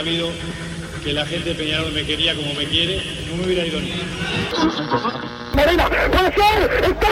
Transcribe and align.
sabido 0.00 0.30
que 1.04 1.12
la 1.12 1.26
gente 1.26 1.50
de 1.50 1.54
Peñarol 1.54 1.92
me 1.92 2.02
quería 2.06 2.34
como 2.34 2.54
me 2.54 2.64
quiere, 2.64 3.02
no 3.28 3.36
me 3.36 3.44
hubiera 3.44 3.66
ido 3.66 3.78
ni. 3.80 3.92
Marina, 5.54 5.90
puede 6.10 6.32
ser, 6.32 6.84
está, 6.84 7.08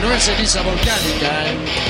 No 0.00 0.14
es 0.14 0.22
ceniza 0.22 0.62
volcánica, 0.62 1.26
¿eh? 1.44 1.87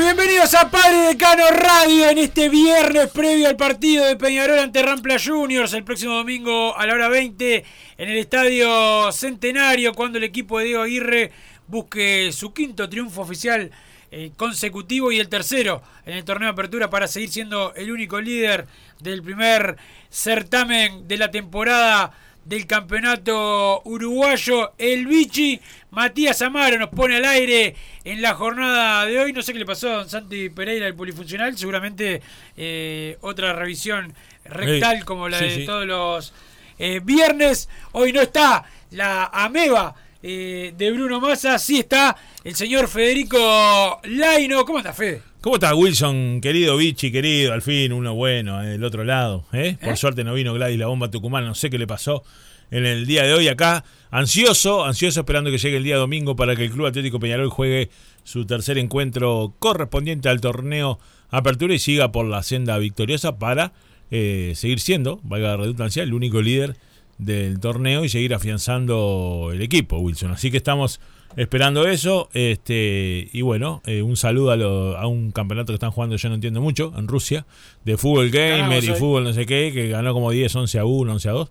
Bienvenidos 0.00 0.54
a 0.54 0.70
Padre 0.70 1.08
Decano 1.08 1.50
Radio 1.50 2.08
en 2.08 2.18
este 2.18 2.48
viernes 2.48 3.10
previo 3.10 3.48
al 3.48 3.56
partido 3.56 4.06
de 4.06 4.16
Peñarol 4.16 4.58
ante 4.58 4.82
Rampla 4.82 5.16
Juniors 5.18 5.72
el 5.72 5.84
próximo 5.84 6.14
domingo 6.14 6.76
a 6.76 6.86
la 6.86 6.94
hora 6.94 7.08
20 7.08 7.64
en 7.98 8.08
el 8.08 8.16
Estadio 8.16 9.10
Centenario 9.12 9.94
cuando 9.94 10.18
el 10.18 10.24
equipo 10.24 10.58
de 10.58 10.66
Diego 10.66 10.82
Aguirre 10.82 11.32
busque 11.66 12.30
su 12.32 12.52
quinto 12.52 12.88
triunfo 12.88 13.22
oficial 13.22 13.70
eh, 14.10 14.32
consecutivo 14.36 15.12
y 15.12 15.20
el 15.20 15.28
tercero 15.28 15.82
en 16.06 16.16
el 16.16 16.24
torneo 16.24 16.48
de 16.48 16.52
apertura 16.52 16.88
para 16.88 17.06
seguir 17.06 17.30
siendo 17.30 17.74
el 17.74 17.90
único 17.90 18.20
líder 18.20 18.66
del 19.00 19.22
primer 19.22 19.76
certamen 20.08 21.06
de 21.06 21.18
la 21.18 21.30
temporada 21.30 22.12
del 22.48 22.66
campeonato 22.66 23.82
uruguayo. 23.84 24.72
El 24.78 25.06
Vichy 25.06 25.60
Matías 25.90 26.40
Amaro 26.40 26.78
nos 26.78 26.88
pone 26.88 27.16
al 27.16 27.24
aire 27.26 27.76
en 28.04 28.22
la 28.22 28.34
jornada 28.34 29.04
de 29.04 29.18
hoy. 29.18 29.34
No 29.34 29.42
sé 29.42 29.52
qué 29.52 29.58
le 29.58 29.66
pasó 29.66 29.90
a 29.90 29.96
don 29.96 30.08
Santi 30.08 30.48
Pereira, 30.48 30.86
el 30.86 30.94
polifuncional. 30.94 31.58
Seguramente 31.58 32.22
eh, 32.56 33.18
otra 33.20 33.52
revisión 33.52 34.14
rectal 34.44 35.04
como 35.04 35.28
la 35.28 35.38
sí, 35.38 35.44
de 35.44 35.54
sí. 35.56 35.66
todos 35.66 35.86
los 35.86 36.32
eh, 36.78 37.00
viernes. 37.04 37.68
Hoy 37.92 38.12
no 38.14 38.22
está 38.22 38.64
la 38.90 39.26
ameba 39.26 39.94
eh, 40.22 40.74
de 40.76 40.90
Bruno 40.92 41.20
Massa. 41.20 41.58
Sí 41.58 41.78
está 41.80 42.16
el 42.44 42.54
señor 42.54 42.88
Federico 42.88 44.00
Laino. 44.04 44.64
¿Cómo 44.64 44.78
anda, 44.78 44.92
Fede? 44.92 45.22
¿Cómo 45.40 45.56
está 45.56 45.74
Wilson, 45.74 46.40
querido 46.40 46.76
Vichy, 46.76 47.12
querido? 47.12 47.52
Al 47.52 47.62
fin, 47.62 47.92
uno 47.92 48.14
bueno, 48.14 48.62
eh, 48.62 48.70
del 48.70 48.84
otro 48.84 49.04
lado. 49.04 49.44
¿eh? 49.52 49.76
Por 49.80 49.92
¿Eh? 49.92 49.96
suerte 49.96 50.24
no 50.24 50.34
vino 50.34 50.52
Gladys 50.54 50.78
la 50.78 50.88
bomba 50.88 51.10
Tucumán, 51.10 51.44
no 51.44 51.54
sé 51.54 51.70
qué 51.70 51.78
le 51.78 51.86
pasó 51.86 52.24
en 52.70 52.86
el 52.86 53.06
día 53.06 53.22
de 53.22 53.34
hoy 53.34 53.48
acá. 53.48 53.84
Ansioso, 54.10 54.84
ansioso 54.84 55.20
esperando 55.20 55.50
que 55.50 55.58
llegue 55.58 55.76
el 55.76 55.84
día 55.84 55.96
domingo 55.96 56.34
para 56.34 56.56
que 56.56 56.64
el 56.64 56.70
Club 56.70 56.86
Atlético 56.86 57.20
Peñarol 57.20 57.50
juegue 57.50 57.90
su 58.24 58.46
tercer 58.46 58.78
encuentro 58.78 59.54
correspondiente 59.58 60.28
al 60.28 60.40
torneo 60.40 60.98
Apertura 61.30 61.74
y 61.74 61.78
siga 61.78 62.10
por 62.10 62.26
la 62.26 62.42
senda 62.42 62.78
victoriosa 62.78 63.38
para 63.38 63.72
eh, 64.10 64.52
seguir 64.56 64.80
siendo, 64.80 65.20
valga 65.22 65.48
la 65.48 65.56
redundancia, 65.58 66.02
el 66.02 66.14
único 66.14 66.40
líder 66.40 66.76
del 67.18 67.58
torneo 67.60 68.04
y 68.04 68.08
seguir 68.08 68.32
afianzando 68.34 69.50
el 69.52 69.60
equipo, 69.62 69.98
Wilson. 69.98 70.30
Así 70.32 70.50
que 70.50 70.56
estamos 70.56 71.00
esperando 71.36 71.86
eso. 71.88 72.28
Este, 72.32 73.28
y 73.32 73.42
bueno, 73.42 73.82
eh, 73.86 74.02
un 74.02 74.16
saludo 74.16 74.50
a, 74.52 74.56
lo- 74.56 74.96
a 74.96 75.06
un 75.06 75.30
campeonato 75.32 75.72
que 75.72 75.74
están 75.74 75.90
jugando, 75.90 76.16
yo 76.16 76.28
no 76.28 76.36
entiendo 76.36 76.60
mucho, 76.60 76.92
en 76.96 77.08
Rusia, 77.08 77.46
de 77.84 77.96
fútbol 77.96 78.30
gamer 78.30 78.82
y 78.84 78.88
fútbol 78.94 79.24
no 79.24 79.32
sé 79.32 79.46
qué, 79.46 79.70
que 79.74 79.88
ganó 79.88 80.12
como 80.14 80.30
10, 80.30 80.54
11 80.54 80.78
a 80.78 80.84
1, 80.84 81.12
11 81.12 81.28
a 81.28 81.32
2. 81.32 81.50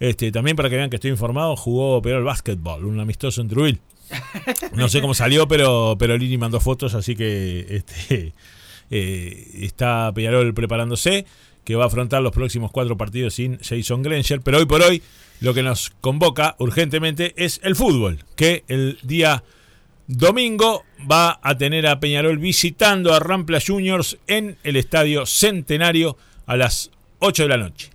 Este, 0.00 0.30
también 0.30 0.56
para 0.56 0.70
que 0.70 0.76
vean 0.76 0.90
que 0.90 0.96
estoy 0.96 1.10
informado, 1.10 1.56
jugó 1.56 2.00
Perol 2.00 2.22
Basketball, 2.24 2.84
un 2.84 3.00
amistoso 3.00 3.40
en 3.40 3.48
Trujillo. 3.48 3.78
No 4.74 4.88
sé 4.88 5.00
cómo 5.00 5.12
salió, 5.12 5.48
pero, 5.48 5.96
pero 5.98 6.16
Lini 6.16 6.38
mandó 6.38 6.60
fotos, 6.60 6.94
así 6.94 7.14
que 7.16 7.66
este, 7.68 8.32
eh, 8.90 9.50
está 9.62 10.12
Peñarol 10.14 10.54
preparándose, 10.54 11.26
que 11.68 11.76
va 11.76 11.84
a 11.84 11.88
afrontar 11.88 12.22
los 12.22 12.32
próximos 12.32 12.70
cuatro 12.70 12.96
partidos 12.96 13.34
sin 13.34 13.58
Jason 13.58 14.00
Granger. 14.00 14.40
Pero 14.40 14.56
hoy 14.56 14.64
por 14.64 14.80
hoy, 14.80 15.02
lo 15.40 15.52
que 15.52 15.62
nos 15.62 15.90
convoca 16.00 16.56
urgentemente 16.60 17.34
es 17.36 17.60
el 17.62 17.76
fútbol, 17.76 18.24
que 18.36 18.64
el 18.68 18.98
día 19.02 19.44
domingo 20.06 20.86
va 20.98 21.38
a 21.42 21.58
tener 21.58 21.86
a 21.86 22.00
Peñarol 22.00 22.38
visitando 22.38 23.12
a 23.12 23.20
Rampla 23.20 23.58
Juniors 23.60 24.16
en 24.26 24.56
el 24.64 24.76
Estadio 24.76 25.26
Centenario 25.26 26.16
a 26.46 26.56
las 26.56 26.90
8 27.18 27.42
de 27.42 27.48
la 27.50 27.58
noche. 27.58 27.90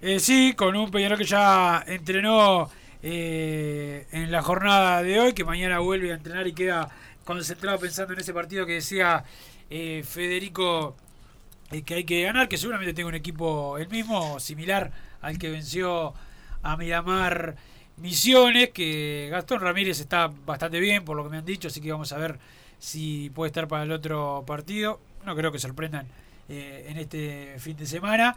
Eh, 0.00 0.18
sí, 0.18 0.54
con 0.56 0.74
un 0.74 0.90
Peñarol 0.90 1.18
que 1.18 1.26
ya 1.26 1.84
entrenó 1.86 2.70
eh, 3.02 4.06
en 4.10 4.32
la 4.32 4.40
jornada 4.40 5.02
de 5.02 5.20
hoy, 5.20 5.34
que 5.34 5.44
mañana 5.44 5.80
vuelve 5.80 6.12
a 6.12 6.14
entrenar 6.14 6.46
y 6.46 6.54
queda 6.54 6.88
concentrado 7.26 7.78
pensando 7.78 8.14
en 8.14 8.20
ese 8.20 8.32
partido 8.32 8.64
que 8.64 8.72
decía 8.72 9.22
eh, 9.68 10.02
Federico 10.02 10.96
que 11.80 11.94
hay 11.94 12.04
que 12.04 12.22
ganar, 12.22 12.48
que 12.48 12.58
seguramente 12.58 12.92
tenga 12.92 13.08
un 13.08 13.14
equipo 13.14 13.78
el 13.78 13.88
mismo, 13.88 14.38
similar 14.38 14.92
al 15.22 15.38
que 15.38 15.48
venció 15.48 16.12
a 16.62 16.76
Miramar 16.76 17.56
Misiones, 17.96 18.70
que 18.70 19.28
Gastón 19.30 19.60
Ramírez 19.60 20.00
está 20.00 20.30
bastante 20.46 20.78
bien 20.80 21.04
por 21.04 21.16
lo 21.16 21.24
que 21.24 21.30
me 21.30 21.38
han 21.38 21.44
dicho, 21.46 21.68
así 21.68 21.80
que 21.80 21.90
vamos 21.92 22.12
a 22.12 22.18
ver 22.18 22.38
si 22.78 23.30
puede 23.30 23.48
estar 23.48 23.68
para 23.68 23.84
el 23.84 23.92
otro 23.92 24.44
partido. 24.46 25.00
No 25.24 25.34
creo 25.36 25.50
que 25.52 25.58
sorprendan 25.58 26.06
eh, 26.48 26.86
en 26.88 26.98
este 26.98 27.54
fin 27.58 27.76
de 27.76 27.86
semana, 27.86 28.36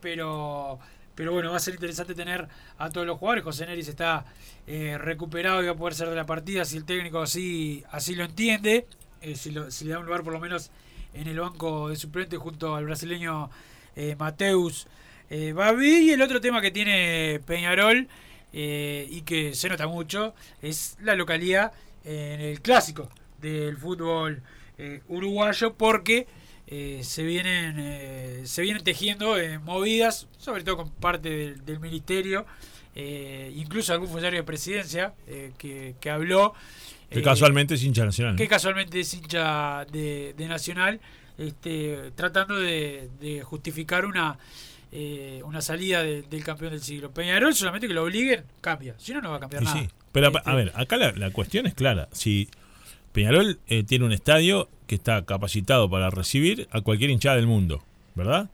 pero 0.00 0.78
pero 1.14 1.32
bueno, 1.32 1.50
va 1.52 1.58
a 1.58 1.60
ser 1.60 1.74
interesante 1.74 2.12
tener 2.14 2.48
a 2.76 2.90
todos 2.90 3.06
los 3.06 3.18
jugadores. 3.18 3.44
José 3.44 3.66
Neris 3.66 3.86
está 3.86 4.24
eh, 4.66 4.98
recuperado 4.98 5.62
y 5.62 5.66
va 5.66 5.72
a 5.72 5.76
poder 5.76 5.94
ser 5.94 6.08
de 6.10 6.16
la 6.16 6.26
partida 6.26 6.64
si 6.64 6.76
el 6.76 6.84
técnico 6.84 7.20
así, 7.22 7.84
así 7.92 8.16
lo 8.16 8.24
entiende, 8.24 8.86
eh, 9.22 9.36
si, 9.36 9.52
lo- 9.52 9.70
si 9.70 9.84
le 9.84 9.92
da 9.92 10.00
un 10.00 10.06
lugar 10.06 10.24
por 10.24 10.32
lo 10.32 10.40
menos 10.40 10.72
en 11.14 11.28
el 11.28 11.38
banco 11.38 11.88
de 11.88 11.96
suplente 11.96 12.36
junto 12.36 12.74
al 12.74 12.84
brasileño 12.84 13.50
eh, 13.96 14.16
Mateus 14.18 14.86
eh, 15.30 15.52
Babi. 15.52 16.08
Y 16.08 16.10
el 16.10 16.22
otro 16.22 16.40
tema 16.40 16.60
que 16.60 16.70
tiene 16.70 17.40
Peñarol 17.46 18.08
eh, 18.52 19.06
y 19.10 19.22
que 19.22 19.54
se 19.54 19.68
nota 19.68 19.86
mucho 19.86 20.34
es 20.62 20.96
la 21.02 21.14
localidad 21.14 21.72
en 22.04 22.40
el 22.40 22.60
clásico 22.60 23.08
del 23.40 23.76
fútbol 23.76 24.42
uruguayo 25.08 25.74
porque 25.74 26.26
se 26.66 27.22
vienen 27.22 28.46
se 28.46 28.62
vienen 28.62 28.84
tejiendo 28.84 29.36
movidas 29.62 30.26
sobre 30.36 30.64
todo 30.64 30.76
con 30.78 30.90
parte 30.90 31.30
del, 31.30 31.64
del 31.64 31.80
ministerio 31.80 32.44
incluso 32.94 33.92
algún 33.92 34.08
funcionario 34.08 34.40
de 34.40 34.44
presidencia 34.44 35.14
que, 35.56 35.94
que 35.98 36.10
habló 36.10 36.54
Que 37.14 37.20
eh, 37.20 37.22
casualmente 37.22 37.74
es 37.74 37.82
hincha 37.82 38.04
nacional. 38.04 38.36
que 38.36 38.46
casualmente 38.48 39.00
es 39.00 39.14
hincha 39.14 39.84
de, 39.86 40.34
de 40.36 40.48
Nacional, 40.48 41.00
este, 41.38 42.10
tratando 42.14 42.56
de, 42.56 43.08
de 43.20 43.42
justificar 43.42 44.04
una 44.04 44.38
eh, 44.92 45.40
una 45.44 45.60
salida 45.60 46.02
de- 46.04 46.22
del 46.22 46.44
campeón 46.44 46.70
del 46.72 46.80
siglo. 46.80 47.10
Peñarol 47.10 47.52
solamente 47.54 47.88
que 47.88 47.94
lo 47.94 48.04
obliguen, 48.04 48.44
cambia. 48.60 48.94
Si 48.98 49.12
no, 49.12 49.20
no 49.20 49.30
va 49.30 49.36
a 49.38 49.40
cambiar 49.40 49.62
Y 49.62 49.66
nada. 49.66 49.80
sí. 49.80 49.88
Pero 50.12 50.28
Este, 50.28 50.40
a 50.48 50.54
ver, 50.54 50.70
acá 50.76 50.96
la, 50.96 51.10
la 51.12 51.30
cuestión 51.30 51.66
es 51.66 51.74
clara. 51.74 52.08
Si 52.12 52.48
Peñarol 53.12 53.58
eh, 53.66 53.82
tiene 53.82 54.04
un 54.04 54.12
estadio 54.12 54.68
que 54.86 54.94
está 54.94 55.24
capacitado 55.24 55.90
para 55.90 56.10
recibir 56.10 56.68
a 56.70 56.80
cualquier 56.82 57.10
hinchada 57.10 57.34
del 57.36 57.46
mundo, 57.48 57.82
¿verdad? 58.14 58.48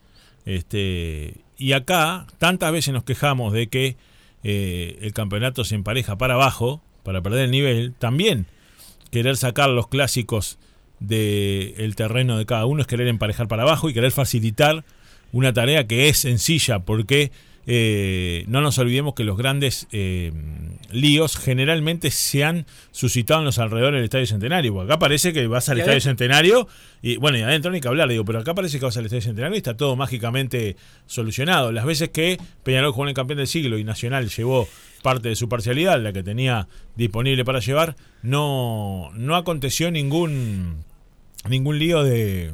Este 0.47 1.35
y 1.59 1.73
acá 1.73 2.27
tantas 2.39 2.73
veces 2.73 2.95
nos 2.95 3.05
quejamos 3.05 3.53
de 3.53 3.67
que 3.69 3.97
eh, 4.43 4.99
el 5.03 5.13
campeonato 5.13 5.65
se 5.65 5.75
empareja 5.75 6.17
para 6.17 6.35
abajo 6.35 6.83
para 7.03 7.23
perder 7.23 7.45
el 7.45 7.51
nivel. 7.51 7.95
También 7.99 8.47
querer 9.11 9.37
sacar 9.37 9.71
los 9.71 9.89
clásicos 9.89 10.59
del 10.99 11.95
terreno 11.97 12.37
de 12.37 12.47
cada 12.47 12.67
uno 12.67 12.83
es 12.83 12.87
querer 12.87 13.09
emparejar 13.09 13.49
para 13.49 13.63
abajo 13.63 13.89
y 13.89 13.95
querer 13.95 14.13
facilitar 14.13 14.85
una 15.33 15.53
tarea 15.53 15.87
que 15.87 16.09
es 16.09 16.19
sencilla 16.19 16.81
porque 16.81 17.33
eh, 17.67 18.45
no 18.49 18.61
nos 18.61 18.79
olvidemos 18.79 19.15
que 19.15 19.23
los 19.25 19.37
grandes 19.37 19.87
eh, 19.93 20.33
líos 20.91 21.37
generalmente 21.37 22.11
se 22.11 22.43
han 22.45 22.67
suscitado 22.91 23.41
en 23.41 23.47
los 23.47 23.59
alrededores 23.59 23.99
del 23.99 24.05
Estadio 24.05 24.27
Centenario. 24.27 24.73
Porque 24.75 24.93
acá 24.93 24.99
parece 24.99 25.33
que 25.33 25.47
vas 25.47 25.69
al 25.69 25.79
Estadio 25.79 25.99
adentro- 25.99 26.11
Centenario 26.11 26.69
y 27.03 27.17
bueno, 27.17 27.39
y 27.39 27.43
adentro 27.43 27.71
ni 27.71 27.81
que 27.81 27.89
hablar, 27.89 28.09
digo, 28.09 28.25
pero 28.25 28.41
acá 28.41 28.55
parece 28.55 28.79
que 28.79 28.85
vas 28.85 28.97
al 28.97 29.05
Estadio 29.05 29.23
Centenario 29.23 29.55
y 29.55 29.59
está 29.59 29.77
todo 29.77 29.95
mágicamente 29.97 30.77
solucionado. 31.07 31.71
Las 31.73 31.85
veces 31.85 32.09
que 32.09 32.39
Peñarol 32.65 32.93
jugó 32.93 33.05
en 33.05 33.09
el 33.11 33.15
campeón 33.15 33.39
del 33.39 33.47
siglo 33.47 33.79
y 33.79 33.85
Nacional 33.85 34.29
llevó 34.31 34.69
parte 35.03 35.29
de 35.31 35.37
su 35.37 35.49
parcialidad, 35.49 36.01
la 36.03 36.13
que 36.13 36.23
tenía 36.23 36.69
disponible 36.97 37.45
para 37.45 37.61
llevar, 37.61 37.97
no, 38.23 39.11
no 39.15 39.37
aconteció 39.37 39.91
ningún 39.91 40.85
ningún 41.49 41.79
lío 41.79 42.03
de, 42.05 42.53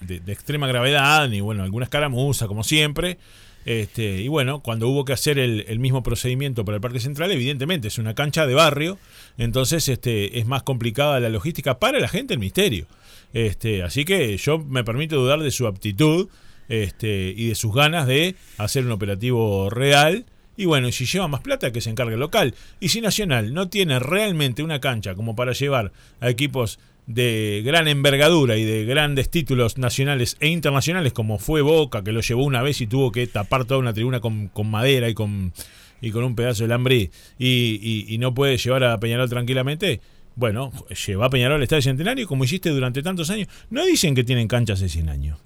de, 0.00 0.18
de 0.18 0.32
extrema 0.32 0.66
gravedad, 0.66 1.28
ni 1.28 1.40
bueno, 1.40 1.62
alguna 1.62 1.84
escaramuza, 1.84 2.48
como 2.48 2.64
siempre. 2.64 3.18
Este, 3.64 4.20
y 4.20 4.28
bueno, 4.28 4.60
cuando 4.60 4.88
hubo 4.88 5.04
que 5.04 5.12
hacer 5.12 5.38
el, 5.38 5.78
mismo 5.78 6.02
procedimiento 6.02 6.64
para 6.64 6.76
el 6.76 6.80
Parque 6.80 7.00
Central, 7.00 7.32
evidentemente 7.32 7.88
es 7.88 7.98
una 7.98 8.14
cancha 8.14 8.46
de 8.46 8.54
barrio, 8.54 8.98
entonces 9.38 9.88
este, 9.88 10.38
es 10.38 10.46
más 10.46 10.62
complicada 10.62 11.20
la 11.20 11.30
logística 11.30 11.78
para 11.78 11.98
la 11.98 12.08
gente 12.08 12.34
el 12.34 12.40
misterio. 12.40 12.86
Este, 13.32 13.82
así 13.82 14.04
que 14.04 14.36
yo 14.36 14.58
me 14.58 14.84
permito 14.84 15.16
dudar 15.16 15.40
de 15.40 15.50
su 15.50 15.66
aptitud 15.66 16.28
este, 16.68 17.34
y 17.36 17.48
de 17.48 17.54
sus 17.54 17.74
ganas 17.74 18.06
de 18.06 18.36
hacer 18.58 18.84
un 18.84 18.92
operativo 18.92 19.70
real. 19.70 20.26
Y 20.56 20.66
bueno, 20.66 20.92
si 20.92 21.04
lleva 21.04 21.26
más 21.26 21.40
plata, 21.40 21.72
que 21.72 21.80
se 21.80 21.90
encargue 21.90 22.16
local. 22.16 22.54
Y 22.78 22.90
si 22.90 23.00
Nacional 23.00 23.54
no 23.54 23.68
tiene 23.68 23.98
realmente 23.98 24.62
una 24.62 24.80
cancha 24.80 25.14
como 25.16 25.34
para 25.34 25.52
llevar 25.52 25.90
a 26.20 26.30
equipos 26.30 26.78
de 27.06 27.62
gran 27.64 27.86
envergadura 27.88 28.56
y 28.56 28.64
de 28.64 28.84
grandes 28.84 29.28
títulos 29.28 29.78
nacionales 29.78 30.36
e 30.40 30.48
internacionales, 30.48 31.12
como 31.12 31.38
fue 31.38 31.60
Boca, 31.62 32.02
que 32.02 32.12
lo 32.12 32.20
llevó 32.20 32.44
una 32.44 32.62
vez 32.62 32.80
y 32.80 32.86
tuvo 32.86 33.12
que 33.12 33.26
tapar 33.26 33.64
toda 33.64 33.80
una 33.80 33.92
tribuna 33.92 34.20
con, 34.20 34.48
con 34.48 34.70
madera 34.70 35.08
y 35.08 35.14
con, 35.14 35.52
y 36.00 36.10
con 36.10 36.24
un 36.24 36.34
pedazo 36.34 36.60
de 36.60 36.66
alambre, 36.66 37.10
y, 37.38 38.16
no 38.18 38.34
puede 38.34 38.56
llevar 38.56 38.84
a 38.84 38.98
Peñarol 39.00 39.28
tranquilamente. 39.28 40.00
Bueno, 40.36 40.72
lleva 41.06 41.26
a 41.26 41.30
Peñarol 41.30 41.56
al 41.56 41.62
Estadio 41.62 41.82
Centenario 41.82 42.26
como 42.26 42.44
hiciste 42.44 42.70
durante 42.70 43.02
tantos 43.02 43.30
años. 43.30 43.48
No 43.70 43.84
dicen 43.84 44.14
que 44.14 44.24
tienen 44.24 44.48
canchas 44.48 44.80
de 44.80 44.88
100 44.88 45.08
años. 45.08 45.38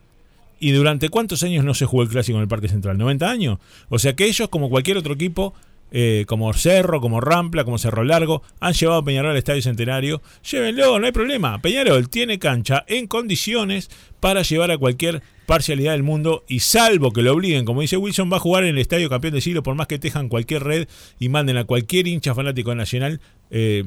¿Y 0.61 0.73
durante 0.73 1.09
cuántos 1.09 1.43
años 1.43 1.65
no 1.65 1.75
se 1.75 1.87
jugó 1.87 2.03
el 2.03 2.09
clásico 2.09 2.39
en 2.39 2.43
el 2.43 2.49
Parque 2.49 2.69
Central? 2.69 2.97
¿90 2.99 3.23
años? 3.23 3.59
O 3.89 3.99
sea 3.99 4.17
que 4.17 4.25
ellos, 4.27 4.49
como 4.49 4.71
cualquier 4.71 4.97
otro 4.97 5.15
equipo, 5.15 5.55
eh, 5.91 6.25
como 6.27 6.53
Cerro, 6.53 7.01
como 7.01 7.21
Rampla, 7.21 7.65
como 7.65 7.79
Cerro 7.79 8.05
Largo, 8.05 8.43
han 8.61 8.75
llevado 8.75 9.01
a 9.01 9.05
Peñarol 9.05 9.33
al 9.33 9.37
Estadio 9.37 9.63
Centenario. 9.63 10.23
Llévenlo, 10.51 10.99
no 10.99 11.07
hay 11.07 11.13
problema. 11.13 11.61
Peñarol 11.61 12.09
tiene 12.09 12.39
cancha 12.39 12.85
en 12.87 13.07
condiciones 13.07 13.91
para 14.21 14.43
llevar 14.43 14.71
a 14.71 14.79
cualquier 14.79 15.23
parcialidad 15.47 15.93
del 15.93 16.03
mundo 16.03 16.45
y 16.47 16.61
salvo 16.61 17.11
que 17.11 17.23
lo 17.23 17.33
obliguen, 17.33 17.65
como 17.65 17.81
dice 17.81 17.97
Wilson, 17.97 18.31
va 18.31 18.37
a 18.37 18.41
jugar 18.41 18.65
en 18.65 18.71
el 18.71 18.79
Estadio 18.79 19.09
Campeón 19.09 19.33
del 19.33 19.43
Siglo 19.43 19.63
por 19.63 19.75
más 19.75 19.87
que 19.87 19.99
tejan 19.99 20.29
cualquier 20.29 20.63
red 20.63 20.89
y 21.19 21.31
manden 21.31 21.57
a 21.57 21.65
cualquier 21.65 22.07
hincha 22.07 22.35
fanático 22.35 22.75
nacional, 22.75 23.21
eh, 23.51 23.83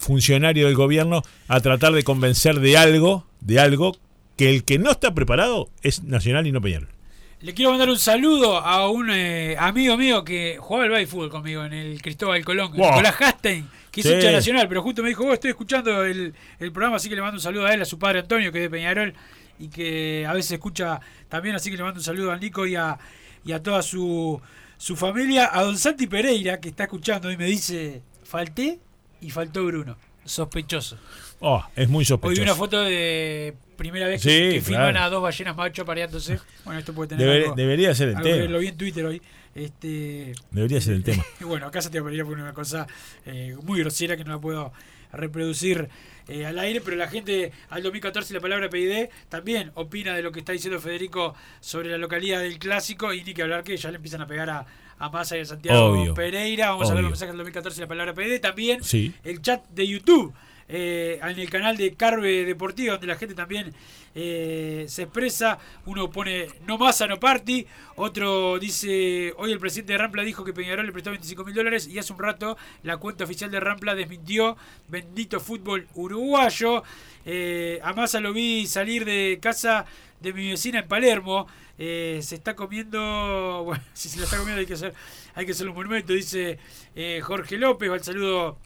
funcionario 0.00 0.66
del 0.66 0.74
gobierno, 0.74 1.22
a 1.46 1.60
tratar 1.60 1.92
de 1.92 2.02
convencer 2.02 2.58
de 2.58 2.76
algo, 2.76 3.26
de 3.40 3.60
algo 3.60 3.96
que 4.36 4.50
el 4.50 4.64
que 4.64 4.78
no 4.80 4.90
está 4.90 5.14
preparado 5.14 5.70
es 5.82 6.02
Nacional 6.02 6.48
y 6.48 6.52
no 6.52 6.60
Peñarol. 6.60 6.93
Le 7.44 7.52
quiero 7.52 7.72
mandar 7.72 7.90
un 7.90 7.98
saludo 7.98 8.56
a 8.58 8.88
un 8.88 9.10
eh, 9.10 9.54
amigo 9.58 9.98
mío 9.98 10.24
que 10.24 10.56
jugaba 10.58 10.84
al 10.84 10.90
baile 10.90 11.06
fútbol 11.06 11.28
conmigo 11.28 11.62
en 11.62 11.74
el 11.74 12.00
Cristóbal 12.00 12.42
Colón, 12.42 12.72
Wow. 12.72 12.88
Nicolás 12.92 13.16
Hastein, 13.20 13.68
que 13.90 14.00
es 14.00 14.06
Sí. 14.06 14.14
hincha 14.14 14.32
nacional, 14.32 14.66
pero 14.66 14.80
justo 14.82 15.02
me 15.02 15.10
dijo, 15.10 15.24
vos 15.24 15.34
estoy 15.34 15.50
escuchando 15.50 16.04
el, 16.06 16.32
el 16.58 16.72
programa, 16.72 16.96
así 16.96 17.10
que 17.10 17.14
le 17.16 17.20
mando 17.20 17.36
un 17.36 17.42
saludo 17.42 17.66
a 17.66 17.74
él, 17.74 17.82
a 17.82 17.84
su 17.84 17.98
padre 17.98 18.20
Antonio, 18.20 18.50
que 18.50 18.58
es 18.60 18.62
de 18.64 18.70
Peñarol, 18.70 19.12
y 19.58 19.68
que 19.68 20.24
a 20.26 20.32
veces 20.32 20.52
escucha 20.52 21.00
también, 21.28 21.54
así 21.54 21.70
que 21.70 21.76
le 21.76 21.82
mando 21.82 21.98
un 22.00 22.04
saludo 22.04 22.32
a 22.32 22.38
Nico 22.38 22.66
y 22.66 22.76
a, 22.76 22.98
y 23.44 23.52
a 23.52 23.62
toda 23.62 23.82
su, 23.82 24.40
su 24.78 24.96
familia, 24.96 25.50
a 25.52 25.64
don 25.64 25.76
Santi 25.76 26.06
Pereira, 26.06 26.58
que 26.60 26.70
está 26.70 26.84
escuchando 26.84 27.30
y 27.30 27.36
me 27.36 27.44
dice, 27.44 28.00
falté 28.24 28.78
y 29.20 29.28
faltó 29.28 29.66
Bruno, 29.66 29.98
sospechoso. 30.24 30.96
Oh, 31.40 31.62
es 31.76 31.90
muy 31.90 32.00
Hoy 32.00 32.04
sospechoso. 32.06 32.40
vi 32.40 32.42
una 32.48 32.54
foto 32.54 32.80
de 32.80 33.54
primera 33.76 34.06
vez 34.08 34.22
que, 34.22 34.28
Sí, 34.28 34.54
que 34.56 34.60
filman 34.62 34.90
claro. 34.92 35.06
a 35.06 35.10
dos 35.10 35.22
ballenas 35.22 35.56
macho 35.56 35.82
apareándose. 35.82 36.38
Bueno, 36.64 36.80
esto 36.80 36.92
puede 36.94 37.08
tener 37.16 37.28
algo- 37.44 37.54
debería 37.54 37.94
ser 37.94 38.08
el 38.10 38.16
algo 38.16 38.28
tema. 38.28 38.40
ver, 38.42 38.50
Lo 38.50 38.58
vi 38.58 38.68
en 38.68 38.76
Twitter 38.76 39.04
hoy. 39.04 39.22
Este, 39.54 40.32
Debería 40.50 40.80
ser 40.80 40.94
el 40.94 41.04
tema. 41.04 41.24
bueno, 41.40 41.66
acá 41.66 41.80
Santiago 41.80 42.04
Pereira 42.06 42.24
pone 42.24 42.42
una 42.42 42.52
cosa 42.54 42.86
eh, 43.26 43.56
muy 43.62 43.78
grosera 43.80 44.16
que 44.16 44.24
no 44.24 44.32
la 44.32 44.40
puedo 44.40 44.72
reproducir 45.12 45.88
eh, 46.28 46.44
al 46.46 46.58
aire, 46.58 46.80
pero 46.80 46.96
la 46.96 47.08
gente 47.08 47.52
al 47.70 47.82
2014 47.82 48.34
la 48.34 48.40
palabra 48.40 48.68
PID 48.68 49.08
también 49.28 49.70
opina 49.74 50.14
de 50.14 50.22
lo 50.22 50.32
que 50.32 50.40
está 50.40 50.52
diciendo 50.52 50.80
Federico 50.80 51.34
sobre 51.60 51.88
la 51.90 51.98
localidad 51.98 52.40
del 52.40 52.58
clásico 52.58 53.12
y 53.14 53.22
ni 53.22 53.32
que 53.34 53.42
hablar 53.42 53.62
que 53.62 53.76
ya 53.76 53.90
le 53.90 53.96
empiezan 53.96 54.22
a 54.22 54.26
pegar 54.26 54.50
a, 54.50 54.66
a 54.98 55.08
Massa 55.10 55.36
y 55.36 55.40
a 55.40 55.44
Santiago 55.44 55.84
Obvio. 56.00 56.14
Pereira. 56.14 56.70
Vamos 56.70 56.90
a 56.90 56.94
ver 56.94 57.02
los 57.02 57.12
mensajes 57.12 57.32
del 57.32 57.38
2014 57.38 57.80
la 57.82 57.86
palabra 57.86 58.14
PID. 58.14 58.40
También 58.40 58.82
Sí. 58.82 59.14
el 59.22 59.40
chat 59.40 59.64
de 59.68 59.86
YouTube. 59.86 60.34
Eh, 60.68 61.18
en 61.22 61.38
el 61.38 61.50
canal 61.50 61.76
de 61.76 61.94
Carve 61.94 62.44
Deportiva, 62.44 62.92
donde 62.92 63.06
la 63.06 63.16
gente 63.16 63.34
también 63.34 63.74
eh, 64.14 64.86
se 64.88 65.02
expresa. 65.02 65.58
Uno 65.86 66.10
pone 66.10 66.46
no 66.66 66.78
masa, 66.78 67.06
no 67.06 67.18
party. 67.18 67.66
Otro 67.96 68.58
dice: 68.58 69.34
Hoy 69.36 69.52
el 69.52 69.58
presidente 69.58 69.92
de 69.92 69.98
Rampla 69.98 70.22
dijo 70.22 70.44
que 70.44 70.52
Peñarol 70.52 70.86
le 70.86 70.92
prestó 70.92 71.10
25 71.10 71.44
mil 71.44 71.54
dólares. 71.54 71.88
Y 71.88 71.98
hace 71.98 72.12
un 72.12 72.18
rato 72.18 72.56
la 72.82 72.96
cuenta 72.96 73.24
oficial 73.24 73.50
de 73.50 73.60
Rampla 73.60 73.94
desmintió. 73.94 74.56
Bendito 74.88 75.40
fútbol 75.40 75.88
uruguayo. 75.94 76.84
Eh, 77.26 77.80
a 77.82 77.92
Massa 77.92 78.20
lo 78.20 78.32
vi 78.32 78.66
salir 78.66 79.04
de 79.04 79.38
casa 79.42 79.86
de 80.20 80.32
mi 80.32 80.50
vecina 80.50 80.80
en 80.80 80.88
Palermo. 80.88 81.46
Eh, 81.78 82.20
se 82.22 82.36
está 82.36 82.54
comiendo. 82.54 83.00
Bueno, 83.64 83.82
si 83.94 84.08
se 84.08 84.18
la 84.18 84.24
está 84.24 84.36
comiendo 84.36 84.60
hay 84.60 84.66
que 84.66 84.74
hacer, 84.74 84.94
hay 85.34 85.46
que 85.46 85.52
hacer 85.52 85.68
un 85.68 85.74
monumento, 85.74 86.12
dice 86.12 86.58
Jorge 87.22 87.58
López. 87.58 87.90
Va 87.90 87.96
el 87.96 88.04
saludo 88.04 88.58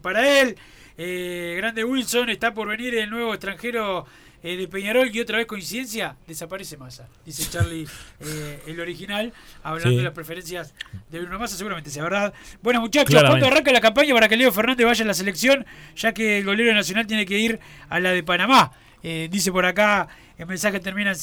para 0.00 0.40
él. 0.40 0.56
Eh, 1.04 1.54
Grande 1.56 1.82
Wilson 1.82 2.28
está 2.30 2.54
por 2.54 2.68
venir 2.68 2.94
el 2.94 3.10
nuevo 3.10 3.34
extranjero 3.34 4.06
eh, 4.40 4.56
de 4.56 4.68
Peñarol 4.68 5.10
y 5.12 5.18
otra 5.18 5.38
vez 5.38 5.46
coincidencia, 5.48 6.14
desaparece 6.28 6.76
Massa, 6.76 7.08
dice 7.26 7.50
Charlie, 7.50 7.88
eh, 8.20 8.62
el 8.68 8.78
original, 8.78 9.32
hablando 9.64 9.90
Sí. 9.90 9.96
de 9.96 10.02
las 10.04 10.12
preferencias 10.12 10.74
de 11.10 11.18
Bruno 11.18 11.40
Massa, 11.40 11.56
seguramente 11.56 11.90
sea 11.90 12.04
verdad. 12.04 12.32
Bueno 12.62 12.80
muchachos, 12.80 13.10
Claramente. 13.10 13.40
¿cuándo 13.40 13.52
arranca 13.52 13.72
la 13.72 13.80
campaña 13.80 14.14
para 14.14 14.28
que 14.28 14.36
Leo 14.36 14.52
Fernández 14.52 14.86
vaya 14.86 15.02
a 15.04 15.08
la 15.08 15.14
selección? 15.14 15.66
Ya 15.96 16.14
que 16.14 16.38
el 16.38 16.44
golero 16.44 16.72
nacional 16.72 17.04
tiene 17.08 17.26
que 17.26 17.36
ir 17.36 17.58
a 17.88 17.98
la 17.98 18.12
de 18.12 18.22
Panamá. 18.22 18.70
Eh, 19.02 19.28
dice 19.30 19.50
por 19.50 19.64
acá, 19.66 20.06
el 20.38 20.46
mensaje 20.46 20.78
termina 20.80 21.10
en 21.10 21.16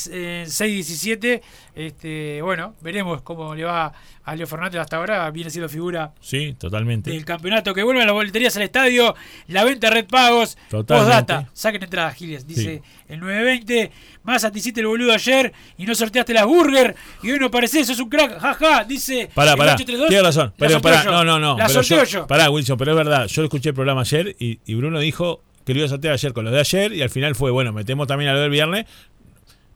6.17. 0.46 1.42
Este, 1.76 2.42
bueno, 2.42 2.76
veremos 2.82 3.22
cómo 3.22 3.56
le 3.56 3.64
va 3.64 3.94
a 4.24 4.36
Leo 4.36 4.46
Fernández 4.48 4.82
hasta 4.82 4.98
ahora. 4.98 5.30
Viene 5.32 5.50
siendo 5.50 5.70
figura 5.70 6.14
Sí, 6.20 6.56
totalmente. 6.60 7.10
del 7.12 7.26
campeonato. 7.26 7.74
Que 7.74 7.84
vuelvan 7.84 8.06
las 8.06 8.14
boleterías 8.14 8.56
al 8.58 8.64
estadio. 8.64 9.16
La 9.48 9.64
venta 9.64 9.90
Red 9.90 10.08
Pagos. 10.08 10.58
Postdata. 10.70 11.50
Saquen 11.54 11.84
entradas, 11.84 12.16
Giles. 12.16 12.46
Dice 12.46 12.82
el 13.08 13.20
920. 13.20 13.92
Más 14.24 14.50
te 14.52 14.60
hiciste 14.60 14.82
el 14.82 14.88
boludo 14.88 15.14
ayer 15.14 15.52
y 15.78 15.86
no 15.86 15.96
sorteaste 15.96 16.34
las 16.34 16.46
burger. 16.46 16.96
Y 17.24 17.32
hoy 17.32 17.40
no 17.40 17.50
pareces, 17.50 17.88
sos 17.88 18.00
un 18.00 18.10
crack. 18.10 18.40
Jaja. 18.40 18.84
Dice. 18.84 19.30
Pará, 19.34 19.56
pará. 19.56 19.74
832. 19.74 20.10
Tienes 20.10 20.26
razón. 20.26 20.54
Pero 20.58 20.82
pará, 20.82 21.04
yo. 21.04 21.12
no, 21.12 21.24
no, 21.24 21.40
no. 21.40 21.58
La 21.58 21.68
pero 21.68 21.82
sorteo 21.84 22.04
yo- 22.04 22.20
yo. 22.22 22.28
Pará, 22.28 22.50
Wilson, 22.50 22.78
pero 22.78 22.92
es 22.92 22.98
verdad. 22.98 23.26
Yo 23.28 23.44
escuché 23.44 23.70
el 23.70 23.76
programa 23.76 24.02
ayer 24.02 24.36
y, 24.40 24.60
y 24.66 24.76
Bruno 24.76 25.00
dijo 25.00 25.44
que 25.70 25.74
lo 25.76 25.80
iba 25.82 25.86
a 25.86 25.90
sortear 25.90 26.14
ayer 26.14 26.34
con 26.34 26.44
los 26.46 26.54
de 26.54 26.60
ayer 26.60 26.94
y 26.94 27.02
al 27.02 27.10
final 27.10 27.36
fue, 27.36 27.52
bueno, 27.52 27.72
metemos 27.72 28.08
también 28.08 28.30
a 28.32 28.34
lo 28.34 28.40
del 28.42 28.50
viernes. 28.50 28.86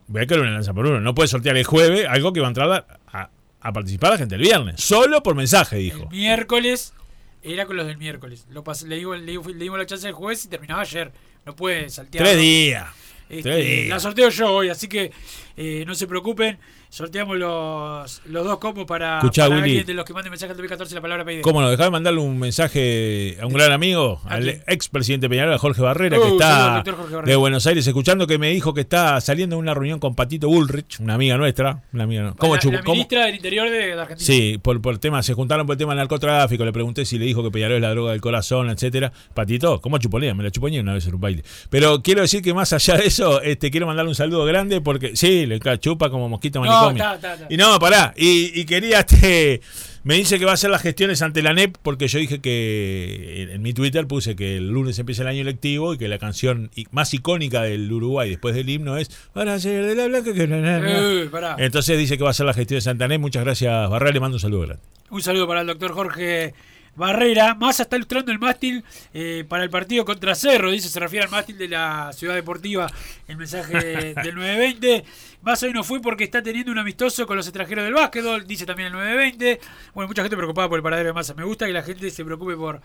Voy 0.08 0.22
a 0.24 0.26
que 0.26 0.34
una 0.36 0.52
lanza 0.52 0.74
por 0.74 0.86
uno. 0.86 1.00
No 1.00 1.16
puede 1.16 1.28
sortear 1.30 1.56
el 1.58 1.64
jueves 1.64 2.06
algo 2.08 2.34
que 2.34 2.40
va 2.42 2.48
a 2.48 2.50
entrar 2.50 2.86
a, 3.12 3.30
a 3.62 3.72
participar 3.74 4.12
la 4.12 4.18
gente 4.18 4.36
el 4.36 4.42
viernes. 4.42 4.82
Solo 4.82 5.24
por 5.24 5.36
mensaje, 5.36 5.78
dijo. 5.78 6.10
Miércoles. 6.10 6.94
Era 7.42 7.66
con 7.66 7.76
los 7.78 7.86
del 7.88 7.98
miércoles. 7.98 8.46
Lo 8.52 8.64
pas- 8.64 8.84
le, 8.86 8.96
digo, 8.98 9.16
le, 9.16 9.26
digo- 9.32 9.48
le 9.50 9.56
dimos 9.64 9.78
la 9.80 9.86
chance 9.86 10.06
del 10.08 10.14
jueves 10.16 10.44
y 10.46 10.48
terminaba 10.50 10.82
ayer. 10.82 11.12
No 11.46 11.56
puede 11.56 11.90
saltear. 11.90 12.24
Tres 12.26 12.38
días. 12.38 12.86
Este, 13.30 13.84
Sí. 13.84 13.88
La 13.90 14.00
sorteo 14.00 14.30
yo 14.30 14.52
hoy, 14.54 14.70
así 14.70 14.88
que 14.88 15.12
eh, 15.58 15.84
no 15.88 15.96
se 15.96 16.08
preocupen. 16.08 16.58
Sorteamos 16.94 17.38
los, 17.40 18.22
los 18.26 18.46
dos 18.46 18.60
combos 18.60 18.86
para, 18.86 19.18
Escuchá, 19.18 19.46
para 19.48 19.56
Willy. 19.56 19.70
alguien 19.70 19.86
de 19.88 19.94
los 19.96 20.06
que 20.06 20.14
manden 20.14 20.30
mensaje 20.30 20.52
al 20.52 20.58
2014 20.58 20.94
la 20.94 21.02
palabra 21.02 21.26
PID. 21.26 21.42
¿Cómo 21.42 21.60
no? 21.60 21.72
Dejá 21.72 21.86
de 21.86 21.90
mandarle 21.90 22.20
un 22.20 22.38
mensaje 22.38 23.36
a 23.42 23.48
un 23.48 23.54
gran 23.54 23.72
amigo, 23.72 24.22
¿A 24.26 24.36
al 24.36 24.62
ex 24.68 24.90
presidente 24.90 25.28
Peñarol, 25.28 25.58
Jorge 25.58 25.82
Barrera, 25.82 26.20
Uh, 26.20 26.22
que 26.22 26.28
al 26.28 26.34
está 26.34 26.84
Barrera. 26.84 27.22
de 27.24 27.36
Buenos 27.36 27.66
Aires 27.66 27.88
escuchando, 27.88 28.28
que 28.28 28.38
me 28.38 28.52
dijo 28.52 28.76
que 28.76 28.82
está 28.82 29.20
saliendo 29.22 29.56
de 29.56 29.62
una 29.62 29.74
reunión 29.74 29.98
con 29.98 30.14
Patito 30.14 30.48
Bullrich, 30.50 31.00
una 31.00 31.16
amiga 31.16 31.36
nuestra. 31.36 31.82
Una 31.94 32.04
amiga, 32.04 32.22
no- 32.22 32.36
¿Cómo 32.36 32.56
la, 32.58 32.62
la 32.64 32.82
¿Cómo? 32.84 32.94
ministra 32.94 33.26
del 33.26 33.36
Interior 33.38 33.72
de, 33.72 33.94
Argentina. 33.94 34.18
Sí, 34.28 34.60
por, 34.62 34.80
por 34.80 34.94
el 34.94 35.00
tema, 35.00 35.24
se 35.24 35.34
juntaron 35.34 35.66
por 35.66 35.74
el 35.74 35.80
tema 35.80 35.94
del 35.94 35.98
narcotráfico, 35.98 36.64
le 36.64 36.74
pregunté 36.74 37.06
si 37.06 37.18
le 37.18 37.26
dijo 37.26 37.42
que 37.42 37.50
Peñarol 37.50 37.78
es 37.78 37.82
la 37.82 37.90
droga 37.90 38.12
del 38.12 38.22
corazón, 38.22 38.70
etcétera. 38.70 39.12
Patito, 39.34 39.82
¿cómo 39.82 39.98
chuponía? 39.98 40.36
Me 40.36 40.44
la 40.44 40.52
chuponía 40.52 40.82
una 40.82 40.94
vez 40.94 41.08
en 41.08 41.16
un 41.16 41.22
baile. 41.22 41.44
Pero 41.72 42.04
quiero 42.04 42.22
decir 42.22 42.44
que 42.44 42.54
más 42.54 42.72
allá 42.72 42.98
de 42.98 43.08
eso, 43.08 43.42
este 43.42 43.72
quiero 43.72 43.88
mandarle 43.88 44.10
un 44.10 44.16
saludo 44.16 44.46
grande 44.46 44.80
porque 44.80 45.16
sí, 45.16 45.48
le 45.48 45.60
chupa 45.80 46.12
como 46.12 46.30
mosquito 46.30 46.60
No, 46.64 46.83
manicomio. 46.86 47.16
está, 47.16 47.34
está, 47.34 47.44
está. 47.44 47.54
Y 47.54 47.58
no, 47.58 47.80
pará, 47.80 48.14
y, 48.16 48.60
y 48.60 48.66
quería 48.66 49.00
este 49.08 49.62
me 50.04 50.16
dice 50.16 50.38
que 50.38 50.44
va 50.44 50.52
a 50.52 50.56
hacer 50.56 50.70
las 50.70 50.82
gestiones 50.82 51.22
ante 51.22 51.42
la 51.42 51.54
NEP 51.54 51.78
porque 51.82 52.10
yo 52.10 52.20
dije 52.20 52.42
que 52.42 53.48
en, 53.54 53.62
mi 53.62 53.74
Twitter 53.74 54.06
puse 54.06 54.36
que 54.36 54.58
el 54.58 54.68
lunes 54.68 55.00
empieza 55.00 55.22
el 55.22 55.30
año 55.30 55.46
lectivo 55.46 55.94
y 55.94 55.98
que 55.98 56.10
la 56.10 56.20
canción 56.20 56.72
más 56.92 57.14
icónica 57.14 57.62
del 57.62 57.90
Uruguay 57.90 58.30
después 58.30 58.54
del 58.54 58.70
himno 58.70 58.98
es 58.98 59.10
Para 59.32 59.58
ser 59.60 59.86
de 59.86 59.96
la 59.96 60.08
blanca 60.08 60.34
que 60.34 60.46
na, 60.46 60.58
na, 60.58 60.80
na". 60.80 60.90
Eh. 60.90 61.30
Entonces 61.60 61.98
dice 61.98 62.18
que 62.18 62.24
va 62.24 62.30
a 62.30 62.32
hacer 62.32 62.46
la 62.46 62.54
gestión 62.54 62.78
de 62.78 62.82
Santa 62.82 63.08
NEP. 63.08 63.22
Muchas 63.22 63.46
gracias, 63.46 63.90
Barra, 63.90 64.12
le 64.12 64.20
mando 64.20 64.36
un 64.36 64.42
saludo 64.42 64.62
grande. 64.62 64.84
Un 65.10 65.22
saludo 65.22 65.48
para 65.48 65.62
el 65.62 65.68
doctor 65.68 65.94
Jorge 65.94 66.54
Barrera. 66.96 67.56
Massa 67.56 67.84
está 67.84 67.96
ilustrando 67.96 68.32
el 68.32 68.40
mástil 68.40 68.84
eh, 69.14 69.46
para 69.48 69.64
el 69.64 69.70
partido 69.70 70.06
contra 70.06 70.36
Cerro. 70.36 70.72
Dice, 70.72 70.90
se 70.90 71.00
refiere 71.00 71.26
al 71.26 71.32
mástil 71.32 71.58
de 71.58 71.68
la 71.68 72.12
Ciudad 72.14 72.36
Deportiva, 72.36 72.88
el 73.28 73.38
mensaje 73.38 74.14
del 74.24 74.36
920. 74.36 75.04
Massa 75.42 75.66
hoy 75.66 75.74
no 75.74 75.84
fue 75.84 76.02
porque 76.02 76.24
está 76.24 76.42
teniendo 76.42 76.72
un 76.72 76.78
amistoso 76.78 77.26
con 77.26 77.38
los 77.38 77.48
extranjeros 77.48 77.84
del 77.84 77.94
básquetbol, 77.94 78.46
dice 78.46 78.66
también 78.66 78.88
el 78.88 78.94
920. 78.94 79.60
Bueno, 79.94 80.08
mucha 80.08 80.22
gente 80.22 80.38
preocupada 80.38 80.70
por 80.70 80.78
el 80.78 80.84
paradero 80.84 81.08
de 81.08 81.14
Massa. 81.14 81.34
Me 81.34 81.44
gusta 81.44 81.66
que 81.66 81.74
la 81.74 81.84
gente 81.84 82.10
se 82.12 82.24
preocupe 82.24 82.56
por, 82.56 82.82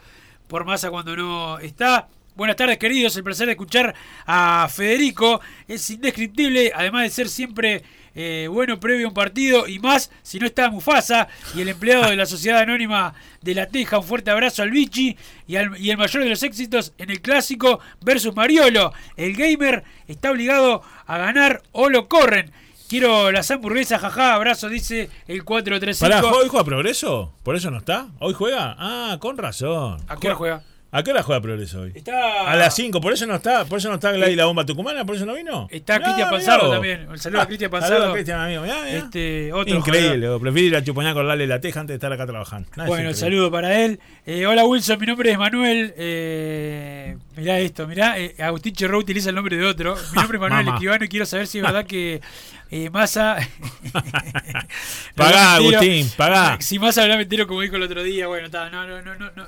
por 0.46 0.64
Massa 0.64 0.90
cuando 0.90 1.14
no 1.16 1.58
está. 1.58 2.08
Buenas 2.34 2.56
tardes, 2.56 2.78
queridos. 2.78 3.16
El 3.16 3.24
placer 3.24 3.46
de 3.46 3.52
escuchar 3.52 3.94
a 4.24 4.68
Federico. 4.70 5.40
Es 5.66 5.90
indescriptible, 5.90 6.72
además 6.74 7.02
de 7.02 7.10
ser 7.10 7.28
siempre 7.28 7.82
eh, 8.14 8.48
bueno 8.50 8.80
previo 8.80 9.06
a 9.06 9.08
un 9.08 9.14
partido 9.14 9.66
y 9.68 9.78
más 9.78 10.10
si 10.22 10.38
no 10.38 10.46
está 10.46 10.70
Mufasa 10.70 11.28
y 11.54 11.60
el 11.60 11.68
empleado 11.68 12.10
de 12.10 12.16
la 12.16 12.26
Sociedad 12.26 12.60
Anónima 12.60 13.14
de 13.42 13.54
La 13.54 13.66
Teja. 13.66 13.98
Un 13.98 14.04
fuerte 14.04 14.30
abrazo 14.30 14.62
al 14.62 14.70
Vichy 14.70 15.16
y, 15.46 15.56
al- 15.56 15.76
y 15.80 15.90
el 15.90 15.96
mayor 15.98 16.22
de 16.24 16.30
los 16.30 16.42
éxitos 16.42 16.92
en 16.98 17.10
el 17.10 17.20
clásico 17.20 17.80
versus 18.00 18.34
Mariolo. 18.34 18.92
El 19.16 19.34
gamer 19.36 19.84
está 20.06 20.30
obligado 20.30 20.82
a 21.06 21.18
ganar 21.18 21.62
o 21.72 21.88
lo 21.88 22.08
corren. 22.08 22.50
Quiero 22.88 23.30
las 23.30 23.50
hamburguesas, 23.50 24.00
jaja, 24.00 24.32
abrazo, 24.34 24.70
dice 24.70 25.10
el 25.26 25.44
435. 25.44 26.08
Pará, 26.22 26.38
¿hoy 26.42 26.48
juega 26.48 26.64
Progreso? 26.64 27.34
¿Por 27.42 27.54
eso 27.54 27.70
no 27.70 27.76
está? 27.78 28.08
¿Hoy 28.18 28.32
juega? 28.32 28.74
Ah, 28.78 29.18
con 29.20 29.36
razón. 29.36 30.00
¿A 30.08 30.16
qué 30.16 30.28
hora 30.28 30.36
juega? 30.36 30.62
¿A 30.90 31.02
qué 31.02 31.10
hora 31.10 31.22
juega 31.22 31.42
Progreso 31.42 31.82
hoy? 31.82 31.92
Está, 31.94 32.50
A 32.50 32.56
las 32.56 32.74
5, 32.74 32.98
por 33.02 33.12
eso 33.12 33.26
no 33.26 33.34
está, 33.34 33.66
por 33.66 33.78
eso 33.78 33.90
no 33.90 33.96
está 33.96 34.10
Gladys 34.12 34.38
la 34.38 34.46
bomba 34.46 34.64
tucumana, 34.64 35.04
por 35.04 35.16
eso 35.16 35.26
no 35.26 35.34
vino. 35.34 35.68
Está 35.70 36.00
Cristian 36.00 36.30
vos. 36.30 36.44
también. 36.46 37.06
Un 37.10 37.18
saludo 37.18 37.42
a 37.42 37.46
Cristian 37.46 37.70
Saludo 37.70 37.88
Panzardo. 37.88 38.10
a 38.10 38.12
Cristian, 38.14 38.40
amigo. 38.40 38.62
Mirá, 38.62 38.76
mirá. 38.84 38.96
Este, 38.96 39.52
otro 39.52 39.76
Increíble, 39.76 40.28
prefiero 40.40 40.68
ir 40.68 40.76
a 40.76 40.82
chupoñar 40.82 41.12
con 41.12 41.26
darle 41.28 41.46
la 41.46 41.60
teja 41.60 41.80
antes 41.80 41.92
de 41.92 41.96
estar 41.96 42.10
acá 42.10 42.26
trabajando. 42.26 42.70
Nada, 42.74 42.88
Bueno, 42.88 43.12
saludo 43.12 43.50
para 43.50 43.78
él. 43.84 44.00
Eh, 44.24 44.46
hola 44.46 44.64
Wilson, 44.64 44.98
mi 44.98 45.06
nombre 45.06 45.30
es 45.30 45.36
Manuel. 45.38 45.92
Eh, 45.98 47.18
mirá 47.36 47.58
esto, 47.58 47.86
mirá. 47.86 48.18
eh, 48.18 48.34
Agustín 48.38 48.72
Cherro 48.72 48.98
utiliza 48.98 49.28
el 49.28 49.34
nombre 49.34 49.58
de 49.58 49.66
otro. 49.66 49.94
Mi 50.12 50.20
nombre 50.22 50.38
es 50.38 50.40
Manuel. 50.50 50.68
Escribano 50.68 51.04
y 51.04 51.08
quiero 51.08 51.26
saber 51.26 51.46
si 51.48 51.58
es 51.58 51.64
verdad 51.64 51.84
que 51.84 52.22
eh, 52.70 52.88
Massa. 52.88 53.36
Pagá. 55.14 55.54
Agustín, 55.56 56.10
pagá. 56.16 56.56
Si 56.60 56.78
Massa 56.78 57.02
habla 57.02 57.18
mentira 57.18 57.44
como 57.46 57.60
dijo 57.60 57.76
el 57.76 57.82
otro 57.82 58.02
día, 58.02 58.26
bueno, 58.26 58.46
está, 58.46 58.70
no, 58.70 58.86
no, 58.86 59.02
no, 59.02 59.14
no. 59.16 59.30
no. 59.36 59.46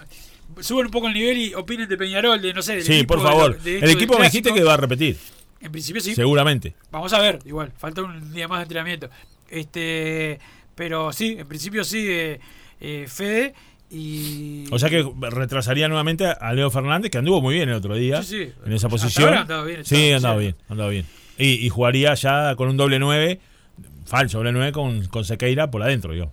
Suban 0.60 0.86
un 0.86 0.90
poco 0.90 1.08
el 1.08 1.14
nivel 1.14 1.38
y 1.38 1.54
opinen 1.54 1.88
de 1.88 1.96
Peñarol, 1.96 2.40
de 2.42 2.52
no 2.52 2.62
sé. 2.62 2.74
del 2.76 2.82
Sí, 2.84 2.94
equipo, 2.94 3.14
por 3.14 3.22
favor. 3.22 3.60
de 3.60 3.78
El 3.78 3.90
equipo 3.90 4.18
me 4.18 4.24
dijiste 4.24 4.52
que 4.52 4.62
va 4.62 4.74
a 4.74 4.76
repetir. 4.76 5.16
En 5.60 5.70
principio 5.72 6.00
sí. 6.00 6.14
Seguramente. 6.14 6.74
Vamos 6.90 7.12
a 7.12 7.20
ver, 7.20 7.38
igual, 7.44 7.72
falta 7.76 8.02
un 8.02 8.32
día 8.32 8.48
más 8.48 8.58
de 8.60 8.62
entrenamiento. 8.64 9.10
Este, 9.48 10.38
pero 10.74 11.12
sí, 11.12 11.36
en 11.38 11.46
principio 11.48 11.84
sí, 11.84 12.06
eh, 12.08 12.40
eh, 12.80 13.06
Fede 13.08 13.54
y 13.90 14.64
O 14.72 14.78
sea 14.78 14.88
que 14.88 15.04
retrasaría 15.20 15.88
nuevamente 15.88 16.24
a 16.26 16.52
Leo 16.52 16.70
Fernández, 16.70 17.10
que 17.10 17.18
anduvo 17.18 17.40
muy 17.42 17.54
bien 17.54 17.68
el 17.68 17.74
otro 17.74 17.94
día. 17.96 18.22
Sí, 18.22 18.44
sí. 18.46 18.52
En 18.64 18.72
esa 18.72 18.88
posición. 18.88 19.28
ahora 19.28 19.40
andaba 19.42 19.64
bien, 19.64 19.84
sí, 19.84 20.12
andaba 20.12 20.36
bien, 20.36 20.56
andaba 20.68 20.90
bien. 20.90 21.06
Y, 21.36 21.66
y 21.66 21.68
jugaría 21.68 22.14
ya 22.14 22.54
con 22.56 22.68
un 22.68 22.76
doble 22.76 22.98
9, 22.98 23.40
falso 24.06 24.38
doble 24.38 24.52
9 24.52 24.72
con, 24.72 25.06
con 25.08 25.24
Sequeira 25.24 25.70
por 25.70 25.82
adentro, 25.82 26.14
yo. 26.14 26.32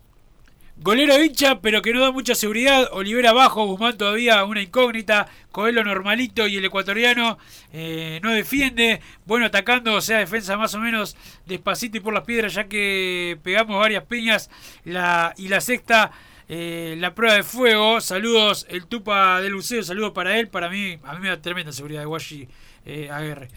Golero 0.79 1.22
hincha, 1.22 1.60
pero 1.60 1.81
que 1.81 1.91
no 1.91 2.01
da 2.01 2.12
mucha 2.12 2.36
seguridad. 2.36 2.89
Olivera 2.91 3.31
abajo, 3.31 3.65
Guzmán 3.65 3.98
todavía 3.98 4.43
una 4.46 4.62
incógnita. 4.62 5.27
Coelho 5.51 5.84
normalito 5.84 6.48
y 6.48 6.57
el 6.57 6.65
ecuatoriano 6.65 7.39
eh, 7.74 8.19
no 8.22 8.31
defiende. 8.31 9.01
Bueno, 9.25 9.48
atacando, 9.48 9.96
o 9.96 10.01
sea, 10.01 10.19
defensa 10.19 10.55
más 10.55 10.75
o 10.75 10.79
menos 10.79 11.17
despacito 11.48 11.98
y 11.98 12.00
por 12.00 12.13
las 12.13 12.25
piedras, 12.25 12.53
ya 12.53 12.65
que 12.65 13.39
pegamos 13.41 13.79
varias 13.79 14.03
piñas. 14.03 14.51
La, 14.84 15.34
y 15.36 15.48
la 15.48 15.62
sexta, 15.62 16.12
eh, 16.48 16.96
la 17.00 17.15
prueba 17.15 17.36
de 17.36 17.43
fuego. 17.43 18.00
Saludos, 18.00 18.67
el 18.69 18.86
Tupa 18.86 19.41
del 19.41 19.55
Buceo, 19.55 19.81
saludos 19.81 20.12
para 20.12 20.39
él. 20.39 20.48
Para 20.48 20.69
mí, 20.69 21.00
a 21.03 21.15
mí 21.15 21.22
me 21.22 21.29
da 21.29 21.41
tremenda 21.41 21.72
seguridad 21.72 22.01
de 22.01 22.05
Washi 22.05 22.48
eh, 22.88 23.10
Aguirre. 23.12 23.50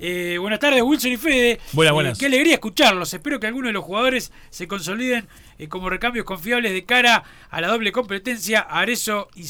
Eh, 0.00 0.38
buenas 0.40 0.58
tardes, 0.60 0.82
Wilson 0.82 1.12
y 1.12 1.16
Fede. 1.16 1.60
Buenas, 1.72 1.90
Eh, 1.90 1.94
buenas. 1.94 2.18
qué 2.18 2.26
alegría 2.26 2.54
escucharlos. 2.54 3.12
Espero 3.12 3.38
que 3.38 3.46
algunos 3.46 3.68
de 3.68 3.72
los 3.74 3.84
jugadores 3.84 4.32
se 4.50 4.66
consoliden 4.66 5.26
eh, 5.58 5.68
como 5.68 5.90
recambios 5.90 6.24
confiables 6.24 6.72
de 6.72 6.84
cara 6.84 7.22
a 7.50 7.60
la 7.60 7.68
doble 7.68 7.92
competencia. 7.92 8.60
Arezo 8.60 9.28
y 9.36 9.44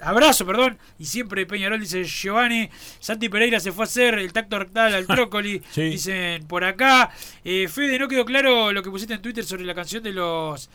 abrazo, 0.00 0.44
perdón. 0.46 0.78
Y 0.98 1.06
siempre 1.06 1.46
Peñarol 1.46 1.80
dice 1.80 2.04
Giovanni. 2.04 2.68
Santi 3.00 3.28
Pereira 3.28 3.58
se 3.60 3.72
fue 3.72 3.84
a 3.84 3.86
hacer 3.86 4.14
el 4.18 4.32
tacto 4.32 4.58
rectal 4.58 4.94
al 4.94 5.06
trócoli. 5.08 5.62
Sí. 5.72 5.82
Dicen 5.82 6.46
por 6.46 6.64
acá. 6.64 7.10
Eh, 7.44 7.66
Fede, 7.68 7.98
no 7.98 8.06
quedó 8.08 8.24
claro 8.24 8.72
lo 8.72 8.82
que 8.82 8.90
pusiste 8.90 9.14
en 9.14 9.22
Twitter 9.22 9.44
sobre 9.44 9.64
la 9.64 9.74
canción 9.74 10.02
de 10.02 10.12
los 10.12 10.68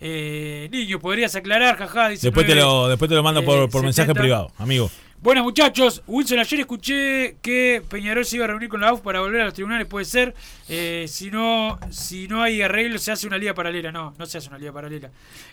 eh, 0.00 0.68
niños. 0.70 1.00
¿Podrías 1.00 1.34
aclarar? 1.34 1.76
Jaja, 1.78 2.10
dice 2.10 2.26
Después 2.26 2.46
te, 2.46 2.54
9, 2.54 2.60
lo, 2.68 2.88
después 2.88 3.08
te 3.08 3.14
lo 3.14 3.22
mando 3.22 3.42
por, 3.44 3.64
eh, 3.64 3.68
por 3.68 3.82
mensaje 3.82 4.08
70. 4.08 4.20
privado, 4.20 4.52
amigo. 4.58 4.90
Buenas 5.22 5.42
muchachos, 5.42 6.02
Wilson, 6.06 6.38
ayer 6.38 6.60
escuché 6.60 7.36
que 7.40 7.82
Peñarol 7.88 8.26
se 8.26 8.36
iba 8.36 8.44
a 8.44 8.48
reunir 8.48 8.68
con 8.68 8.82
la 8.82 8.88
AUF 8.88 9.00
para 9.00 9.20
volver 9.20 9.40
a 9.40 9.44
los 9.46 9.54
tribunales, 9.54 9.86
puede 9.86 10.04
ser. 10.04 10.34
Eh, 10.68 11.06
si 11.08 11.30
no 11.30 11.78
si 11.90 12.28
no 12.28 12.42
hay 12.42 12.60
arreglo, 12.60 12.98
se 12.98 13.10
hace 13.10 13.26
una 13.26 13.38
liga 13.38 13.54
paralela. 13.54 13.90
No, 13.90 14.12
no 14.18 14.26
se 14.26 14.36
hace 14.36 14.50
una 14.50 14.58
liga 14.58 14.70
paralela. 14.72 15.10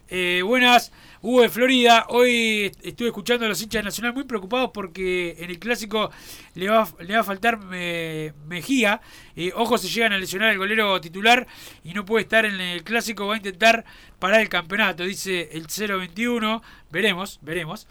Eh, 0.09 0.41
buenas, 0.43 0.91
Hugo 1.21 1.43
de 1.43 1.47
Florida. 1.49 2.05
Hoy 2.09 2.65
est- 2.65 2.85
estuve 2.85 3.07
escuchando 3.07 3.45
a 3.45 3.47
los 3.47 3.61
hinchas 3.61 3.79
de 3.79 3.83
Nacional 3.85 4.13
muy 4.13 4.25
preocupados 4.25 4.71
porque 4.73 5.37
en 5.39 5.49
el 5.49 5.57
clásico 5.57 6.11
le 6.55 6.67
va, 6.67 6.85
le 6.99 7.13
va 7.13 7.21
a 7.21 7.23
faltar 7.23 7.57
eh, 7.71 8.33
Mejía. 8.47 8.99
Eh, 9.37 9.53
ojo, 9.55 9.77
se 9.77 9.87
llegan 9.87 10.11
a 10.11 10.17
lesionar 10.17 10.51
el 10.51 10.57
golero 10.57 10.99
titular 10.99 11.47
y 11.85 11.93
no 11.93 12.03
puede 12.03 12.23
estar 12.23 12.45
en 12.45 12.59
el 12.59 12.83
clásico. 12.83 13.25
Va 13.27 13.35
a 13.35 13.37
intentar 13.37 13.85
parar 14.19 14.41
el 14.41 14.49
campeonato, 14.49 15.03
dice 15.05 15.47
el 15.53 15.67
021. 15.67 16.61
Veremos, 16.91 17.39
veremos. 17.41 17.87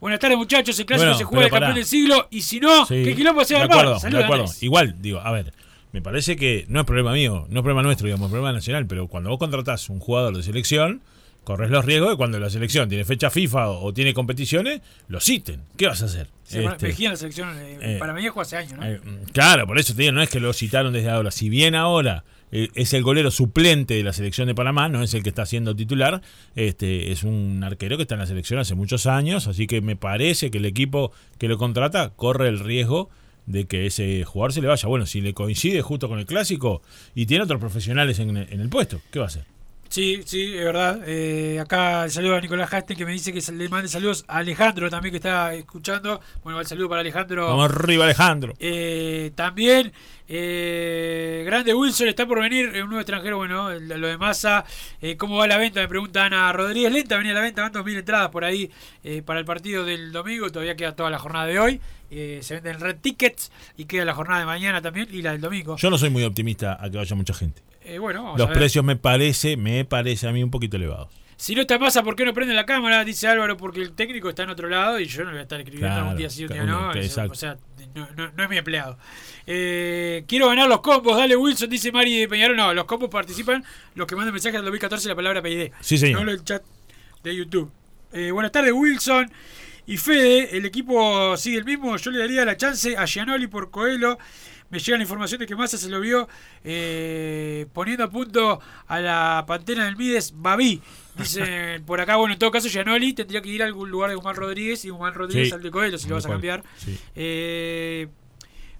Buenas 0.00 0.20
tardes, 0.20 0.36
muchachos. 0.36 0.78
El 0.78 0.86
clásico 0.86 1.04
Bueno, 1.06 1.18
se 1.18 1.24
juega 1.24 1.44
el 1.46 1.50
campeón 1.50 1.74
del 1.76 1.84
siglo 1.84 2.28
y 2.30 2.40
si 2.42 2.60
no, 2.60 2.84
Sí, 2.86 3.02
¿qué 3.04 3.14
quilombo 3.14 3.44
se 3.44 3.54
va 3.54 3.60
a 3.60 3.62
de 3.66 3.72
armar? 3.72 3.78
acuerdo, 3.86 4.00
de. 4.00 4.62
Igual, 4.62 4.96
digo, 5.00 5.20
a 5.20 5.30
ver, 5.32 5.52
me 5.92 6.02
parece 6.02 6.36
que 6.36 6.64
no 6.68 6.80
es 6.80 6.86
problema 6.86 7.12
mío, 7.12 7.46
no 7.48 7.60
es 7.60 7.62
problema 7.62 7.82
nuestro, 7.82 8.06
digamos, 8.06 8.26
es 8.26 8.30
problema 8.32 8.52
nacional, 8.52 8.86
pero 8.86 9.06
cuando 9.08 9.30
vos 9.30 9.38
contratás 9.38 9.88
un 9.88 10.00
jugador 10.00 10.36
de 10.36 10.42
selección, 10.42 11.00
corres 11.44 11.70
los 11.70 11.84
riesgos 11.84 12.10
de 12.10 12.16
cuando 12.16 12.38
la 12.38 12.50
selección 12.50 12.88
tiene 12.88 13.04
fecha 13.04 13.30
FIFA 13.30 13.70
o, 13.70 13.84
o 13.86 13.94
tiene 13.94 14.12
competiciones, 14.14 14.80
lo 15.08 15.20
citen. 15.20 15.62
¿Qué 15.76 15.86
vas 15.86 16.02
a 16.02 16.06
hacer? 16.06 16.28
Sí, 16.42 16.58
Este, 16.58 16.88
Mejía 16.88 17.06
en 17.08 17.12
la 17.12 17.16
selección, 17.16 17.48
eh, 17.58 17.78
eh, 17.80 17.96
para 17.98 18.12
hace 18.40 18.56
años, 18.56 18.74
¿no? 18.74 18.84
eh, 18.84 19.00
claro, 19.32 19.66
por 19.66 19.78
eso 19.78 19.94
te 19.94 20.02
digo, 20.02 20.12
no 20.12 20.22
es 20.22 20.28
que 20.28 20.40
lo 20.40 20.52
citaron 20.52 20.92
desde 20.92 21.10
ahora. 21.10 21.30
Si 21.30 21.48
bien 21.48 21.74
ahora 21.74 22.24
es 22.50 22.92
el 22.94 23.02
golero 23.02 23.30
suplente 23.30 23.94
de 23.94 24.02
la 24.02 24.12
selección 24.12 24.46
de 24.46 24.54
Panamá, 24.54 24.88
no 24.88 25.02
es 25.02 25.14
el 25.14 25.22
que 25.22 25.28
está 25.30 25.46
siendo 25.46 25.74
titular, 25.74 26.22
este 26.54 27.10
es 27.10 27.24
un 27.24 27.62
arquero 27.64 27.96
que 27.96 28.02
está 28.02 28.14
en 28.14 28.20
la 28.20 28.26
selección 28.26 28.60
hace 28.60 28.74
muchos 28.74 29.06
años, 29.06 29.46
así 29.48 29.66
que 29.66 29.80
me 29.80 29.96
parece 29.96 30.50
que 30.50 30.58
el 30.58 30.64
equipo 30.64 31.12
que 31.38 31.48
lo 31.48 31.58
contrata 31.58 32.10
corre 32.10 32.48
el 32.48 32.60
riesgo 32.60 33.10
de 33.46 33.66
que 33.66 33.86
ese 33.86 34.24
jugador 34.24 34.52
se 34.52 34.62
le 34.62 34.68
vaya. 34.68 34.88
Bueno, 34.88 35.06
si 35.06 35.20
le 35.20 35.34
coincide 35.34 35.82
justo 35.82 36.08
con 36.08 36.18
el 36.18 36.26
clásico 36.26 36.82
y 37.14 37.26
tiene 37.26 37.44
otros 37.44 37.60
profesionales 37.60 38.18
en, 38.18 38.36
en 38.36 38.60
el 38.60 38.68
puesto, 38.68 39.00
¿qué 39.10 39.18
va 39.18 39.26
a 39.26 39.28
hacer? 39.28 39.53
Sí, 39.94 40.22
sí, 40.24 40.56
es 40.56 40.64
verdad. 40.64 41.02
Eh, 41.06 41.60
acá 41.60 42.02
el 42.06 42.10
saludo 42.10 42.34
a 42.34 42.40
Nicolás 42.40 42.74
Hasten 42.74 42.96
que 42.96 43.04
me 43.06 43.12
dice 43.12 43.32
que 43.32 43.40
le 43.52 43.68
mande 43.68 43.86
saludos 43.86 44.24
a 44.26 44.38
Alejandro 44.38 44.90
también 44.90 45.12
que 45.12 45.18
está 45.18 45.54
escuchando. 45.54 46.20
Bueno, 46.42 46.58
el 46.58 46.66
saludo 46.66 46.88
para 46.88 47.02
Alejandro. 47.02 47.46
Vamos 47.46 47.70
arriba, 47.70 48.04
Alejandro. 48.04 48.54
Eh, 48.58 49.30
también, 49.36 49.92
eh, 50.26 51.44
Grande 51.46 51.72
Wilson 51.72 52.08
está 52.08 52.26
por 52.26 52.40
venir, 52.40 52.74
eh, 52.74 52.82
un 52.82 52.88
nuevo 52.88 53.02
extranjero, 53.02 53.36
bueno, 53.36 53.70
lo 53.70 54.08
de 54.08 54.18
Massa. 54.18 54.64
Eh, 55.00 55.16
¿Cómo 55.16 55.36
va 55.36 55.46
la 55.46 55.58
venta? 55.58 55.80
Me 55.80 55.86
pregunta 55.86 56.24
Ana 56.24 56.52
Rodríguez. 56.52 56.92
Lenta 56.92 57.16
venía 57.16 57.32
la 57.32 57.42
venta, 57.42 57.62
van 57.62 57.72
2.000 57.72 57.98
entradas 57.98 58.30
por 58.30 58.44
ahí 58.44 58.72
eh, 59.04 59.22
para 59.22 59.38
el 59.38 59.44
partido 59.44 59.84
del 59.84 60.10
domingo. 60.10 60.50
Todavía 60.50 60.74
queda 60.74 60.96
toda 60.96 61.08
la 61.08 61.20
jornada 61.20 61.46
de 61.46 61.60
hoy. 61.60 61.80
Eh, 62.10 62.40
se 62.42 62.54
venden 62.54 62.80
red 62.80 62.96
tickets 63.00 63.52
y 63.76 63.84
queda 63.84 64.04
la 64.04 64.14
jornada 64.14 64.40
de 64.40 64.46
mañana 64.46 64.82
también 64.82 65.06
y 65.12 65.22
la 65.22 65.30
del 65.30 65.40
domingo. 65.40 65.76
Yo 65.76 65.88
no 65.88 65.98
soy 65.98 66.10
muy 66.10 66.24
optimista 66.24 66.78
a 66.80 66.90
que 66.90 66.96
vaya 66.96 67.14
mucha 67.14 67.32
gente. 67.32 67.62
Eh, 67.84 67.98
bueno, 67.98 68.22
vamos 68.22 68.38
Los 68.38 68.46
a 68.46 68.50
ver. 68.50 68.58
precios 68.58 68.84
me 68.84 68.96
parece, 68.96 69.56
me 69.56 69.84
parece 69.84 70.26
a 70.26 70.32
mí 70.32 70.42
un 70.42 70.50
poquito 70.50 70.76
elevados. 70.76 71.08
Si 71.36 71.54
no 71.54 71.62
está 71.62 71.78
Massa, 71.78 72.02
¿por 72.02 72.14
qué 72.16 72.24
no 72.24 72.32
prende 72.32 72.54
la 72.54 72.64
cámara? 72.64 73.04
Dice 73.04 73.26
Álvaro, 73.26 73.56
porque 73.56 73.82
el 73.82 73.92
técnico 73.92 74.28
está 74.28 74.44
en 74.44 74.50
otro 74.50 74.68
lado 74.68 75.00
y 75.00 75.06
yo 75.06 75.24
no 75.24 75.30
voy 75.30 75.40
a 75.40 75.42
estar 75.42 75.58
escribiendo 75.60 75.94
Claro, 75.94 76.10
un 76.10 76.16
día 76.16 76.30
sí, 76.30 76.44
un 76.44 76.52
día 76.52 76.62
no. 76.64 76.94
Exacto. 76.94 77.32
O 77.32 77.34
sea, 77.34 77.56
no, 77.94 78.08
no- 78.16 78.30
no 78.34 78.42
es 78.44 78.48
mi 78.48 78.56
empleado. 78.56 78.96
Eh, 79.46 80.24
quiero 80.28 80.48
ganar 80.48 80.68
los 80.68 80.80
combos, 80.80 81.16
dale 81.18 81.36
Wilson, 81.36 81.68
dice 81.68 81.90
Mari 81.92 82.20
de 82.20 82.28
Peñarol. 82.28 82.56
No, 82.56 82.72
los 82.72 82.84
combos 82.84 83.10
participan 83.10 83.64
los 83.94 84.06
que 84.06 84.14
mandan 84.16 84.32
mensajes 84.32 84.56
al 84.58 84.64
2014 84.64 85.08
la 85.08 85.14
palabra 85.16 85.42
PID. 85.42 85.70
Sí, 85.80 85.98
señor. 85.98 86.24
No 86.24 86.30
el 86.30 86.42
chat 86.44 86.62
de 87.22 87.36
YouTube. 87.36 87.70
Eh, 88.12 88.30
buenas 88.30 88.52
tardes, 88.52 88.72
Wilson. 88.72 89.30
Y 89.86 89.98
Fede, 89.98 90.56
el 90.56 90.64
equipo 90.64 91.36
sigue 91.36 91.58
el 91.58 91.64
mismo. 91.64 91.96
Yo 91.96 92.10
le 92.10 92.20
daría 92.20 92.44
la 92.44 92.56
chance 92.56 92.96
a 92.96 93.04
Gianoli 93.06 93.48
por 93.48 93.70
Coelho. 93.70 94.18
Me 94.74 94.80
llega 94.80 94.96
la 94.98 95.04
información 95.04 95.38
de 95.38 95.46
que 95.46 95.54
Massa 95.54 95.78
se 95.78 95.88
lo 95.88 96.00
vio 96.00 96.28
eh, 96.64 97.66
poniendo 97.72 98.02
a 98.02 98.10
punto 98.10 98.60
a 98.88 98.98
la 99.00 99.44
pantera 99.46 99.84
del 99.84 99.96
Mides, 99.96 100.32
Babi. 100.34 100.82
Dice 101.16 101.80
por 101.86 102.00
acá, 102.00 102.16
bueno, 102.16 102.32
en 102.32 102.40
todo 102.40 102.50
caso, 102.50 102.68
Gianoli 102.68 103.12
tendría 103.12 103.40
que 103.40 103.50
ir 103.50 103.62
a 103.62 103.66
algún 103.66 103.88
lugar 103.88 104.10
de 104.10 104.16
Guzmán 104.16 104.34
Rodríguez 104.34 104.84
y 104.84 104.90
Guzmán 104.90 105.14
Rodríguez 105.14 105.50
Sí. 105.50 105.54
al 105.54 105.62
de 105.62 105.70
Coelho 105.70 105.96
si 105.96 106.08
lo 106.08 106.16
vas 106.16 106.26
a 106.26 106.30
cambiar. 106.30 106.64
sí. 106.76 106.98
Eh, 107.14 108.08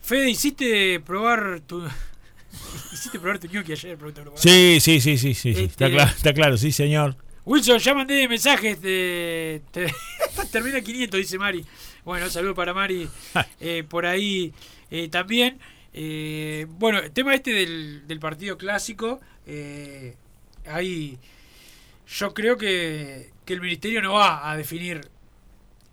Fede, 0.02 0.30
¿hiciste 0.30 0.98
probar 0.98 1.60
tu. 1.60 1.80
¿Hiciste 2.92 3.20
probar 3.20 3.38
tu 3.38 3.46
ñoqui 3.46 3.70
ayer? 3.70 3.96
Sí, 4.34 4.78
sí, 4.80 5.00
sí, 5.00 5.16
sí, 5.16 5.32
sí, 5.34 5.34
sí. 5.34 5.50
Está, 5.50 5.86
Este- 5.86 5.90
claro, 5.96 6.10
está 6.10 6.32
claro, 6.34 6.56
sí, 6.58 6.72
señor. 6.72 7.16
Wilson, 7.44 7.78
ya 7.78 7.94
mandé 7.94 8.26
mensajes 8.26 8.82
de. 8.82 9.62
te- 9.70 9.94
termina 10.50 10.80
500, 10.80 11.18
dice 11.18 11.38
Mari. 11.38 11.64
Bueno, 12.04 12.28
saludo 12.28 12.54
para 12.56 12.74
Mari 12.74 13.08
eh, 13.60 13.84
por 13.88 14.06
ahí 14.06 14.52
eh, 14.90 15.08
también. 15.08 15.58
Eh, 15.94 16.66
bueno, 16.68 16.98
el 16.98 17.10
tema 17.12 17.34
este 17.34 17.52
del, 17.52 18.06
del 18.06 18.18
partido 18.20 18.58
clásico. 18.58 19.20
Eh, 19.46 20.14
ahí. 20.66 21.18
Yo 22.06 22.34
creo 22.34 22.56
que, 22.58 23.30
que 23.44 23.54
el 23.54 23.60
ministerio 23.60 24.02
no 24.02 24.14
va 24.14 24.50
a 24.50 24.56
definir. 24.56 25.08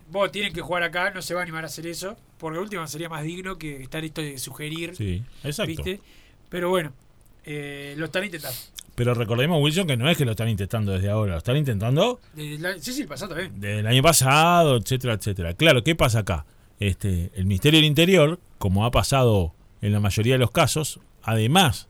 Vos 0.10 0.32
tienen 0.32 0.52
que 0.52 0.62
jugar 0.62 0.84
acá, 0.84 1.12
no 1.12 1.22
se 1.22 1.34
va 1.34 1.40
a 1.42 1.44
animar 1.44 1.64
a 1.64 1.68
hacer 1.68 1.88
eso. 1.88 2.18
Porque 2.38 2.60
última 2.60 2.86
sería 2.88 3.08
más 3.08 3.24
digno 3.24 3.58
que 3.58 3.84
estar 3.84 4.04
esto 4.04 4.22
de 4.22 4.38
sugerir. 4.40 4.96
Sí, 4.96 5.24
exacto. 5.44 5.68
¿viste? 5.84 6.00
Pero 6.50 6.70
bueno, 6.70 6.92
eh, 7.46 7.94
lo 7.98 8.06
están 8.06 8.26
intentando. 8.26 8.58
Pero 8.96 9.14
recordemos, 9.14 9.62
Wilson, 9.64 9.88
que 9.88 9.96
no 9.96 10.10
es 10.10 10.18
que 10.18 10.26
lo 10.26 10.32
están 10.32 10.50
intentando 10.50 10.92
desde 10.92 11.10
ahora, 11.10 11.34
lo 11.34 11.38
están 11.38 11.56
intentando 11.56 12.20
Desde 12.34 12.60
la- 12.60 12.78
sí, 12.78 12.92
sí, 12.92 13.04
el 13.04 13.08
pasado 13.08 13.36
también. 13.36 13.60
desde 13.62 13.80
el 13.80 13.88
año 13.88 14.02
pasado, 14.04 14.76
etcétera, 14.78 15.14
etcétera. 15.14 15.54
Claro, 15.54 15.84
¿qué 15.84 15.96
pasa 15.96 16.20
acá? 16.20 16.46
Este, 16.80 17.32
el 17.36 17.46
Ministerio 17.46 17.80
del 17.80 17.86
Interior, 17.86 18.40
como 18.58 18.86
ha 18.86 18.92
pasado 18.92 19.54
en 19.82 19.92
la 19.92 20.00
mayoría 20.00 20.34
de 20.34 20.40
los 20.40 20.52
casos, 20.52 21.00
además 21.24 21.88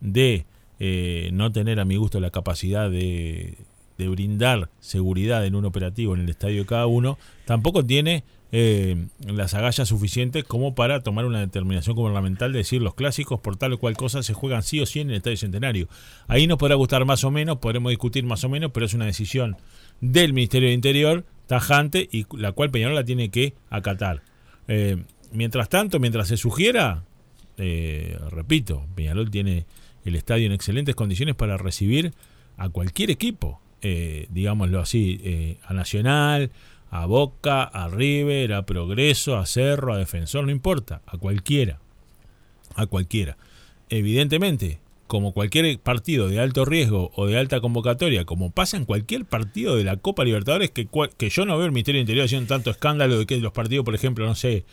de 0.00 0.46
eh, 0.78 1.30
no 1.32 1.52
tener 1.52 1.80
a 1.80 1.84
mi 1.84 1.96
gusto 1.96 2.20
la 2.20 2.30
capacidad 2.30 2.90
de, 2.90 3.58
de 3.98 4.08
brindar 4.08 4.70
seguridad 4.80 5.44
en 5.44 5.54
un 5.54 5.64
operativo 5.64 6.14
en 6.14 6.22
el 6.22 6.28
estadio 6.28 6.60
de 6.60 6.66
cada 6.66 6.86
uno, 6.86 7.18
tampoco 7.44 7.84
tiene 7.84 8.24
eh, 8.52 9.06
las 9.20 9.54
agallas 9.54 9.88
suficientes 9.88 10.42
como 10.42 10.74
para 10.74 11.02
tomar 11.02 11.24
una 11.24 11.38
determinación 11.38 11.94
gubernamental 11.94 12.52
de 12.52 12.58
decir 12.58 12.82
los 12.82 12.94
clásicos 12.94 13.38
por 13.38 13.56
tal 13.56 13.74
o 13.74 13.78
cual 13.78 13.96
cosa 13.96 14.24
se 14.24 14.34
juegan 14.34 14.64
sí 14.64 14.80
o 14.80 14.86
sí 14.86 15.00
en 15.00 15.10
el 15.10 15.16
Estadio 15.16 15.36
Centenario. 15.36 15.88
Ahí 16.26 16.48
nos 16.48 16.58
podrá 16.58 16.74
gustar 16.74 17.04
más 17.04 17.22
o 17.22 17.30
menos, 17.30 17.58
podremos 17.58 17.90
discutir 17.90 18.24
más 18.24 18.42
o 18.42 18.48
menos, 18.48 18.72
pero 18.72 18.86
es 18.86 18.94
una 18.94 19.04
decisión 19.04 19.56
del 20.00 20.32
Ministerio 20.32 20.68
del 20.68 20.74
Interior 20.74 21.24
tajante 21.46 22.08
y 22.10 22.26
la 22.36 22.52
cual 22.52 22.70
Peñarol 22.70 22.96
la 22.96 23.04
tiene 23.04 23.30
que 23.30 23.54
acatar. 23.68 24.22
Eh, 24.66 24.96
mientras 25.30 25.68
tanto, 25.68 26.00
mientras 26.00 26.26
se 26.28 26.36
sugiera, 26.36 27.04
eh, 27.56 28.18
repito, 28.30 28.86
Peñarol 28.94 29.30
tiene 29.30 29.66
el 30.04 30.14
estadio 30.16 30.46
en 30.46 30.52
excelentes 30.52 30.94
condiciones 30.94 31.34
para 31.34 31.56
recibir 31.56 32.12
a 32.56 32.68
cualquier 32.68 33.10
equipo, 33.10 33.60
eh, 33.82 34.26
digámoslo 34.30 34.80
así, 34.80 35.20
eh, 35.24 35.58
a 35.64 35.74
Nacional, 35.74 36.50
a 36.90 37.06
Boca, 37.06 37.62
a 37.62 37.88
River, 37.88 38.52
a 38.52 38.66
Progreso, 38.66 39.36
a 39.36 39.46
Cerro, 39.46 39.94
a 39.94 39.98
Defensor, 39.98 40.44
no 40.44 40.50
importa, 40.50 41.02
a 41.06 41.18
cualquiera, 41.18 41.80
a 42.74 42.86
cualquiera. 42.86 43.36
Evidentemente, 43.88 44.80
como 45.06 45.32
cualquier 45.32 45.78
partido 45.80 46.28
de 46.28 46.38
alto 46.38 46.64
riesgo 46.64 47.10
o 47.16 47.26
de 47.26 47.36
alta 47.36 47.60
convocatoria, 47.60 48.24
como 48.24 48.52
pasa 48.52 48.76
en 48.76 48.84
cualquier 48.84 49.24
partido 49.24 49.76
de 49.76 49.84
la 49.84 49.96
Copa 49.96 50.24
Libertadores, 50.24 50.70
que, 50.70 50.88
que 51.16 51.30
yo 51.30 51.46
no 51.46 51.56
veo 51.56 51.66
el 51.66 51.72
Ministerio 51.72 51.98
del 51.98 52.02
Interior 52.02 52.26
haciendo 52.26 52.46
tanto 52.46 52.70
escándalo 52.70 53.18
de 53.18 53.26
que 53.26 53.36
los 53.38 53.52
partidos, 53.52 53.84
por 53.84 53.94
ejemplo, 53.94 54.24
no 54.24 54.34
sé, 54.34 54.64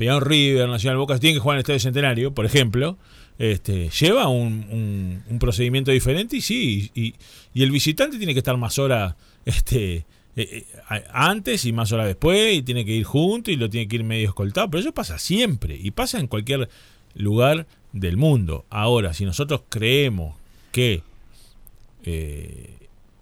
Peñarol 0.00 0.22
River, 0.22 0.66
Nacional 0.66 0.96
Boca, 0.96 1.18
tienen 1.18 1.36
que 1.36 1.40
jugar 1.40 1.56
en 1.56 1.58
el 1.58 1.60
Estadio 1.60 1.80
Centenario, 1.80 2.32
por 2.32 2.46
ejemplo, 2.46 2.96
este, 3.38 3.90
lleva 3.90 4.28
un, 4.28 5.22
procedimiento 5.38 5.90
diferente 5.90 6.38
y 6.38 6.40
sí, 6.40 6.90
y, 6.94 7.14
el 7.62 7.70
visitante 7.70 8.16
tiene 8.16 8.32
que 8.32 8.38
estar 8.38 8.56
más 8.56 8.78
horas 8.78 9.14
este, 9.44 9.96
eh, 9.96 10.06
eh, 10.36 11.04
antes 11.12 11.66
y 11.66 11.72
más 11.74 11.92
horas 11.92 12.06
después, 12.06 12.54
y 12.54 12.62
tiene 12.62 12.86
que 12.86 12.92
ir 12.92 13.04
junto 13.04 13.50
y 13.50 13.56
lo 13.56 13.68
tiene 13.68 13.88
que 13.88 13.96
ir 13.96 14.04
medio 14.04 14.28
escoltado, 14.28 14.70
pero 14.70 14.80
eso 14.80 14.94
pasa 14.94 15.18
siempre 15.18 15.78
y 15.78 15.90
pasa 15.90 16.18
en 16.18 16.28
cualquier 16.28 16.70
lugar 17.14 17.66
del 17.92 18.16
mundo. 18.16 18.64
Ahora, 18.70 19.12
si 19.12 19.26
nosotros 19.26 19.64
creemos 19.68 20.34
que 20.72 21.02
eh, 22.06 22.70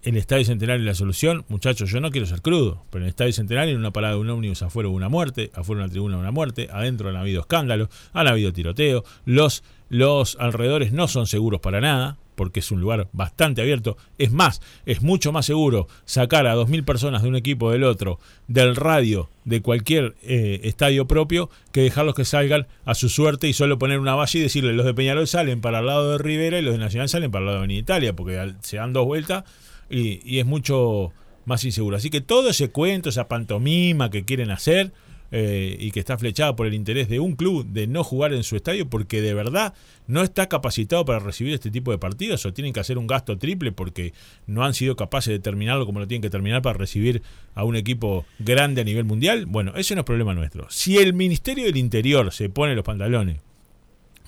el 0.03 0.17
Estadio 0.17 0.45
Centenario 0.45 0.85
la 0.85 0.95
solución, 0.95 1.45
muchachos, 1.49 1.89
yo 1.89 1.99
no 1.99 2.11
quiero 2.11 2.25
ser 2.25 2.41
crudo, 2.41 2.83
pero 2.89 3.03
en 3.03 3.07
el 3.07 3.09
Estadio 3.09 3.33
Centenario, 3.33 3.73
en 3.73 3.79
una 3.79 3.91
parada 3.91 4.13
de 4.13 4.19
un 4.19 4.29
ómnibus 4.29 4.61
afuera 4.61 4.89
hubo 4.89 4.95
una 4.95 5.09
muerte, 5.09 5.51
afuera 5.53 5.81
de 5.81 5.85
una 5.85 5.91
tribuna 5.91 6.17
una 6.17 6.31
muerte, 6.31 6.69
adentro 6.71 7.09
han 7.09 7.15
habido 7.15 7.41
escándalos, 7.41 7.89
han 8.13 8.27
habido 8.27 8.53
tiroteo, 8.53 9.03
los, 9.25 9.63
los 9.89 10.37
alrededores 10.39 10.93
no 10.93 11.07
son 11.07 11.27
seguros 11.27 11.59
para 11.59 11.81
nada, 11.81 12.17
porque 12.39 12.61
es 12.61 12.71
un 12.71 12.79
lugar 12.79 13.09
bastante 13.11 13.61
abierto. 13.61 13.97
Es 14.17 14.31
más, 14.31 14.61
es 14.85 15.01
mucho 15.01 15.33
más 15.33 15.45
seguro 15.45 15.89
sacar 16.05 16.47
a 16.47 16.55
2.000 16.55 16.85
personas 16.85 17.21
de 17.21 17.27
un 17.27 17.35
equipo 17.35 17.65
o 17.65 17.71
del 17.71 17.83
otro 17.83 18.17
del 18.47 18.77
radio 18.77 19.29
de 19.43 19.61
cualquier 19.61 20.15
eh, 20.23 20.61
estadio 20.63 21.05
propio 21.05 21.49
que 21.73 21.81
dejarlos 21.81 22.15
que 22.15 22.23
salgan 22.23 22.65
a 22.85 22.95
su 22.95 23.09
suerte 23.09 23.49
y 23.49 23.53
solo 23.53 23.77
poner 23.77 23.99
una 23.99 24.15
valla 24.15 24.39
y 24.39 24.41
decirle 24.41 24.71
los 24.71 24.85
de 24.85 24.93
Peñarol 24.93 25.27
salen 25.27 25.59
para 25.59 25.79
el 25.79 25.87
lado 25.87 26.13
de 26.13 26.17
Rivera 26.17 26.57
y 26.57 26.61
los 26.61 26.75
de 26.75 26.79
Nacional 26.79 27.09
salen 27.09 27.29
para 27.29 27.43
el 27.43 27.51
lado 27.51 27.67
de 27.67 27.73
Italia, 27.73 28.15
porque 28.15 28.53
se 28.61 28.77
dan 28.77 28.93
dos 28.93 29.05
vueltas 29.05 29.43
y, 29.89 30.21
y 30.23 30.39
es 30.39 30.45
mucho 30.45 31.11
más 31.45 31.63
inseguro. 31.63 31.97
Así 31.97 32.09
que 32.09 32.21
todo 32.21 32.49
ese 32.49 32.69
cuento, 32.69 33.09
esa 33.09 33.27
pantomima 33.27 34.09
que 34.09 34.23
quieren 34.23 34.51
hacer 34.51 34.91
eh, 35.31 35.77
y 35.79 35.91
que 35.91 35.99
está 35.99 36.17
flechada 36.17 36.55
por 36.55 36.65
el 36.65 36.73
interés 36.73 37.07
de 37.07 37.19
un 37.19 37.35
club 37.35 37.63
de 37.67 37.85
no 37.85 38.03
jugar 38.03 38.33
en 38.33 38.43
su 38.43 38.55
estadio 38.55 38.89
porque 38.89 39.21
de 39.21 39.35
verdad 39.35 39.75
no 40.07 40.23
está 40.23 40.49
capacitado 40.49 41.05
para 41.05 41.19
recibir 41.19 41.53
este 41.53 41.69
tipo 41.69 41.91
de 41.91 41.99
partidos 41.99 42.43
o 42.47 42.53
tienen 42.53 42.73
que 42.73 42.79
hacer 42.79 42.97
un 42.97 43.05
gasto 43.05 43.37
triple 43.37 43.71
porque 43.71 44.13
no 44.47 44.63
han 44.63 44.73
sido 44.73 44.95
capaces 44.95 45.31
de 45.31 45.37
terminarlo 45.37 45.85
como 45.85 45.99
lo 45.99 46.07
tienen 46.07 46.23
que 46.23 46.31
terminar 46.31 46.63
para 46.63 46.79
recibir 46.79 47.21
a 47.53 47.63
un 47.63 47.75
equipo 47.75 48.25
grande 48.39 48.81
a 48.81 48.83
nivel 48.83 49.05
mundial. 49.05 49.45
Bueno, 49.45 49.73
eso 49.75 49.93
no 49.93 50.01
es 50.01 50.05
problema 50.05 50.33
nuestro. 50.33 50.65
Si 50.71 50.97
el 50.97 51.13
Ministerio 51.13 51.65
del 51.65 51.77
Interior 51.77 52.33
se 52.33 52.49
pone 52.49 52.73
los 52.73 52.83
pantalones 52.83 53.39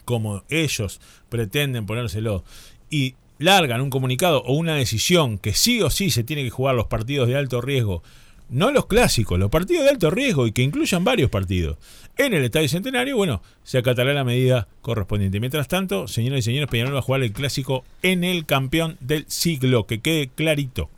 como 0.05 0.43
ellos 0.49 1.01
pretenden 1.29 1.87
ponérselo 1.87 2.43
y 2.91 3.15
largan 3.41 3.81
un 3.81 3.89
comunicado 3.89 4.43
o 4.43 4.53
una 4.53 4.75
decisión 4.75 5.37
que 5.37 5.53
sí 5.53 5.81
o 5.81 5.89
sí 5.89 6.11
se 6.11 6.23
tiene 6.23 6.43
que 6.43 6.49
jugar 6.49 6.75
los 6.75 6.87
partidos 6.87 7.27
de 7.27 7.35
alto 7.35 7.61
riesgo, 7.61 8.03
no 8.49 8.71
los 8.71 8.85
clásicos, 8.85 9.39
los 9.39 9.49
partidos 9.49 9.85
de 9.85 9.91
alto 9.91 10.11
riesgo 10.11 10.47
y 10.47 10.51
que 10.51 10.61
incluyan 10.61 11.03
varios 11.03 11.29
partidos 11.29 11.77
en 12.17 12.33
el 12.33 12.43
Estadio 12.43 12.69
Centenario, 12.69 13.17
bueno, 13.17 13.41
se 13.63 13.77
acatará 13.77 14.13
la 14.13 14.23
medida 14.23 14.67
correspondiente. 14.81 15.39
Mientras 15.39 15.67
tanto, 15.67 16.07
señoras 16.07 16.39
y 16.39 16.43
señores, 16.43 16.69
Peñarol 16.69 16.95
va 16.95 16.99
a 16.99 17.03
jugar 17.03 17.23
el 17.23 17.31
clásico 17.31 17.83
en 18.01 18.23
el 18.23 18.45
campeón 18.45 18.97
del 18.99 19.25
siglo, 19.27 19.87
que 19.87 20.01
quede 20.01 20.27
clarito. 20.27 20.89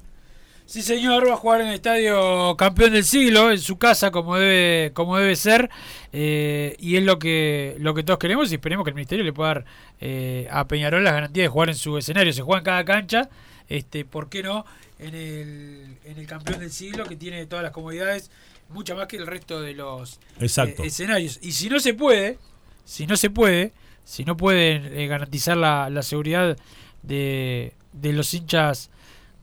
Sí, 0.73 0.81
señor, 0.81 1.29
va 1.29 1.33
a 1.33 1.37
jugar 1.37 1.61
en 1.61 1.67
el 1.67 1.75
estadio 1.75 2.55
campeón 2.57 2.93
del 2.93 3.03
siglo, 3.03 3.51
en 3.51 3.59
su 3.59 3.77
casa, 3.77 4.09
como 4.09 4.37
debe, 4.37 4.91
como 4.93 5.19
debe 5.19 5.35
ser. 5.35 5.69
eh, 6.11 6.75
y 6.79 6.95
es 6.95 7.03
lo 7.03 7.19
que, 7.19 7.75
lo 7.77 7.93
que 7.93 8.01
todos 8.01 8.17
queremos 8.17 8.51
y 8.51 8.55
esperemos 8.55 8.83
que 8.83 8.89
el 8.89 8.95
Ministerio 8.95 9.23
le 9.23 9.33
pueda 9.33 9.49
dar 9.53 9.65
eh, 10.01 10.47
a 10.49 10.67
Peñarol 10.67 11.03
las 11.03 11.13
garantías 11.13 11.43
de 11.43 11.47
jugar 11.49 11.69
en 11.69 11.75
su 11.75 11.95
escenario. 11.95 12.33
Se 12.33 12.41
juega 12.41 12.57
en 12.57 12.65
cada 12.65 12.85
cancha, 12.85 13.29
este, 13.69 14.03
¿por 14.03 14.29
qué 14.29 14.41
no? 14.41 14.65
En 14.97 15.13
el, 15.13 15.97
en 16.05 16.17
el 16.17 16.25
campeón 16.25 16.59
del 16.59 16.71
siglo, 16.71 17.05
que 17.05 17.17
tiene 17.17 17.45
todas 17.45 17.61
las 17.61 17.71
comodidades, 17.71 18.31
mucha 18.69 18.95
más 18.95 19.05
que 19.05 19.17
el 19.17 19.27
resto 19.27 19.61
de 19.61 19.75
los 19.75 20.19
eh, 20.39 20.75
escenarios. 20.85 21.37
Y 21.43 21.51
si 21.51 21.69
no 21.69 21.79
se 21.79 21.93
puede, 21.93 22.39
si 22.83 23.05
no 23.05 23.15
se 23.15 23.29
puede, 23.29 23.73
si 24.05 24.25
no 24.25 24.35
pueden 24.35 25.07
garantizar 25.07 25.55
la, 25.55 25.91
la 25.91 26.01
seguridad 26.01 26.57
de, 27.03 27.73
de 27.91 28.13
los 28.13 28.33
hinchas 28.33 28.89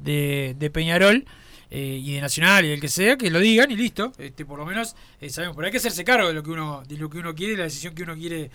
de, 0.00 0.54
de 0.58 0.70
Peñarol 0.70 1.24
eh, 1.70 2.00
y 2.02 2.14
de 2.14 2.20
Nacional 2.20 2.64
y 2.64 2.68
del 2.68 2.80
que 2.80 2.88
sea, 2.88 3.16
que 3.16 3.30
lo 3.30 3.38
digan 3.38 3.70
y 3.70 3.76
listo. 3.76 4.12
Este, 4.18 4.44
por 4.44 4.58
lo 4.58 4.66
menos 4.66 4.96
eh, 5.20 5.30
sabemos, 5.30 5.56
pero 5.56 5.66
hay 5.66 5.72
que 5.72 5.78
hacerse 5.78 6.04
cargo 6.04 6.28
de 6.28 6.34
lo 6.34 6.42
que 6.42 6.50
uno, 6.50 6.82
de 6.88 6.96
lo 6.96 7.08
que 7.10 7.18
uno 7.18 7.34
quiere 7.34 7.52
y 7.54 7.56
la 7.56 7.64
decisión 7.64 7.94
que 7.94 8.02
uno 8.02 8.14
quiere 8.16 8.50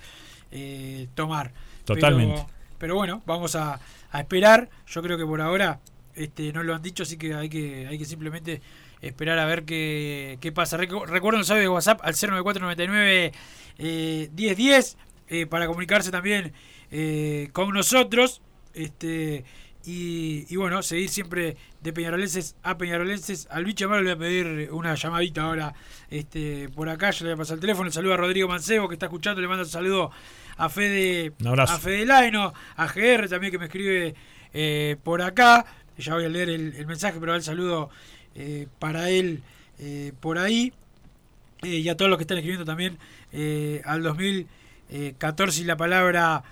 eh, 0.51 1.07
tomar. 1.15 1.53
Totalmente. 1.85 2.33
Pero, 2.35 2.49
pero 2.77 2.95
bueno, 2.95 3.23
vamos 3.25 3.55
a, 3.55 3.79
a 4.11 4.19
esperar. 4.19 4.69
Yo 4.87 5.01
creo 5.01 5.17
que 5.17 5.25
por 5.25 5.39
ahora 5.41 5.79
este, 6.15 6.51
no 6.51 6.63
lo 6.63 6.75
han 6.75 6.81
dicho, 6.81 7.03
así 7.03 7.17
que 7.17 7.33
hay 7.33 7.47
que, 7.49 7.87
hay 7.87 7.97
que 7.97 8.05
simplemente 8.05 8.61
esperar 9.01 9.37
a 9.39 9.45
ver 9.45 9.63
qué, 9.65 10.37
qué 10.41 10.51
pasa. 10.51 10.77
Recu- 10.77 11.05
Recuerden 11.05 11.39
el 11.39 11.45
sabe 11.45 11.61
de 11.61 11.69
WhatsApp 11.69 11.99
al 12.03 12.13
09499 12.15 13.31
eh, 13.77 14.29
1010 14.35 14.97
eh, 15.27 15.45
para 15.45 15.67
comunicarse 15.67 16.11
también 16.11 16.53
con 17.51 17.73
nosotros. 17.73 18.41
Este 18.73 19.43
y, 19.85 20.45
y 20.49 20.55
bueno, 20.55 20.81
seguir 20.81 21.09
siempre 21.09 21.57
de 21.81 21.93
Peñarolenses 21.93 22.55
a 22.63 22.77
Peñarolenses. 22.77 23.47
Al 23.51 23.65
bicho 23.65 23.85
Amaro 23.85 24.01
le 24.01 24.15
voy 24.15 24.25
a 24.25 24.27
pedir 24.27 24.71
una 24.71 24.95
llamadita 24.95 25.43
ahora 25.43 25.73
este 26.09 26.69
por 26.69 26.89
acá. 26.89 27.11
Yo 27.11 27.25
le 27.25 27.31
voy 27.31 27.35
a 27.35 27.37
pasar 27.37 27.55
el 27.55 27.61
teléfono. 27.61 27.91
Saludo 27.91 28.13
a 28.13 28.17
Rodrigo 28.17 28.47
Mancebo 28.47 28.87
que 28.87 28.95
está 28.95 29.05
escuchando. 29.05 29.41
Le 29.41 29.47
mando 29.47 29.63
un 29.63 29.69
saludo 29.69 30.11
a 30.57 30.69
Fede, 30.69 31.33
a 31.45 31.77
Fede 31.77 32.05
Laino, 32.05 32.53
a 32.75 32.87
GR 32.87 33.27
también 33.29 33.51
que 33.51 33.59
me 33.59 33.65
escribe 33.65 34.15
eh, 34.53 34.97
por 35.03 35.21
acá. 35.21 35.65
Ya 35.97 36.13
voy 36.13 36.25
a 36.25 36.29
leer 36.29 36.49
el, 36.49 36.73
el 36.75 36.85
mensaje, 36.87 37.19
pero 37.19 37.35
el 37.35 37.43
saludo 37.43 37.89
eh, 38.35 38.67
para 38.79 39.09
él 39.09 39.43
eh, 39.79 40.13
por 40.19 40.37
ahí. 40.37 40.73
Eh, 41.63 41.67
y 41.79 41.89
a 41.89 41.95
todos 41.95 42.09
los 42.09 42.17
que 42.17 42.23
están 42.23 42.37
escribiendo 42.37 42.65
también 42.65 42.97
eh, 43.31 43.81
al 43.85 44.03
2014 44.03 45.61
y 45.61 45.63
la 45.63 45.77
palabra 45.77 46.43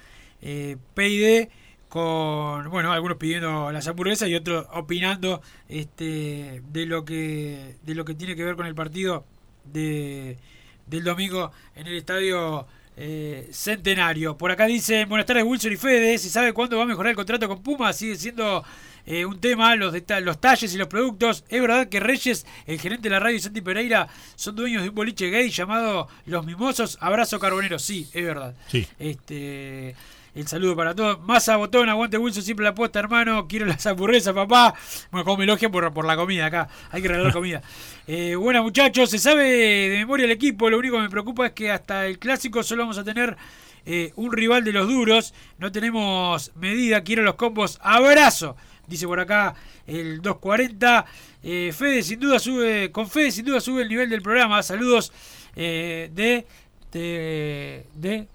PID 0.42 1.48
con 1.94 2.72
bueno 2.72 2.92
algunos 2.92 3.18
pidiendo 3.18 3.72
las 3.72 3.88
hamburguesas 3.88 4.28
y 4.28 4.34
otros 4.34 4.66
opinando 4.74 5.44
este 5.70 6.64
de 6.72 6.88
lo 6.88 7.06
que 7.06 7.76
de 7.84 7.94
lo 7.94 8.04
que 8.04 8.16
tiene 8.16 8.36
que 8.36 8.44
ver 8.44 8.56
con 8.56 8.66
el 8.66 8.74
partido 8.74 9.26
de 9.64 10.40
del 10.88 11.04
domingo 11.04 11.52
en 11.76 11.86
el 11.86 11.96
estadio 11.96 12.66
eh, 12.98 13.48
Centenario. 13.52 14.36
Por 14.38 14.50
acá 14.50 14.66
dicen, 14.66 15.08
buenas 15.08 15.28
tardes 15.28 15.44
Wilson 15.44 15.72
y 15.72 15.76
Fede, 15.76 16.18
¿se 16.18 16.30
sabe 16.30 16.52
cuándo 16.52 16.78
va 16.78 16.84
a 16.84 16.88
mejorar 16.88 17.12
el 17.12 17.16
contrato 17.16 17.48
con 17.48 17.62
Puma? 17.62 17.94
Sigue 17.94 18.16
siendo 18.16 18.64
eh, 19.06 19.24
un 19.24 19.40
tema, 19.40 19.76
los, 19.76 19.94
los 20.24 20.42
talles 20.42 20.74
y 20.74 20.78
los 20.80 20.88
productos. 20.88 21.46
Es 21.48 21.62
verdad 21.62 21.90
que 21.90 22.00
Reyes, 22.00 22.48
el 22.66 22.80
gerente 22.80 23.04
de 23.04 23.12
la 23.12 23.20
radio 23.20 23.40
Santi 23.40 23.62
Pereira 23.62 24.08
son 24.36 24.56
dueños 24.56 24.82
de 24.82 24.90
un 24.90 24.96
boliche 24.96 25.30
gay 25.30 25.52
llamado 25.52 26.08
Los 26.26 26.44
Mimosos. 26.44 26.98
Abrazo 27.02 27.40
Carbonero, 27.40 27.78
sí, 27.78 28.10
es 28.14 28.26
verdad. 28.26 28.56
Sí. 28.68 28.88
Este, 28.98 29.96
el 30.36 30.48
saludo 30.48 30.76
para 30.76 30.96
todos. 30.96 31.22
Masa 31.22 31.58
Botón, 31.58 31.90
aguante 31.90 32.18
Wilson, 32.18 32.44
siempre 32.44 32.64
la 32.64 32.72
apuesta, 32.72 33.00
hermano. 33.00 33.48
Quiero 33.48 33.66
las 33.66 33.86
hamburguesas, 33.86 34.34
papá. 34.34 34.74
Bueno, 35.12 35.26
como 35.26 35.38
me 35.38 35.44
elogian 35.44 35.72
por, 35.72 35.94
por 35.94 36.06
la 36.06 36.16
comida 36.16 36.48
acá. 36.48 36.68
Hay 36.92 37.02
que 37.02 37.08
regalar 37.08 37.34
comida. 37.34 37.62
Eh, 38.06 38.36
buenas, 38.36 38.64
muchachos. 38.64 39.10
Se 39.10 39.18
sabe 39.18 39.46
de 39.46 39.98
memoria 40.00 40.26
el 40.26 40.32
equipo. 40.32 40.70
Lo 40.70 40.78
único 40.78 40.98
que 40.98 41.04
me 41.04 41.10
preocupa 41.10 41.46
es 41.46 41.54
que 41.54 41.72
hasta 41.72 42.06
el 42.06 42.20
clásico 42.20 42.62
solo 42.62 42.84
vamos 42.84 42.98
a 42.98 43.06
tener 43.06 43.38
eh, 43.86 44.12
un 44.18 44.34
rival 44.34 44.66
de 44.66 44.74
los 44.74 44.90
duros. 44.90 45.34
No 45.58 45.72
tenemos 45.72 46.52
medida. 46.56 47.02
Quiero 47.02 47.24
los 47.24 47.36
combos. 47.36 47.80
Abrazo. 47.82 48.58
Dice 48.88 49.08
por 49.08 49.22
acá 49.22 49.56
el 49.88 50.22
240. 50.22 51.06
Eh, 51.44 51.72
Fede 51.74 52.04
sin 52.04 52.20
duda 52.20 52.40
sube. 52.40 52.92
Con 52.92 53.10
Fede 53.10 53.32
sin 53.32 53.46
duda 53.46 53.62
sube 53.62 53.84
el 53.84 53.90
nivel 53.90 54.10
del 54.10 54.22
programa. 54.22 54.62
Saludos 54.64 55.14
eh, 55.56 56.10
de. 56.14 56.46
de. 56.92 57.86
de 57.96 58.28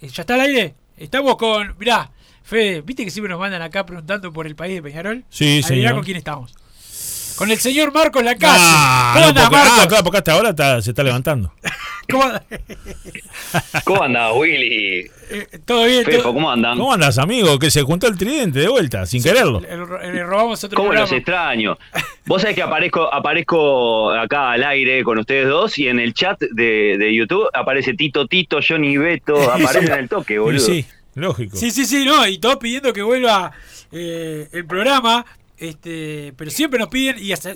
eh, 0.00 0.08
¿Ya 0.08 0.22
está 0.22 0.34
al 0.34 0.40
aire? 0.40 0.74
Estamos 1.00 1.36
con. 1.36 1.74
Mirá, 1.78 2.10
Fede, 2.42 2.82
¿viste 2.82 3.04
que 3.04 3.10
siempre 3.10 3.30
nos 3.30 3.40
mandan 3.40 3.62
acá 3.62 3.84
preguntando 3.86 4.32
por 4.32 4.46
el 4.46 4.54
país 4.54 4.74
de 4.74 4.82
Peñarol? 4.82 5.24
Sí, 5.30 5.44
Adiviná 5.64 5.66
señor. 5.68 5.94
con 5.94 6.04
quién 6.04 6.16
estamos. 6.18 6.54
Con 7.36 7.50
el 7.50 7.58
señor 7.58 7.90
Marcos 7.92 8.22
Lacase. 8.22 8.58
Ah, 8.62 9.12
¿Cómo 9.14 9.22
no, 9.24 9.28
andás, 9.30 9.44
porque, 9.48 9.56
ah, 9.56 9.64
Marcos? 9.70 9.86
claro, 9.86 10.04
porque 10.04 10.18
hasta 10.18 10.32
ahora 10.32 10.50
está- 10.50 10.82
se 10.82 10.90
está 10.90 11.02
levantando. 11.02 11.54
¿Cómo 12.10 12.24
andás? 12.24 12.42
¿Cómo 13.84 14.02
andás, 14.02 14.32
Willy? 14.36 15.10
Eh, 15.30 15.48
¿Todo 15.64 15.84
bien? 15.86 16.04
Pepo, 16.04 16.22
todo- 16.22 16.34
¿cómo 16.34 16.50
andan? 16.50 16.76
¿Cómo 16.76 16.92
andas, 16.92 17.16
amigo? 17.16 17.58
Que 17.58 17.70
se 17.70 17.80
juntó 17.82 18.08
el 18.08 18.18
tridente 18.18 18.58
de 18.58 18.68
vuelta, 18.68 19.06
sin 19.06 19.22
quererlo. 19.22 19.60
Le, 19.60 20.22
robamos 20.22 20.62
otro 20.64 20.76
¿Cómo 20.76 20.92
los 20.92 21.08
programa. 21.08 21.16
extraño? 21.16 21.78
Vos 22.30 22.42
sabés 22.42 22.54
que 22.54 22.62
aparezco, 22.62 23.12
aparezco 23.12 24.12
acá 24.12 24.52
al 24.52 24.62
aire 24.62 25.02
con 25.02 25.18
ustedes 25.18 25.48
dos 25.48 25.76
y 25.80 25.88
en 25.88 25.98
el 25.98 26.14
chat 26.14 26.40
de, 26.40 26.94
de 26.96 27.12
YouTube 27.12 27.48
aparece 27.52 27.94
Tito 27.94 28.28
Tito, 28.28 28.60
Johnny 28.62 28.96
Beto, 28.96 29.34
aparecen 29.50 29.90
en 29.92 29.98
el 29.98 30.08
toque, 30.08 30.38
boludo. 30.38 30.64
sí, 30.64 30.86
lógico. 31.16 31.56
Sí, 31.56 31.72
sí, 31.72 31.84
sí, 31.84 32.04
no, 32.04 32.24
y 32.28 32.38
todos 32.38 32.58
pidiendo 32.58 32.92
que 32.92 33.02
vuelva 33.02 33.50
eh, 33.90 34.48
el 34.52 34.64
programa. 34.64 35.26
Este, 35.60 36.32
pero 36.38 36.50
siempre 36.50 36.78
nos 36.78 36.88
piden, 36.88 37.16
y 37.22 37.32
hasta 37.32 37.54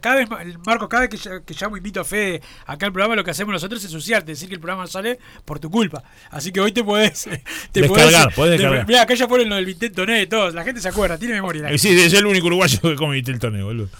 cada 0.00 0.16
vez, 0.16 0.26
Marcos, 0.64 0.88
cada 0.88 1.02
vez 1.06 1.10
que, 1.10 1.18
ya- 1.18 1.40
que 1.44 1.52
llamo 1.52 1.76
invito 1.76 2.00
a 2.00 2.04
Fede 2.04 2.40
acá 2.64 2.86
al 2.86 2.92
programa, 2.92 3.14
lo 3.14 3.22
que 3.24 3.30
hacemos 3.30 3.52
nosotros 3.52 3.78
es 3.84 3.84
ensuciarte, 3.92 4.32
decir 4.32 4.48
que 4.48 4.54
el 4.54 4.60
programa 4.60 4.86
sale 4.86 5.18
por 5.44 5.60
tu 5.60 5.70
culpa. 5.70 6.02
Así 6.30 6.50
que 6.50 6.60
hoy 6.62 6.72
te 6.72 6.82
podés. 6.82 7.24
Te 7.72 7.82
Descargar, 7.82 8.34
podés 8.34 8.52
descargar. 8.52 8.86
Mirá, 8.86 9.02
acá 9.02 9.12
ya 9.14 9.28
fueron 9.28 9.50
lo 9.50 9.56
del 9.56 9.68
Intento 9.68 10.06
Net, 10.06 10.30
todos. 10.30 10.54
La 10.54 10.64
gente 10.64 10.80
se 10.80 10.88
acuerda, 10.88 11.18
tiene 11.18 11.34
memoria. 11.34 11.62
la 11.70 11.76
sí, 11.76 11.90
es 11.90 12.14
el 12.14 12.24
único 12.24 12.46
uruguayo 12.46 12.80
que 12.80 12.94
come 12.96 13.18
el 13.18 13.38
torneo, 13.38 13.66
boludo. 13.66 13.90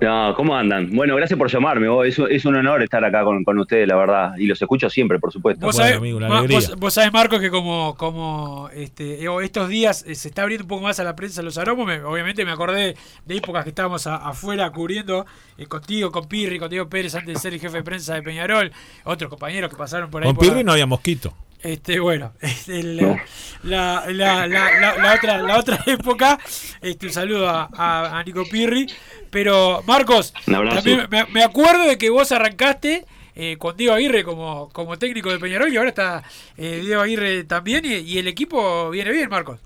No, 0.00 0.34
¿cómo 0.34 0.56
andan? 0.56 0.90
Bueno, 0.94 1.14
gracias 1.16 1.38
por 1.38 1.50
llamarme. 1.50 1.88
vos. 1.88 2.06
Es, 2.06 2.18
es 2.18 2.44
un 2.44 2.56
honor 2.56 2.82
estar 2.82 3.04
acá 3.04 3.22
con, 3.24 3.44
con 3.44 3.58
ustedes, 3.58 3.86
la 3.88 3.96
verdad. 3.96 4.36
Y 4.38 4.46
los 4.46 4.60
escucho 4.60 4.88
siempre, 4.90 5.18
por 5.18 5.32
supuesto. 5.32 5.64
Vos 5.66 5.74
Bueno, 5.76 5.86
sabés, 5.86 5.98
amigo, 5.98 6.16
una 6.18 6.28
Ma- 6.28 6.38
alegría. 6.38 6.58
vos, 6.60 6.76
vos 6.78 6.94
sabés, 6.94 7.12
Marcos, 7.12 7.40
que 7.40 7.50
como, 7.50 7.94
como 7.96 8.68
este, 8.74 9.24
eh, 9.24 9.28
estos 9.42 9.68
días 9.68 10.04
eh, 10.06 10.14
se 10.14 10.28
está 10.28 10.42
abriendo 10.42 10.64
un 10.64 10.68
poco 10.68 10.82
más 10.82 10.98
a 11.00 11.04
la 11.04 11.14
prensa 11.16 11.42
los 11.42 11.58
aromos, 11.58 11.86
me- 11.86 12.02
obviamente 12.02 12.44
me 12.44 12.52
acordé 12.52 12.96
de 13.26 13.36
épocas 13.36 13.62
que 13.64 13.70
estábamos 13.70 14.06
a- 14.06 14.16
afuera 14.16 14.70
cubriendo 14.70 15.26
eh, 15.58 15.66
contigo, 15.66 16.10
con 16.10 16.26
Pirri, 16.28 16.58
con 16.58 16.68
Diego 16.70 16.88
Pérez, 16.88 17.14
antes 17.14 17.34
de 17.34 17.40
ser 17.40 17.54
el 17.54 17.60
jefe 17.60 17.76
de 17.78 17.82
prensa 17.82 18.14
de 18.14 18.22
Peñarol, 18.22 18.72
otros 19.04 19.30
compañeros 19.30 19.70
que 19.70 19.76
pasaron 19.76 20.10
por 20.10 20.22
ahí. 20.22 20.26
Con 20.28 20.36
por 20.36 20.46
la- 20.46 20.52
Pirri 20.52 20.64
no 20.64 20.72
había 20.72 20.86
mosquito. 20.86 21.32
Este, 21.64 21.98
bueno, 21.98 22.32
este, 22.40 22.82
la, 22.82 23.16
la, 23.64 24.04
la, 24.06 24.46
la- 24.46 24.46
la- 24.46 24.96
la 24.96 25.14
otra, 25.14 25.38
la 25.42 25.58
otra 25.58 25.80
época, 25.86 26.38
este, 26.80 27.06
un 27.06 27.12
saludo 27.12 27.48
a, 27.48 27.68
a- 27.76 28.18
a 28.18 28.22
Nico 28.22 28.44
Pirri. 28.48 28.86
Pero, 29.30 29.82
Marcos, 29.86 30.32
también 30.46 31.08
me, 31.10 31.24
me 31.32 31.42
acuerdo 31.42 31.88
de 31.88 31.98
que 31.98 32.08
vos 32.10 32.30
arrancaste 32.30 33.04
eh, 33.34 33.56
con 33.58 33.76
Diego 33.76 33.94
Aguirre 33.94 34.22
como, 34.22 34.68
como 34.72 34.96
técnico 34.96 35.32
de 35.32 35.40
Peñarol 35.40 35.72
y 35.72 35.76
ahora 35.76 35.88
está 35.88 36.22
eh, 36.56 36.82
Diego 36.84 37.02
Aguirre 37.02 37.42
también 37.42 37.84
y, 37.84 37.94
y 37.94 38.18
el 38.18 38.28
equipo 38.28 38.90
viene 38.90 39.10
bien, 39.10 39.28
Marcos. 39.28 39.58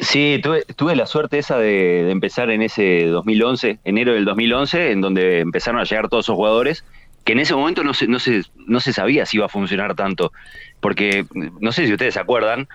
Sí, 0.00 0.40
tuve, 0.42 0.64
tuve 0.76 0.96
la 0.96 1.06
suerte 1.06 1.38
esa 1.38 1.58
de, 1.58 2.04
de 2.04 2.10
empezar 2.10 2.48
en 2.50 2.62
ese 2.62 3.06
2011, 3.06 3.78
enero 3.84 4.14
del 4.14 4.24
2011, 4.24 4.92
en 4.92 5.00
donde 5.00 5.40
empezaron 5.40 5.80
a 5.80 5.84
llegar 5.84 6.08
todos 6.08 6.24
esos 6.24 6.36
jugadores, 6.36 6.84
que 7.26 7.32
en 7.32 7.40
ese 7.40 7.54
momento 7.54 7.82
no 7.84 7.92
se, 7.92 8.06
no 8.06 8.18
se, 8.20 8.42
no 8.66 8.78
se 8.80 8.92
sabía 8.92 9.26
si 9.26 9.36
iba 9.36 9.46
a 9.46 9.48
funcionar 9.50 9.94
tanto, 9.96 10.32
porque 10.80 11.26
no 11.60 11.72
sé 11.72 11.84
si 11.86 11.92
ustedes 11.92 12.14
se 12.14 12.20
acuerdan, 12.20 12.68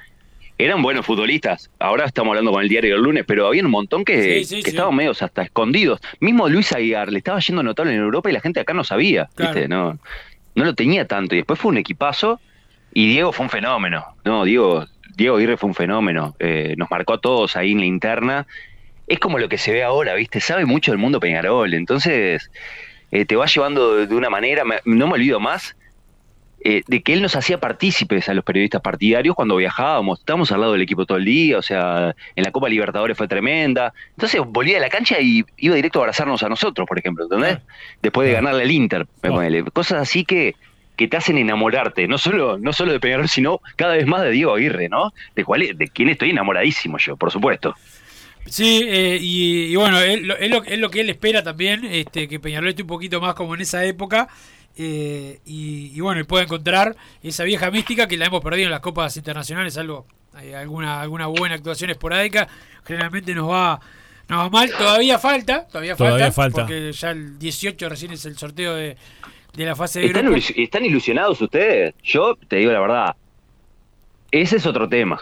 eran 0.58 0.82
buenos 0.84 1.06
futbolistas, 1.06 1.72
ahora 1.80 2.06
estamos 2.06 2.32
hablando 2.32 2.52
con 2.52 2.62
el 2.62 2.68
diario 2.70 2.94
del 2.96 3.02
lunes, 3.04 3.24
pero 3.26 3.48
había 3.48 3.64
un 3.64 3.72
montón 3.72 4.04
que, 4.06 4.40
Sí, 4.40 4.44
sí, 4.46 4.56
que 4.58 4.64
sí. 4.64 4.70
estaban 4.72 4.94
medios 4.94 5.24
hasta 5.24 5.42
escondidos. 5.42 6.02
Mismo 6.20 6.50
Luis 6.50 6.72
Aguiar 6.74 7.12
le 7.12 7.18
estaba 7.20 7.40
yendo 7.40 7.64
notable 7.64 7.94
en 7.94 8.00
Europa 8.02 8.30
y 8.30 8.34
la 8.34 8.42
gente 8.42 8.60
acá 8.60 8.74
no 8.74 8.84
sabía, 8.84 9.30
Claro. 9.36 9.54
¿viste? 9.54 9.68
No, 9.70 9.98
no 10.54 10.66
lo 10.66 10.76
tenía 10.76 11.08
tanto, 11.08 11.34
y 11.34 11.40
después 11.40 11.58
fue 11.58 11.70
un 11.70 11.78
equipazo, 11.78 12.42
y 12.94 13.08
Diego 13.08 13.32
fue 13.32 13.46
un 13.46 13.50
fenómeno. 13.50 14.06
No, 14.26 14.44
Diego, 14.44 14.86
Diego 15.16 15.38
Aguirre 15.38 15.56
fue 15.56 15.70
un 15.70 15.76
fenómeno. 15.76 16.36
Eh, 16.40 16.76
nos 16.78 16.92
marcó 16.92 17.14
a 17.14 17.22
todos 17.22 17.56
ahí 17.56 17.72
en 17.72 17.80
la 17.80 17.86
interna. 17.86 18.46
Es 19.08 19.18
como 19.18 19.40
lo 19.40 19.48
que 19.48 19.58
se 19.58 19.72
ve 19.72 19.82
ahora, 19.82 20.14
¿viste? 20.14 20.42
Sabe 20.42 20.66
mucho 20.66 20.92
del 20.92 20.98
mundo 21.00 21.22
Peñarol. 21.22 21.74
Entonces, 21.74 22.52
eh, 23.12 23.26
te 23.26 23.36
va 23.36 23.46
llevando 23.46 23.96
de, 23.96 24.08
de 24.08 24.16
una 24.16 24.30
manera. 24.30 24.64
me- 24.66 24.80
no 24.86 25.08
me 25.08 25.14
olvido 25.14 25.40
más 25.40 25.76
eh, 26.64 26.84
de 26.88 27.02
que 27.02 27.14
él 27.14 27.22
nos 27.24 27.36
hacía 27.36 27.60
partícipes 27.60 28.30
a 28.30 28.34
los 28.36 28.44
periodistas 28.44 28.82
partidarios 28.82 29.36
cuando 29.36 29.56
viajábamos. 29.56 30.20
Estábamos 30.20 30.52
al 30.52 30.62
lado 30.62 30.74
del 30.74 30.82
equipo 30.84 31.06
todo 31.08 31.18
el 31.18 31.26
día. 31.26 31.58
O 31.58 31.62
sea, 31.64 32.16
en 32.36 32.44
la 32.44 32.52
Copa 32.52 32.70
Libertadores 32.70 33.18
fue 33.18 33.28
tremenda. 33.28 33.94
Entonces, 34.12 34.42
volvía 34.46 34.76
de 34.76 34.82
la 34.82 34.90
cancha 34.90 35.20
y 35.20 35.44
iba 35.58 35.76
directo 35.76 36.00
a 36.00 36.04
abrazarnos 36.04 36.44
a 36.44 36.50
nosotros, 36.50 36.88
por 36.88 37.00
ejemplo. 37.00 37.24
¿Entendés? 37.24 37.58
Después 38.02 38.28
de 38.28 38.34
ganarle 38.34 38.64
al 38.64 38.72
Inter. 38.72 39.08
Ah. 39.24 39.72
Cosas 39.74 40.02
así 40.02 40.24
que 40.26 40.56
que 40.98 41.08
te 41.08 41.18
hacen 41.18 41.40
enamorarte, 41.40 42.08
no 42.08 42.20
solo, 42.20 42.60
no 42.60 42.74
solo 42.74 42.92
de 42.92 43.00
Peñarol, 43.00 43.28
sino 43.28 43.60
cada 43.76 43.94
vez 43.96 44.06
más 44.06 44.22
de 44.22 44.30
Diego 44.30 44.54
Aguirre, 44.54 44.88
¿no? 44.88 45.14
De, 45.36 45.44
cuál, 45.44 45.76
de 45.76 45.88
quien 45.88 46.10
estoy 46.10 46.30
enamoradísimo 46.30 47.00
yo, 47.00 47.18
por 47.18 47.32
supuesto. 47.32 47.74
Sí, 48.48 48.84
eh, 48.88 49.18
y, 49.22 49.66
y 49.72 49.76
bueno, 49.76 50.00
es 50.00 50.22
lo, 50.22 50.36
es 50.38 50.50
lo- 50.50 50.64
es 50.64 50.78
lo 50.80 50.90
que 50.90 51.02
él 51.02 51.10
espera 51.10 51.42
también, 51.44 51.86
este, 51.86 52.28
que 52.28 52.40
Peñarol 52.40 52.70
esté 52.70 52.82
un 52.82 52.88
poquito 52.88 53.22
más 53.22 53.34
como 53.36 53.56
en 53.56 53.62
esa 53.62 53.84
época. 53.86 54.28
eh, 54.78 55.40
y, 55.46 55.92
y 55.96 56.00
bueno, 56.00 56.22
y 56.22 56.24
pueda 56.24 56.44
encontrar 56.46 56.96
esa 57.22 57.44
vieja 57.44 57.70
mística 57.72 58.08
que 58.08 58.18
la 58.18 58.26
hemos 58.28 58.42
perdido 58.42 58.66
en 58.68 58.72
las 58.72 58.80
copas 58.80 59.16
internacionales, 59.18 59.78
algo, 59.78 60.06
eh, 60.42 60.56
alguna, 60.56 61.02
alguna 61.02 61.28
buena 61.28 61.56
actuación 61.56 61.90
esporádica, 61.90 62.48
generalmente 62.86 63.36
nos 63.36 63.50
va, 63.50 63.80
nos 64.30 64.40
va 64.46 64.50
mal, 64.50 64.72
todavía 64.72 65.20
falta, 65.20 65.68
todavía, 65.68 65.96
Todavía 65.96 66.32
falta, 66.32 66.54
falta. 66.54 66.62
porque 66.62 66.92
ya 66.94 67.12
el 67.12 67.38
18 67.38 67.90
recién 67.90 68.12
es 68.14 68.26
el 68.26 68.38
sorteo 68.38 68.76
de, 68.76 68.96
de 69.54 69.66
la 69.66 69.76
fase 69.76 70.00
de 70.00 70.06
¿Están, 70.08 70.26
grupos. 70.28 70.50
ilus- 70.52 70.64
están 70.64 70.86
ilusionados 70.86 71.42
ustedes? 71.42 71.94
Yo 72.04 72.36
te 72.48 72.56
digo 72.56 72.72
la 72.72 72.80
verdad, 72.80 73.16
ese 74.32 74.58
es 74.58 74.66
otro 74.66 74.88
tema. 74.90 75.20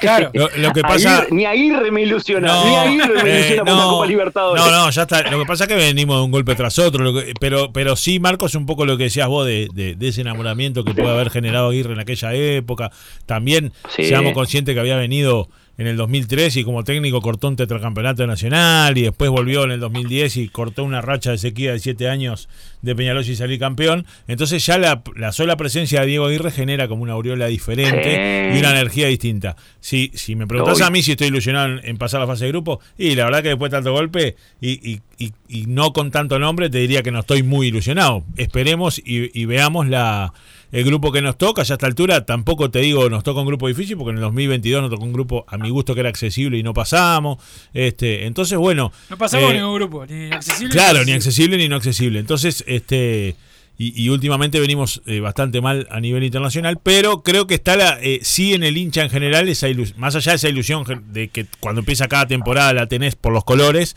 Claro. 0.00 0.30
Lo, 0.34 0.48
lo 0.56 0.72
que 0.72 0.82
pasa. 0.82 1.22
Aguirre- 1.22 1.28
ni 1.30 1.44
Aguirre 1.44 1.90
me 1.92 2.02
ilusiona, 2.02 2.48
No, 2.48 2.64
ni 2.64 2.74
Aguirre 2.76 3.22
me 3.22 3.30
eh, 3.30 3.38
ilusiona 3.38 3.72
la 3.72 3.82
Copa 3.84 4.06
Libertadores. 4.06 4.64
No, 4.64 4.70
no, 4.72 4.90
ya 4.90 5.02
está. 5.02 5.22
Lo 5.30 5.38
que 5.38 5.46
pasa 5.46 5.64
es 5.64 5.68
que 5.68 5.76
venimos 5.76 6.16
de 6.18 6.22
un 6.24 6.30
golpe 6.32 6.54
tras 6.56 6.78
otro. 6.80 7.04
lo 7.04 7.14
que- 7.14 7.34
pero, 7.38 7.72
pero 7.72 7.94
sí, 7.94 8.18
Marcos, 8.18 8.54
un 8.56 8.66
poco 8.66 8.84
lo 8.84 8.96
que 8.96 9.04
decías 9.04 9.28
vos 9.28 9.46
de, 9.46 9.68
de- 9.72 9.94
de 9.94 10.08
ese 10.08 10.22
enamoramiento 10.22 10.84
que 10.84 10.92
puede 10.92 11.10
haber 11.10 11.30
generado 11.30 11.68
Aguirre 11.68 11.92
en 11.92 12.00
aquella 12.00 12.34
época. 12.34 12.90
También 13.26 13.72
Sí. 13.94 14.04
seamos 14.06 14.32
conscientes 14.32 14.74
que 14.74 14.80
había 14.80 14.96
venido 14.96 15.48
en 15.78 15.86
el 15.86 15.96
2003 15.96 16.56
y 16.56 16.64
como 16.64 16.84
técnico 16.84 17.20
cortó 17.20 17.48
un 17.48 17.56
tetracampeonato 17.56 18.26
nacional 18.26 18.96
y 18.96 19.02
después 19.02 19.30
volvió 19.30 19.64
en 19.64 19.72
el 19.72 19.80
2010 19.80 20.36
y 20.38 20.48
cortó 20.48 20.84
una 20.84 21.02
racha 21.02 21.32
de 21.32 21.38
sequía 21.38 21.72
de 21.72 21.78
siete 21.78 22.08
años 22.08 22.48
de 22.82 22.94
Peñarol 22.96 23.24
y 23.26 23.36
salir 23.36 23.58
campeón. 23.58 24.06
Entonces 24.26 24.64
ya 24.64 24.78
la, 24.78 25.02
la 25.16 25.32
sola 25.32 25.56
presencia 25.56 26.00
de 26.00 26.06
Diego 26.06 26.26
Aguirre 26.26 26.50
genera 26.50 26.88
como 26.88 27.02
una 27.02 27.12
aureola 27.12 27.46
diferente 27.46 27.96
Sí. 27.96 28.56
y 28.56 28.58
una 28.60 28.70
energía 28.70 29.08
distinta. 29.08 29.56
Si, 29.80 30.10
si 30.14 30.34
me 30.36 30.46
preguntás 30.46 30.76
Obvio. 30.78 30.86
a 30.86 30.90
mí 30.90 31.02
si 31.02 31.12
estoy 31.12 31.28
ilusionado 31.28 31.66
en, 31.78 31.80
en 31.84 31.98
pasar 31.98 32.20
la 32.20 32.26
fase 32.26 32.44
de 32.46 32.50
grupo, 32.52 32.80
y 32.96 33.14
la 33.14 33.24
verdad 33.24 33.42
que 33.42 33.48
después 33.50 33.70
de 33.70 33.76
tanto 33.76 33.92
golpe 33.92 34.36
y, 34.60 34.70
y- 34.92 35.00
y- 35.18 35.32
y 35.48 35.66
no 35.66 35.92
con 35.92 36.10
tanto 36.10 36.38
nombre, 36.38 36.68
te 36.70 36.78
diría 36.78 37.02
que 37.02 37.10
no 37.10 37.20
estoy 37.20 37.42
muy 37.42 37.68
ilusionado. 37.68 38.24
Esperemos 38.36 38.98
y, 38.98 39.30
y 39.38 39.44
veamos 39.46 39.86
la 39.88 40.32
el 40.72 40.84
grupo 40.84 41.12
que 41.12 41.22
nos 41.22 41.38
toca. 41.38 41.62
Ya 41.62 41.74
a 41.74 41.76
esta 41.76 41.86
altura 41.86 42.24
tampoco 42.24 42.70
te 42.70 42.80
digo 42.80 43.08
nos 43.08 43.22
toca 43.24 43.40
un 43.40 43.46
grupo 43.46 43.68
difícil, 43.68 43.96
porque 43.96 44.10
en 44.10 44.16
el 44.16 44.22
2022 44.22 44.82
nos 44.82 44.90
tocó 44.90 45.04
un 45.04 45.12
grupo 45.12 45.44
a 45.48 45.58
mi 45.58 45.70
gusto 45.70 45.94
que 45.94 46.00
era 46.00 46.08
accesible 46.08 46.58
y 46.58 46.62
no 46.62 46.74
pasamos. 46.74 47.38
este 47.72 48.26
Entonces, 48.26 48.58
bueno. 48.58 48.92
No 49.10 49.18
pasamos 49.18 49.50
eh, 49.50 49.54
ningún 49.54 49.74
grupo, 49.74 50.06
ni 50.06 50.32
accesible. 50.32 50.72
Claro, 50.72 51.04
ni 51.04 51.12
accesible. 51.12 51.16
accesible 51.16 51.56
ni 51.58 51.68
no 51.68 51.76
accesible. 51.76 52.18
Entonces, 52.18 52.64
este 52.66 53.36
y, 53.78 54.02
y 54.02 54.08
últimamente 54.08 54.58
venimos 54.58 55.02
eh, 55.06 55.20
bastante 55.20 55.60
mal 55.60 55.86
a 55.90 56.00
nivel 56.00 56.24
internacional, 56.24 56.78
pero 56.82 57.22
creo 57.22 57.46
que 57.46 57.54
está 57.54 57.76
la 57.76 57.98
eh, 58.00 58.20
sí 58.22 58.54
en 58.54 58.62
el 58.62 58.76
hincha 58.76 59.02
en 59.02 59.10
general 59.10 59.48
esa 59.48 59.68
ilusión, 59.68 60.00
más 60.00 60.14
allá 60.14 60.32
de 60.32 60.36
esa 60.36 60.48
ilusión 60.48 60.84
de 61.12 61.28
que 61.28 61.46
cuando 61.60 61.80
empieza 61.80 62.08
cada 62.08 62.26
temporada 62.26 62.72
la 62.72 62.86
tenés 62.86 63.16
por 63.16 63.32
los 63.32 63.44
colores, 63.44 63.94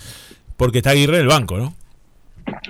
porque 0.58 0.80
está 0.80 0.90
Aguirre 0.90 1.18
en 1.18 1.22
el 1.22 1.28
banco, 1.28 1.58
¿no? 1.58 1.76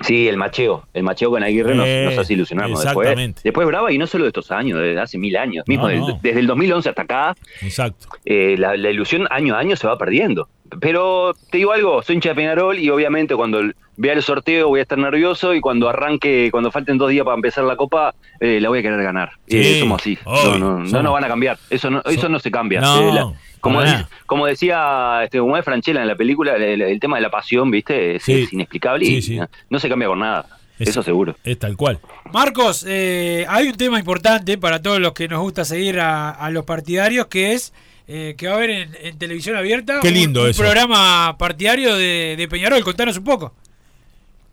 Sí, 0.02 0.28
el 0.28 0.36
macheo, 0.36 0.86
el 0.94 1.02
macheo 1.02 1.30
con 1.30 1.42
Aguirre 1.42 1.74
nos, 1.74 1.86
Eh, 1.86 2.04
nos 2.08 2.18
hace 2.18 2.32
ilusionarnos 2.34 2.82
después. 2.82 3.06
exactamente. 3.06 3.40
Después 3.44 3.66
Brava, 3.66 3.92
y 3.92 3.98
no 3.98 4.06
solo 4.06 4.24
de 4.24 4.28
estos 4.28 4.50
años, 4.50 4.78
desde 4.78 4.98
hace 5.00 5.18
mil 5.18 5.36
años, 5.36 5.64
mismo 5.68 5.88
No, 5.88 6.08
no. 6.08 6.18
desde 6.22 6.40
el 6.40 6.46
2011 6.46 6.88
hasta 6.88 7.02
acá, 7.02 7.36
Exacto. 7.60 8.06
eh, 8.24 8.56
la, 8.58 8.76
la 8.76 8.90
ilusión 8.90 9.26
año 9.30 9.54
a 9.54 9.58
año 9.58 9.76
se 9.76 9.86
va 9.86 9.98
perdiendo. 9.98 10.48
Pero 10.80 11.34
te 11.50 11.58
digo 11.58 11.72
algo, 11.72 12.00
soy 12.02 12.14
hincha 12.14 12.28
de 12.30 12.34
Peñarol 12.36 12.78
y 12.78 12.88
obviamente 12.90 13.34
cuando 13.34 13.60
vea 13.96 14.12
el 14.12 14.22
sorteo 14.22 14.68
voy 14.68 14.78
a 14.78 14.82
estar 14.82 14.96
nervioso 14.98 15.52
y 15.52 15.60
cuando 15.60 15.88
arranque, 15.88 16.48
cuando 16.52 16.70
falten 16.70 16.96
dos 16.96 17.10
días 17.10 17.24
para 17.24 17.34
empezar 17.34 17.64
la 17.64 17.74
copa, 17.76 18.14
eh, 18.38 18.60
la 18.60 18.68
voy 18.68 18.78
a 18.78 18.82
querer 18.82 19.02
ganar. 19.02 19.32
Sí, 19.48 19.58
Eh, 19.58 19.80
somos 19.80 20.00
así, 20.00 20.16
obvio, 20.24 20.58
no, 20.58 20.78
no, 20.78 20.84
no 20.84 21.02
nos 21.02 21.12
van 21.12 21.24
a 21.24 21.28
cambiar, 21.28 21.58
eso 21.70 21.90
no, 21.90 22.00
eso 22.06 22.20
So- 22.22 22.28
no 22.28 22.38
se 22.38 22.50
cambia. 22.52 22.80
No, 22.80 23.12
la- 23.12 23.32
como, 23.60 23.82
de- 23.82 24.04
como 24.26 24.46
decía 24.46 25.20
este, 25.24 25.38
como 25.38 25.56
es 25.56 25.64
Franchella 25.64 26.02
en 26.02 26.08
la 26.08 26.16
película, 26.16 26.56
el, 26.56 26.82
el 26.82 27.00
tema 27.00 27.16
de 27.16 27.22
la 27.22 27.30
pasión, 27.30 27.70
¿viste? 27.70 28.16
Es, 28.16 28.22
Sí. 28.24 28.42
es 28.42 28.52
inexplicable 28.52 29.04
y 29.04 29.22
Sí, 29.22 29.36
sí. 29.36 29.40
no 29.68 29.78
se 29.78 29.88
cambia 29.88 30.08
con 30.08 30.18
nada, 30.18 30.46
Es- 30.78 30.88
eso 30.88 31.02
seguro. 31.02 31.36
Es 31.44 31.58
tal 31.58 31.76
cual. 31.76 31.98
Marcos, 32.32 32.84
eh, 32.88 33.44
hay 33.48 33.68
un 33.68 33.76
tema 33.76 33.98
importante 33.98 34.56
para 34.58 34.80
todos 34.82 34.98
los 35.00 35.12
que 35.12 35.28
nos 35.28 35.40
gusta 35.40 35.64
seguir 35.64 36.00
a, 36.00 36.30
a 36.30 36.50
los 36.50 36.64
partidarios, 36.64 37.26
que 37.26 37.52
es 37.52 37.72
eh, 38.12 38.34
que 38.36 38.48
va 38.48 38.54
a 38.54 38.56
haber 38.56 38.70
en, 38.70 38.90
en 39.02 39.18
televisión 39.18 39.56
abierta 39.56 40.00
Qué 40.02 40.08
un- 40.08 40.14
lindo 40.14 40.42
un, 40.42 40.50
eso. 40.50 40.60
programa 40.62 41.36
partidario 41.38 41.94
de, 41.94 42.34
de 42.36 42.48
Peñarol. 42.48 42.82
Contanos 42.82 43.16
un 43.18 43.24
poco. 43.24 43.52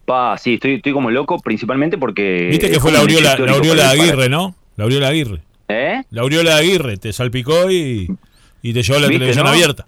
Pa, 0.05 0.37
sí, 0.37 0.53
estoy, 0.53 0.75
estoy 0.75 0.93
como 0.93 1.11
loco, 1.11 1.39
principalmente 1.39 1.97
porque. 1.97 2.47
Viste 2.49 2.69
que 2.71 2.79
fue 2.79 2.91
la 2.91 2.99
un 3.01 3.09
aureola, 3.09 3.83
la 3.83 3.89
Aguirre, 3.89 4.29
¿no? 4.29 4.55
La 4.77 4.85
Aguirre. 5.07 5.41
¿Eh? 5.69 6.01
La 6.11 6.21
Aguirre 6.55 6.97
te 6.97 7.11
salpicó 7.11 7.69
y, 7.69 8.07
y 8.69 8.73
te 8.73 8.83
llevó 8.83 8.99
la 8.99 9.07
¿Viste, 9.07 9.19
televisión 9.19 9.45
no? 9.45 9.51
abierta. 9.51 9.85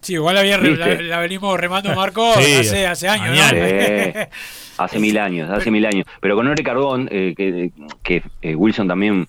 Sí, 0.00 0.12
igual 0.14 0.34
la, 0.36 0.40
había 0.42 0.56
re- 0.56 0.76
la, 0.76 0.94
la 1.02 1.18
venimos 1.20 1.58
remando 1.58 1.94
Marco 1.96 2.32
Sí, 2.34 2.54
hace, 2.54 2.86
hace 2.86 3.08
años, 3.08 3.28
¿no? 3.28 3.34
Sí, 3.56 4.20
hace 4.78 4.98
mil 4.98 5.18
años, 5.18 5.50
hace 5.50 5.70
mil 5.70 5.84
años. 5.86 6.04
Pero 6.20 6.36
con 6.36 6.46
Ore 6.46 6.62
Carbón, 6.62 7.08
eh, 7.10 7.34
que, 7.36 7.70
que, 8.02 8.22
eh, 8.42 8.54
Wilson 8.54 8.86
también 8.88 9.26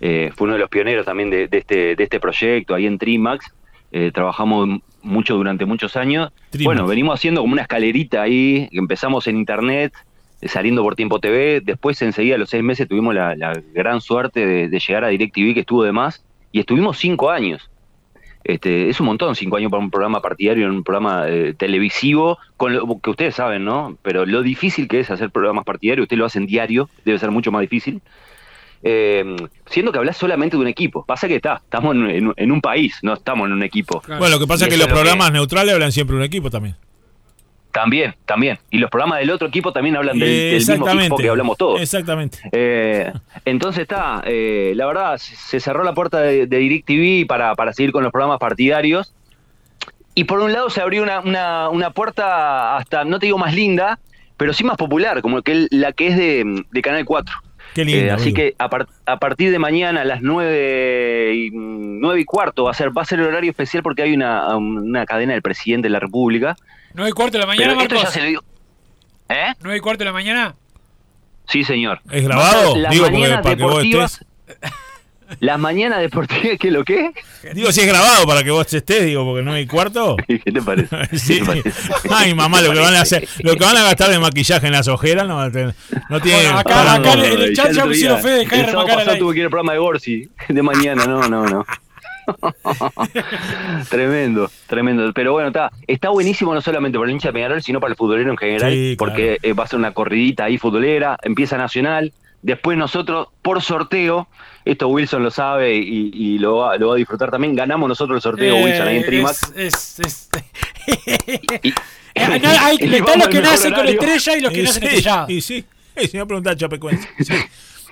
eh, 0.00 0.30
fue 0.34 0.46
uno 0.46 0.54
de 0.54 0.60
los 0.60 0.68
pioneros 0.70 1.04
también 1.06 1.30
de, 1.30 1.48
de 1.48 1.58
este, 1.58 1.94
de 1.96 2.02
este 2.04 2.18
proyecto 2.18 2.74
ahí 2.74 2.86
en 2.86 2.98
Trimax. 2.98 3.52
eh, 3.92 4.10
trabajamos 4.12 4.80
mucho 5.02 5.36
durante 5.36 5.64
muchos 5.66 5.96
años. 5.96 6.32
Trimax. 6.50 6.64
Bueno, 6.64 6.86
venimos 6.86 7.14
haciendo 7.20 7.40
como 7.42 7.52
una 7.52 7.62
escalerita 7.62 8.22
ahí, 8.22 8.68
que 8.72 8.78
empezamos 8.78 9.26
en 9.28 9.36
internet, 9.36 9.92
saliendo 10.42 10.82
por 10.82 10.96
Tiempo 10.96 11.20
TV. 11.20 11.60
Después, 11.62 12.00
enseguida, 12.02 12.34
a 12.34 12.38
los 12.38 12.50
seis 12.50 12.62
meses, 12.64 12.88
tuvimos 12.88 13.14
la, 13.14 13.36
la 13.36 13.52
gran 13.74 14.00
suerte 14.00 14.44
de, 14.46 14.68
de 14.68 14.78
llegar 14.80 15.04
a 15.04 15.08
DirecTV, 15.08 15.54
que 15.54 15.60
estuvo 15.60 15.84
de 15.84 15.92
más, 15.92 16.24
y 16.52 16.60
estuvimos 16.60 16.98
cinco 16.98 17.30
años. 17.30 17.70
Este, 18.48 18.88
es 18.88 19.00
un 19.00 19.06
montón, 19.06 19.34
cinco 19.34 19.56
años 19.56 19.70
para 19.70 19.82
un 19.82 19.90
programa 19.90 20.20
partidario, 20.22 20.68
un 20.68 20.84
programa 20.84 21.24
eh, 21.28 21.54
televisivo, 21.56 22.38
con 22.56 22.72
lo 22.74 23.00
que 23.02 23.10
ustedes 23.10 23.34
saben, 23.34 23.64
¿no? 23.64 23.96
Pero 24.02 24.24
lo 24.24 24.42
difícil 24.42 24.86
que 24.88 25.00
es 25.00 25.10
hacer 25.10 25.30
programas 25.30 25.64
partidarios, 25.64 26.04
ustedes 26.04 26.18
lo 26.20 26.26
hacen 26.26 26.46
diario, 26.46 26.88
debe 27.04 27.18
ser 27.18 27.30
mucho 27.30 27.50
más 27.50 27.60
difícil. 27.62 28.00
Eh, 28.82 29.34
siendo 29.66 29.90
que 29.90 29.98
hablas 29.98 30.16
solamente 30.16 30.56
de 30.56 30.62
un 30.62 30.68
equipo. 30.68 31.04
Pasa 31.04 31.26
que 31.26 31.36
está, 31.36 31.60
estamos 31.64 31.96
en, 31.96 32.08
en- 32.10 32.32
en 32.36 32.52
un 32.52 32.60
país, 32.60 32.98
no 33.02 33.14
estamos 33.14 33.46
en 33.46 33.52
un 33.52 33.62
equipo. 33.62 34.00
Claro. 34.00 34.20
Bueno, 34.20 34.36
lo 34.36 34.40
que 34.40 34.46
pasa 34.46 34.64
Y 34.64 34.68
es 34.68 34.74
que 34.74 34.78
los 34.78 34.86
que- 34.86 34.92
programas 34.94 35.32
neutrales 35.32 35.74
hablan 35.74 35.90
siempre 35.92 36.14
de 36.14 36.20
un 36.20 36.26
equipo 36.26 36.50
también. 36.50 36.76
También, 37.76 38.14
también. 38.24 38.58
Y 38.70 38.78
los 38.78 38.90
programas 38.90 39.18
del 39.18 39.30
otro 39.30 39.48
equipo 39.48 39.70
también 39.70 39.96
hablan 39.96 40.18
del, 40.18 40.28
del 40.28 40.54
mismo 40.72 40.86
equipo 41.02 41.16
que 41.18 41.28
hablamos 41.28 41.58
todos. 41.58 41.78
Exactamente. 41.82 42.38
Eh, 42.52 43.12
entonces 43.44 43.82
está, 43.82 44.22
eh, 44.24 44.72
la 44.74 44.86
verdad, 44.86 45.18
se 45.18 45.60
cerró 45.60 45.84
la 45.84 45.92
puerta 45.92 46.20
de, 46.22 46.46
de 46.46 46.56
DirecTV 46.56 47.26
para, 47.26 47.54
para 47.54 47.74
seguir 47.74 47.92
con 47.92 48.02
los 48.02 48.10
programas 48.12 48.38
partidarios. 48.38 49.12
Y 50.14 50.24
por 50.24 50.40
un 50.40 50.54
lado 50.54 50.70
se 50.70 50.80
abrió 50.80 51.02
una, 51.02 51.20
una, 51.20 51.68
una 51.68 51.90
puerta 51.90 52.78
hasta, 52.78 53.04
no 53.04 53.18
te 53.18 53.26
digo 53.26 53.36
más 53.36 53.54
linda, 53.54 53.98
pero 54.38 54.54
sí 54.54 54.64
más 54.64 54.78
popular, 54.78 55.20
como 55.20 55.42
que 55.42 55.66
la 55.70 55.92
que 55.92 56.06
es 56.08 56.16
de, 56.16 56.64
de 56.70 56.80
Canal 56.82 57.04
4. 57.04 57.34
Qué 57.74 57.84
lindo. 57.84 58.06
Eh, 58.06 58.10
así 58.10 58.32
que 58.32 58.54
a, 58.58 58.70
par- 58.70 58.86
a 59.04 59.18
partir 59.18 59.50
de 59.50 59.58
mañana 59.58 60.00
a 60.00 60.04
las 60.06 60.22
9 60.22 61.32
y, 61.34 61.50
9 61.52 62.20
y 62.20 62.24
cuarto 62.24 62.64
va 62.64 62.70
a 62.70 62.74
ser 62.74 62.96
va 62.96 63.02
a 63.02 63.04
ser 63.04 63.20
el 63.20 63.26
horario 63.26 63.50
especial 63.50 63.82
porque 63.82 64.00
hay 64.00 64.14
una, 64.14 64.56
una 64.56 65.04
cadena 65.04 65.34
del 65.34 65.42
presidente 65.42 65.86
de 65.88 65.90
la 65.92 66.00
República. 66.00 66.56
9 66.96 67.10
y 67.10 67.12
cuarto 67.12 67.32
de 67.36 67.40
la 67.40 67.46
mañana, 67.46 67.68
Pero 67.74 67.82
esto 67.82 67.94
ya 67.94 68.00
Marcos. 68.02 68.14
se 68.14 68.20
lo 68.20 68.26
digo. 68.26 68.44
¿Eh? 69.28 69.52
9 69.60 69.76
y 69.78 69.80
cuarto 69.80 69.98
de 70.00 70.04
la 70.06 70.12
mañana. 70.12 70.54
Sí, 71.48 71.62
señor. 71.64 72.00
¿Es 72.10 72.24
grabado? 72.24 72.76
Las 72.76 72.90
Digo, 72.92 73.06
porque 73.06 73.28
para 73.42 73.56
que 73.56 73.62
vos 73.62 73.82
deportivas- 73.82 74.24
Las 75.40 75.58
mañanas 75.58 75.98
deportivas, 76.00 76.56
¿qué 76.56 76.70
lo 76.70 76.84
qué? 76.84 77.10
Digo, 77.52 77.72
si 77.72 77.80
es 77.80 77.86
grabado 77.88 78.26
para 78.28 78.44
que 78.44 78.50
vos 78.52 78.72
estés, 78.72 79.04
digo, 79.06 79.24
porque 79.24 79.42
no 79.42 79.52
hay 79.54 79.66
cuarto. 79.66 80.16
¿Qué 80.28 80.38
te 80.38 80.62
parece? 80.62 80.96
Sí. 81.18 81.34
¿Qué 81.34 81.40
te 81.40 81.46
parece? 81.46 81.92
Ay, 82.10 82.32
mamá, 82.32 82.60
lo 82.60 82.72
que 82.72 82.78
van 82.78 82.94
a 82.94 83.00
hacer, 83.00 83.28
lo 83.40 83.56
que 83.56 83.64
van 83.64 83.76
a 83.76 83.82
gastar 83.82 84.10
de 84.10 84.20
maquillaje 84.20 84.66
en 84.68 84.72
las 84.72 84.86
ojeras 84.86 85.26
no, 85.26 85.44
no 85.44 85.50
tiene. 85.50 85.72
Bueno, 86.42 86.58
acá- 86.58 86.94
acá 86.94 87.12
en 87.14 87.20
el- 87.24 87.56
chat 87.56 87.72
ya 87.72 87.84
pusieron 87.84 88.20
fe 88.22 88.28
de 88.30 88.46
Jaime 88.46 88.66
Macara 88.72 88.84
pasado 88.86 89.06
Live. 89.06 89.18
tuve 89.18 89.34
que 89.34 89.38
ir 89.40 89.44
al 89.46 89.50
programa 89.50 89.72
de 89.72 89.78
Gorsi 89.80 90.30
de 90.48 90.62
mañana, 90.62 91.04
no, 91.06 91.28
no, 91.28 91.44
no. 91.44 91.66
tremendo, 93.90 94.50
tremendo. 94.66 95.12
Pero 95.12 95.32
bueno, 95.32 95.48
está 95.48 95.70
está 95.86 96.08
buenísimo 96.10 96.54
no 96.54 96.60
solamente 96.60 96.98
para 96.98 97.08
el 97.08 97.14
hincha 97.14 97.28
de 97.28 97.32
Peñarol, 97.34 97.62
sino 97.62 97.80
para 97.80 97.92
el 97.92 97.96
futbolero 97.96 98.30
en 98.30 98.36
general, 98.36 98.72
Sí, 98.72 98.94
porque 98.98 99.38
eh, 99.42 99.52
va 99.52 99.64
a 99.64 99.66
ser 99.66 99.78
una 99.78 99.92
corridita 99.92 100.44
ahí 100.44 100.58
futbolera, 100.58 101.18
empieza 101.22 101.56
Nacional, 101.56 102.12
después 102.42 102.76
nosotros, 102.78 103.28
por 103.42 103.62
sorteo, 103.62 104.28
esto 104.64 104.88
Wilson 104.88 105.22
lo 105.22 105.30
sabe 105.30 105.76
y, 105.76 106.10
y 106.12 106.38
lo, 106.38 106.56
va, 106.58 106.76
lo 106.76 106.88
va 106.88 106.94
a 106.94 106.96
disfrutar 106.98 107.30
también, 107.30 107.54
ganamos 107.54 107.88
nosotros 107.88 108.16
el 108.16 108.22
sorteo 108.22 108.56
Eh, 108.56 108.64
Wilson 108.64 108.88
ahí 108.88 108.96
en 108.98 109.06
Trimax. 109.06 109.52
es, 109.56 110.00
es, 110.00 110.30
Y- 111.62 111.72
Eh, 112.18 112.22
hay- 112.42 112.78
y 112.80 112.94
están 112.94 113.18
los 113.18 113.28
que 113.28 113.40
nacen 113.42 113.74
con 113.74 113.86
estrella 113.86 114.36
y 114.38 114.40
los 114.40 114.50
que 114.52 114.60
Y 114.60 114.62
nacen 114.62 114.80
sí, 114.82 114.86
estrellados. 114.88 115.28
y 115.30 115.40
sí. 115.42 115.64
Si 116.00 116.08
preguntás, 116.26 116.56
Chapecuense. 116.56 117.08
Sí. 117.20 117.34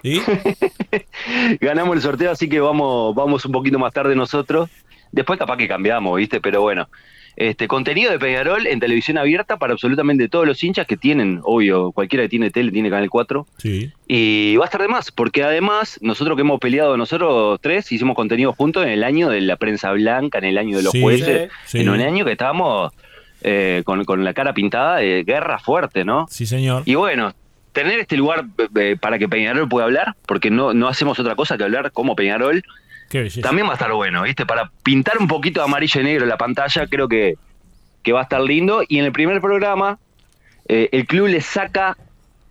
¿Y? 0.05 0.21
ganamos 1.61 1.97
el 1.97 2.03
sorteo, 2.03 2.31
así 2.31 2.49
que 2.49 2.61
vamos, 2.61 3.15
vamos 3.15 3.45
un 3.45 3.53
poquito 3.53 3.79
más 3.79 3.93
tarde 3.93 4.15
nosotros. 4.15 4.71
Después 5.11 5.39
capaz 5.39 5.57
que 5.57 5.67
cambiamos, 5.69 6.17
¿viste? 6.17 6.41
Pero 6.41 6.61
bueno. 6.63 6.89
Este 7.37 7.67
contenido 7.67 8.13
de 8.13 8.21
Peñarol 8.21 8.65
en 8.69 8.79
televisión 8.79 9.19
abierta 9.19 9.57
para 9.57 9.73
absolutamente 9.73 10.29
todos 10.29 10.47
los 10.47 10.63
hinchas 10.63 10.87
que 10.87 10.97
tienen, 10.97 11.41
obvio, 11.43 11.91
cualquiera 11.91 12.23
que 12.23 12.29
tiene 12.29 12.51
tele 12.53 12.71
tiene 12.71 12.91
Canal 12.91 13.11
4. 13.11 13.45
Sí. 13.59 13.91
Y 14.07 14.55
va 14.57 14.67
a 14.67 14.67
estar 14.67 14.81
de 14.81 14.87
más, 14.87 15.11
porque 15.11 15.43
además, 15.43 15.99
nosotros 16.01 16.37
que 16.37 16.43
hemos 16.43 16.61
peleado, 16.61 16.97
nosotros 16.97 17.59
tres, 17.61 17.91
hicimos 17.91 18.15
contenido 18.15 18.53
juntos 18.53 18.85
en 18.85 18.91
el 18.93 19.03
año 19.03 19.31
de 19.31 19.41
la 19.41 19.57
prensa 19.57 19.91
blanca, 19.91 20.39
en 20.39 20.45
el 20.45 20.59
año 20.59 20.77
de 20.77 20.85
los 20.85 20.93
Sí, 20.93 21.03
jueces, 21.03 21.51
sí. 21.67 21.81
en 21.81 21.89
un 21.89 22.01
año 22.01 22.25
que 22.25 22.31
estábamos 22.31 22.93
eh, 23.43 23.83
con, 23.85 24.05
con 24.05 24.23
la 24.23 24.33
cara 24.33 24.55
pintada 24.55 24.99
de 24.99 25.25
guerra 25.25 25.59
fuerte, 25.59 26.05
¿no? 26.05 26.29
Sí, 26.31 26.47
señor. 26.47 26.85
Y 26.87 26.95
bueno, 26.95 27.33
tener 27.75 27.99
este 27.99 28.17
lugar 28.17 28.47
eh, 28.77 28.97
para 28.99 29.19
que 29.19 29.29
Peñarol 29.29 29.69
pueda 29.69 29.85
hablar, 29.85 30.15
porque 30.27 30.51
no, 30.51 30.73
no 30.73 30.89
hacemos 30.89 31.19
otra 31.19 31.35
cosa 31.35 31.59
que 31.59 31.65
hablar 31.65 31.93
como 31.93 32.17
Peñarol, 32.17 32.65
también 33.43 33.67
va 33.67 33.73
a 33.73 33.75
estar 33.75 33.93
bueno, 33.93 34.23
¿viste? 34.23 34.47
Para 34.47 34.71
pintar 34.83 35.19
un 35.19 35.29
poquito 35.29 35.61
de 35.61 35.67
amarillo 35.67 36.01
y 36.01 36.05
negro 36.05 36.27
la 36.27 36.39
pantalla, 36.39 36.87
creo 36.87 37.09
que, 37.09 37.35
que 38.03 38.13
va 38.13 38.21
a 38.21 38.23
estar 38.23 38.41
lindo. 38.41 38.83
Y 38.89 38.99
en 38.99 39.05
el 39.05 39.13
primer 39.13 39.41
programa, 39.41 39.99
eh, 40.67 40.89
el 40.91 41.07
club 41.07 41.29
le 41.29 41.41
saca 41.41 41.97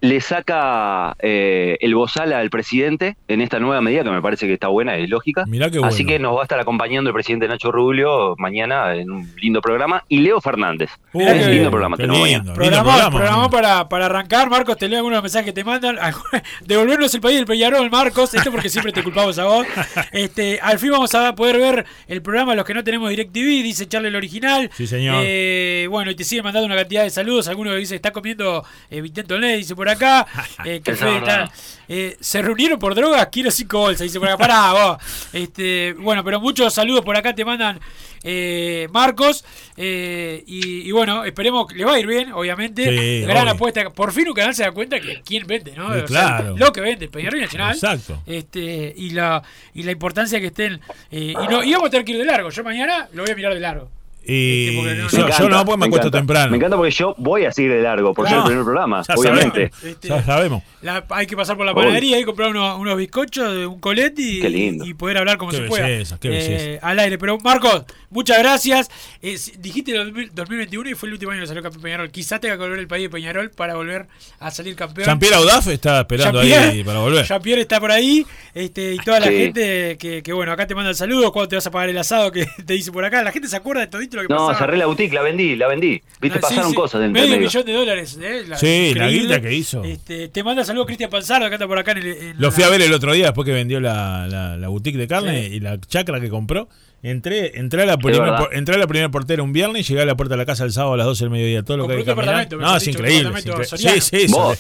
le 0.04 0.20
saca 0.20 1.16
eh, 1.20 1.78
el 1.80 1.96
bozal 1.96 2.34
al 2.34 2.50
presidente 2.50 3.16
en 3.30 3.40
esta 3.40 3.60
nueva 3.60 3.80
medida 3.80 4.04
que 4.04 4.10
me 4.10 4.22
parece 4.22 4.48
que 4.48 4.54
está 4.54 4.68
buena, 4.68 4.98
es 4.98 5.10
lógica. 5.10 5.46
Mirá 5.48 5.72
qué 5.72 5.78
Así 5.82 6.04
bueno. 6.04 6.08
que 6.10 6.20
nos 6.20 6.36
va 6.36 6.42
a 6.42 6.44
estar 6.44 6.60
acompañando 6.60 7.10
el 7.10 7.14
presidente 7.14 7.48
Nacho 7.48 7.72
Rubio 7.72 8.36
mañana 8.38 8.96
en 8.96 9.10
un 9.10 9.34
lindo 9.42 9.62
programa 9.62 10.04
y 10.10 10.20
Leo 10.20 10.42
Fernández. 10.42 10.90
Uh, 11.14 11.22
es 11.22 11.46
un 11.46 11.52
lindo 11.52 11.72
programa 11.72 11.96
tenemos 11.96 12.28
lindo. 12.28 12.54
Programó, 12.54 13.12
programa, 13.12 13.50
para, 13.50 13.88
para 13.88 14.08
arrancar, 14.08 14.50
Marcos, 14.50 14.78
te 14.78 14.90
leo 14.90 14.98
algunos 14.98 15.22
mensajes 15.22 15.46
que 15.46 15.54
te 15.54 15.64
mandan. 15.64 15.98
Devolvernos 16.66 17.14
el 17.16 17.22
país 17.22 17.38
del 17.38 17.46
Peñarol, 17.46 17.90
Marcos. 17.90 18.34
Esto 18.34 18.52
porque 18.52 18.68
siempre 18.68 18.92
te 18.92 19.04
culpamos 19.04 19.40
a 19.40 19.46
vos. 19.46 19.66
Este, 20.12 20.60
al 20.62 20.80
fin 20.80 20.92
vamos 20.92 21.16
a 21.16 21.34
poder 21.34 21.58
ver 21.58 21.86
el 22.08 22.22
programa 22.22 22.56
Los 22.56 22.66
que 22.66 22.74
no 22.74 22.84
tenemos 22.84 23.10
DirecTV, 23.10 23.64
dice 23.64 23.88
Charlie 23.88 24.10
el 24.10 24.16
original. 24.16 24.70
Sí, 24.74 24.86
señor. 24.86 25.24
Eh, 25.26 25.88
bueno, 25.90 26.12
y 26.12 26.16
te 26.16 26.24
siguen 26.24 26.44
mandando 26.44 26.66
una 26.66 26.76
cantidad 26.76 27.04
de 27.04 27.10
saludos. 27.10 27.48
Algunos 27.48 27.74
que 27.74 27.80
dice 27.80 27.96
está 27.96 28.12
comiendo 28.12 28.66
eh, 28.90 29.02
Vitento 29.02 29.38
Ley, 29.38 29.60
dice 29.60 29.76
por 29.76 29.93
acá. 29.94 30.28
Eh, 30.66 30.82
que 30.84 30.96
Fede 30.96 31.18
está- 31.18 31.52
eh, 31.90 32.16
se 32.22 32.42
reunieron 32.42 32.80
por 32.80 32.96
drogas, 32.96 33.28
quiero 33.32 33.52
cinco 33.52 33.80
bolsas, 33.80 34.02
dice 34.02 34.18
por 34.20 34.30
acá. 34.30 34.38
Pará, 34.38 34.72
vos. 34.74 34.98
Este, 35.34 35.94
bueno, 36.00 36.24
pero 36.24 36.40
muchos 36.40 36.74
saludos 36.74 37.04
por 37.04 37.18
acá 37.18 37.36
te 37.36 37.44
mandan 37.44 37.80
eh, 38.24 38.88
Marcos. 38.94 39.44
eh, 39.76 40.42
y, 40.48 40.88
y 40.88 40.92
bueno, 40.92 41.26
esperemos 41.26 41.68
que 41.68 41.76
le 41.76 41.84
va 41.86 41.96
a 41.96 42.00
ir 42.00 42.08
bien, 42.08 42.32
obviamente. 42.32 42.84
Sí, 42.86 43.22
Gran 43.26 43.44
obvio. 43.44 43.54
apuesta. 43.54 43.90
Por 43.90 44.14
fin 44.14 44.30
un 44.30 44.34
canal 44.34 44.56
se 44.56 44.64
da 44.64 44.72
cuenta 44.72 45.00
que 45.02 45.22
quién 45.24 45.46
vende, 45.46 45.74
¿no? 45.76 45.92
Sea, 45.94 46.06
claro. 46.06 46.56
lo 46.58 46.72
que 46.72 46.80
vende, 46.80 47.10
Peñarol 47.10 47.42
Nacional. 47.42 47.74
Exacto. 47.74 48.22
Este, 48.26 48.94
y 48.96 49.10
la 49.10 49.44
y 49.74 49.84
la 49.84 49.92
importancia 49.92 50.40
que 50.40 50.48
estén. 50.48 50.80
eh, 51.12 51.34
y 51.34 51.48
no, 51.52 51.62
y 51.64 51.74
vamos 51.74 51.88
a 51.88 51.92
tener 51.92 52.06
que 52.06 52.14
ir 52.14 52.18
de 52.20 52.26
largo. 52.26 52.50
Yo 52.50 52.64
mañana 52.64 53.10
lo 53.14 53.24
voy 53.24 53.32
a 53.32 53.36
mirar 53.36 53.54
de 53.54 53.60
largo. 53.60 53.92
Y 54.26 54.80
no- 54.82 55.08
yo, 55.10 55.50
no, 55.50 55.66
porque 55.66 55.80
me, 55.80 55.86
acuesto 55.88 56.08
encanta. 56.08 56.12
temprano. 56.12 56.52
Me 56.52 56.58
encanta 56.58 56.78
porque 56.78 56.92
yo 56.92 57.14
voy 57.18 57.46
a 57.46 57.52
seguir 57.52 57.72
de 57.74 57.82
largo 57.82 58.14
por 58.14 58.28
ser 58.28 58.38
el 58.38 58.44
primer 58.44 58.64
programa, 58.64 59.04
Ya 59.08 59.16
obviamente. 59.16 59.70
sabemos. 59.72 59.84
Este, 59.84 60.08
Ya 60.08 60.24
sabemos. 60.24 60.64
La- 60.82 61.04
hay 61.10 61.28
que 61.28 61.36
pasar 61.36 61.58
por 61.58 61.66
la 61.66 61.74
panadería 61.74 62.20
y 62.20 62.24
comprar 62.24 62.50
unos, 62.50 62.80
unos 62.80 62.98
bizcochos 62.98 63.68
un 63.68 63.80
colete 63.80 64.22
y, 64.22 64.94
poder 64.94 65.18
hablar 65.18 65.38
como 65.38 65.52
Qué 65.52 65.58
se 65.58 65.64
pueda. 65.64 65.88
belleza, 65.88 66.18
qué 66.20 66.28
Eh, 66.30 66.32
belleza. 66.32 66.88
al 66.88 67.00
aire. 67.00 67.18
Pero 67.18 67.38
Marcos, 67.40 67.84
muchas 68.14 68.38
gracias. 68.40 68.90
Eh, 69.22 69.38
dijiste 69.58 69.92
el 69.92 70.06
2000 70.14 70.32
2021 70.34 70.90
y 70.90 70.94
fue 70.96 71.08
el 71.10 71.14
último 71.14 71.32
año 71.32 71.42
que 71.42 71.48
salió 71.48 71.62
campeón 71.64 71.82
Peñarol. 71.84 72.12
Quizás 72.12 72.40
tenga 72.40 72.56
que 72.56 72.62
volver 72.64 72.80
el 72.80 72.88
país 72.88 73.04
de 73.04 73.10
Peñarol 73.10 73.50
para 73.52 73.76
volver 73.76 74.08
a 74.40 74.52
salir 74.52 74.76
campeón. 74.76 75.06
Jean-Pierre 75.06 75.36
Audaf 75.36 75.68
está 75.68 76.02
esperando 76.02 76.40
ahí 76.40 76.84
para 76.84 77.00
volver. 77.00 77.26
Jean-Pierre 77.26 77.62
está 77.62 77.80
por 77.80 77.92
ahí 77.92 78.26
este, 78.54 78.94
y 78.96 78.98
toda 79.00 79.20
la 79.20 79.28
gente 79.28 79.98
que, 80.00 80.22
que, 80.24 80.34
bueno, 80.34 80.52
acá 80.52 80.68
te 80.68 80.76
manda 80.76 80.94
saludos. 80.94 81.32
¿Cuándo 81.32 81.50
te 81.50 81.56
vas 81.56 81.68
a 81.68 81.72
pagar 81.72 81.90
el 81.90 81.98
asado? 81.98 82.32
Que 82.32 82.46
te 82.66 82.74
dice 82.74 82.92
por 82.92 83.04
acá. 83.06 83.22
La 83.24 83.32
gente 83.32 83.48
se 83.48 83.56
acuerda 83.56 83.82
de 83.82 83.88
todito 83.88 84.18
lo 84.18 84.24
que 84.24 84.34
No, 84.34 84.48
pasaba. 84.48 84.58
cerré 84.66 84.78
la 84.78 84.86
boutique, 84.86 85.14
la 85.14 85.22
vendí, 85.22 85.56
la 85.56 85.68
vendí. 85.68 86.02
Viste, 86.22 86.40
Ah, 86.40 86.48
sí, 86.48 86.56
pasaron 86.56 86.70
sí. 86.72 86.76
cosas 86.76 87.02
dentro 87.02 87.22
Medio 87.22 87.36
medio. 87.36 87.48
millón 87.48 87.66
de 87.66 87.74
dólares. 87.74 88.20
¿eh? 88.22 88.44
La- 88.48 88.58
Sí, 88.58 88.94
la 88.96 89.08
guita 89.10 89.42
que 89.42 89.54
hizo. 89.54 89.84
Este, 89.84 90.28
te 90.30 90.44
manda 90.44 90.64
saludos 90.64 90.86
Cristian 90.88 91.10
Panzaro, 91.10 91.46
acá 91.46 91.56
está 91.56 91.68
por 91.68 91.78
acá 91.80 91.92
en 91.94 91.98
el. 92.00 92.08
en 92.08 92.34
Lo 92.40 92.48
la- 92.48 92.52
fui 92.52 92.64
a 92.64 92.70
ver 92.70 92.82
el 92.82 92.94
otro 92.94 93.14
día 93.14 93.26
después 93.26 93.46
que 93.46 93.52
vendió 93.54 93.80
la, 93.80 94.28
la, 94.28 94.58
la 94.58 94.68
boutique 94.68 94.98
de 94.98 95.08
carne 95.08 95.48
Sí. 95.50 95.56
y 95.56 95.60
la 95.60 95.80
chacra 95.80 96.20
que 96.20 96.30
compró. 96.30 96.68
Entré, 97.04 97.60
entré, 97.60 97.84
a 97.84 97.86
la 97.86 97.98
primer, 97.98 98.22
verdad. 98.22 98.38
por- 98.40 98.56
entré 98.56 98.76
a 98.76 98.78
la 98.78 98.88
primera 98.88 99.10
portera 99.10 99.44
un 99.44 99.52
viernes 99.52 99.82
y 99.82 99.90
llegué 99.90 100.02
a 100.04 100.06
la 100.06 100.16
puerta 100.16 100.34
de 100.36 100.38
la 100.38 100.46
casa 100.46 100.64
el 100.64 100.72
sábado 100.72 100.94
a 100.94 100.98
las 100.98 101.06
12 101.06 101.26
del 101.26 101.32
mediodía. 101.32 101.62
Todo 101.64 101.78
lo 101.78 101.88
que 101.88 101.94
hay 101.96 102.00
que 102.00 102.06
caminar. 102.16 102.48
me 102.50 102.58
No, 102.58 102.76
es 102.78 102.88
increíble. 102.88 103.30
es 103.38 103.46
increíble. 103.46 103.66
Sí, 104.00 104.00
sí, 104.02 104.32
Vos. 104.32 104.58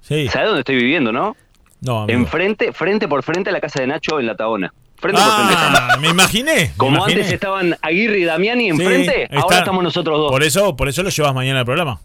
sí. 0.00 0.28
¿Sabés 0.28 0.46
dónde 0.46 0.60
estoy 0.60 0.76
viviendo, 0.76 1.10
no? 1.12 1.36
No, 1.80 2.02
amigo. 2.02 2.20
Enfrente, 2.20 2.72
frente 2.72 3.08
por 3.08 3.24
frente 3.24 3.50
a 3.50 3.52
la 3.52 3.60
casa 3.60 3.80
de 3.80 3.88
Nacho 3.88 4.20
en 4.20 4.26
la 4.26 4.36
Tabona. 4.36 4.72
Frente 4.96 5.20
por 5.20 5.30
frente. 5.34 5.54
Ah, 5.58 5.96
me 6.00 6.08
imaginé. 6.10 6.54
me 6.54 6.72
Como 6.76 6.98
imaginé. 6.98 7.20
antes 7.22 7.32
estaban 7.34 7.76
Aguirre 7.82 8.20
y 8.20 8.24
Damiani 8.24 8.62
Sí, 8.62 8.68
enfrente, 8.70 9.22
está- 9.24 9.40
ahora 9.40 9.58
estamos 9.58 9.82
nosotros 9.82 10.16
dos. 10.18 10.30
Por 10.30 10.44
eso, 10.44 10.76
por 10.76 10.88
eso 10.88 11.02
lo 11.02 11.08
llevas 11.10 11.34
mañana 11.34 11.58
al 11.58 11.64
programa. 11.64 12.00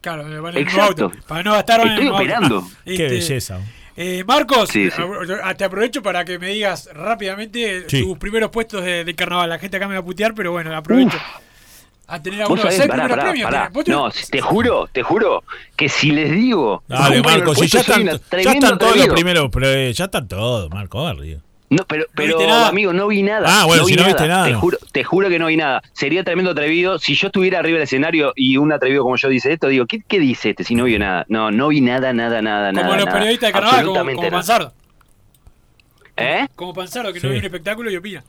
Claro, 0.00 0.24
mismo 0.24 0.48
Exacto. 0.48 1.12
Para 1.28 1.44
no 1.44 1.52
gastar 1.52 1.86
Estoy 1.86 2.08
operando. 2.08 2.66
Qué 2.84 2.92
Este, 2.94 3.08
belleza. 3.08 3.60
Eh, 3.96 4.24
Marcos, 4.26 4.70
Sí, 4.70 4.90
sí. 4.90 5.02
a- 5.42 5.54
te 5.54 5.64
aprovecho 5.64 6.02
para 6.02 6.24
que 6.24 6.38
me 6.38 6.48
digas 6.48 6.88
rápidamente 6.94 7.88
Sí. 7.88 8.02
tus 8.02 8.16
primeros 8.18 8.50
puestos 8.50 8.82
de, 8.84 9.04
de 9.04 9.14
carnaval. 9.14 9.50
La 9.50 9.58
gente 9.58 9.76
acá 9.76 9.86
me 9.88 9.94
va 9.94 10.00
a 10.00 10.04
putear, 10.04 10.34
pero 10.34 10.52
bueno, 10.52 10.74
aprovecho. 10.76 11.18
A 12.08 12.20
tener 12.22 12.40
Vos 12.40 12.44
algunos 12.44 12.62
sabés, 12.62 12.76
seis 12.76 12.88
pará, 12.88 13.04
primeros 13.04 13.16
pará, 13.18 13.30
premios. 13.30 13.50
pará. 13.50 13.68
Vos 13.72 13.88
No, 13.88 14.10
te 14.30 14.40
juro, 14.40 14.88
te 14.92 15.02
juro 15.02 15.44
que 15.76 15.88
si 15.88 16.10
les 16.10 16.30
digo. 16.32 16.82
Dale, 16.88 17.16
cumplen 17.16 17.22
Marco, 17.38 17.50
el 17.52 17.56
si 17.56 17.60
puesto, 17.60 17.76
ya 17.94 18.10
están, 18.10 18.60
ya 18.60 18.78
todos 18.78 18.96
los 18.96 19.08
primeros, 19.08 19.48
pero 19.52 19.68
eh, 19.70 19.92
ya 19.92 20.04
están 20.06 20.28
todos, 20.28 20.70
Marco 20.70 21.02
Barrio. 21.04 21.40
No, 21.72 21.84
pero, 21.86 22.04
pero 22.14 22.38
amigo, 22.66 22.92
no 22.92 23.08
vi 23.08 23.22
nada. 23.22 23.46
Ah, 23.48 23.64
bueno, 23.64 23.84
si 23.86 23.94
no 23.96 24.04
viste 24.04 24.28
nada, 24.28 24.44
Te 24.44 24.52
no. 24.52 24.60
juro, 24.60 24.76
te 24.92 25.04
juro 25.04 25.30
que 25.30 25.38
no 25.38 25.46
vi 25.46 25.56
nada. 25.56 25.82
Sería 25.94 26.22
tremendo 26.22 26.50
atrevido. 26.50 26.98
Si 26.98 27.14
yo 27.14 27.28
estuviera 27.28 27.60
arriba 27.60 27.76
del 27.76 27.84
escenario 27.84 28.34
y 28.36 28.58
un 28.58 28.72
atrevido 28.72 29.02
como 29.04 29.16
yo 29.16 29.28
dice 29.30 29.52
esto, 29.54 29.68
digo, 29.68 29.86
¿qué, 29.86 30.02
qué 30.06 30.18
dice 30.18 30.50
este 30.50 30.64
si 30.64 30.74
no 30.74 30.84
vio 30.84 30.98
nada? 30.98 31.24
No, 31.28 31.50
no 31.50 31.68
vi 31.68 31.80
nada, 31.80 32.12
nada, 32.12 32.42
nada, 32.42 32.70
como 32.72 32.82
nada. 32.82 32.96
los 32.96 33.06
nada. 33.06 33.18
periodistas 33.18 33.48
de 33.48 33.52
carnaval, 33.54 33.84
como, 33.86 33.98
como 34.00 34.12
nada. 34.20 34.30
Panzardo. 34.30 34.72
¿Eh? 36.16 36.46
Como 36.54 36.74
Panzardo, 36.74 37.10
que 37.12 37.20
Sí. 37.20 37.26
no 37.26 37.32
ve 37.32 37.38
un 37.38 37.44
espectáculo 37.46 37.90
y 37.90 37.96
opina. 37.96 38.22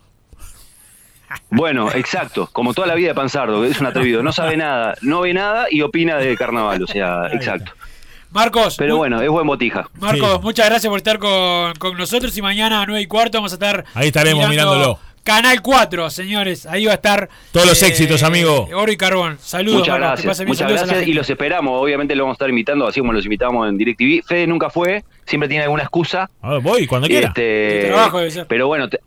Bueno, 1.49 1.91
exacto. 1.91 2.47
Como 2.51 2.73
toda 2.73 2.87
la 2.87 2.95
vida 2.95 3.09
de 3.09 3.15
Panzardo, 3.15 3.65
es 3.65 3.79
un 3.81 3.87
atrevido. 3.87 4.23
No 4.23 4.31
sabe 4.31 4.55
nada, 4.55 4.95
no 5.01 5.21
ve 5.21 5.33
nada 5.33 5.65
y 5.69 5.81
opina 5.81 6.17
de 6.17 6.37
carnaval. 6.37 6.81
O 6.83 6.87
sea, 6.87 7.27
exacto. 7.31 7.73
Marcos, 8.33 8.75
Pero 8.77 8.97
bueno, 8.97 9.21
es 9.21 9.29
buen 9.29 9.45
botija. 9.47 9.87
Marcos, 9.99 10.31
Sí. 10.35 10.39
muchas 10.41 10.65
gracias 10.69 10.89
por 10.89 10.97
estar 10.97 11.19
con, 11.19 11.73
con 11.75 11.97
nosotros 11.97 12.35
y 12.37 12.41
mañana 12.41 12.81
a 12.81 12.85
9 12.85 13.01
y 13.01 13.05
cuarto 13.07 13.37
vamos 13.37 13.51
a 13.51 13.55
estar 13.55 13.85
Ahí 13.93 14.07
estaremos 14.07 14.47
mirando 14.49 14.73
mirándolo. 14.75 14.99
Canal 15.23 15.61
4, 15.61 16.09
señores. 16.09 16.65
Ahí 16.65 16.85
va 16.85 16.91
a 16.91 16.95
estar. 16.95 17.29
eh, 17.31 17.35
Todos 17.53 17.65
los 17.65 17.81
éxitos, 17.81 18.23
amigo. 18.23 18.67
Oro 18.75 18.91
y 18.91 18.97
carbón. 18.97 19.37
Saludos, 19.39 19.79
Muchas 19.79 19.97
Marcos, 19.97 20.21
gracias, 20.23 20.37
bien. 20.39 20.47
muchas 20.49 20.59
Saludos 20.67 20.87
gracias 20.87 21.07
y 21.07 21.13
los 21.13 21.29
esperamos. 21.29 21.81
Obviamente 21.81 22.13
lo 22.15 22.23
vamos 22.23 22.33
a 22.33 22.37
estar 22.37 22.49
invitando, 22.49 22.85
así 22.87 22.99
como 22.99 23.13
los 23.13 23.23
invitamos 23.23 23.69
en 23.69 23.77
DirecTV. 23.77 24.23
Fede 24.27 24.47
nunca 24.47 24.69
fue, 24.69 25.05
siempre 25.25 25.47
tiene 25.47 25.63
alguna 25.63 25.83
excusa. 25.83 26.29
A 26.41 26.49
ver, 26.51 26.59
voy 26.61 26.87
cuando 26.87 27.07
quiera. 27.07 27.27
Este, 27.29 27.85
trabajo 27.87 28.17
debe 28.17 28.31
ser. 28.31 28.47
pero 28.47 28.67
bueno, 28.67 28.89
te- 28.89 28.99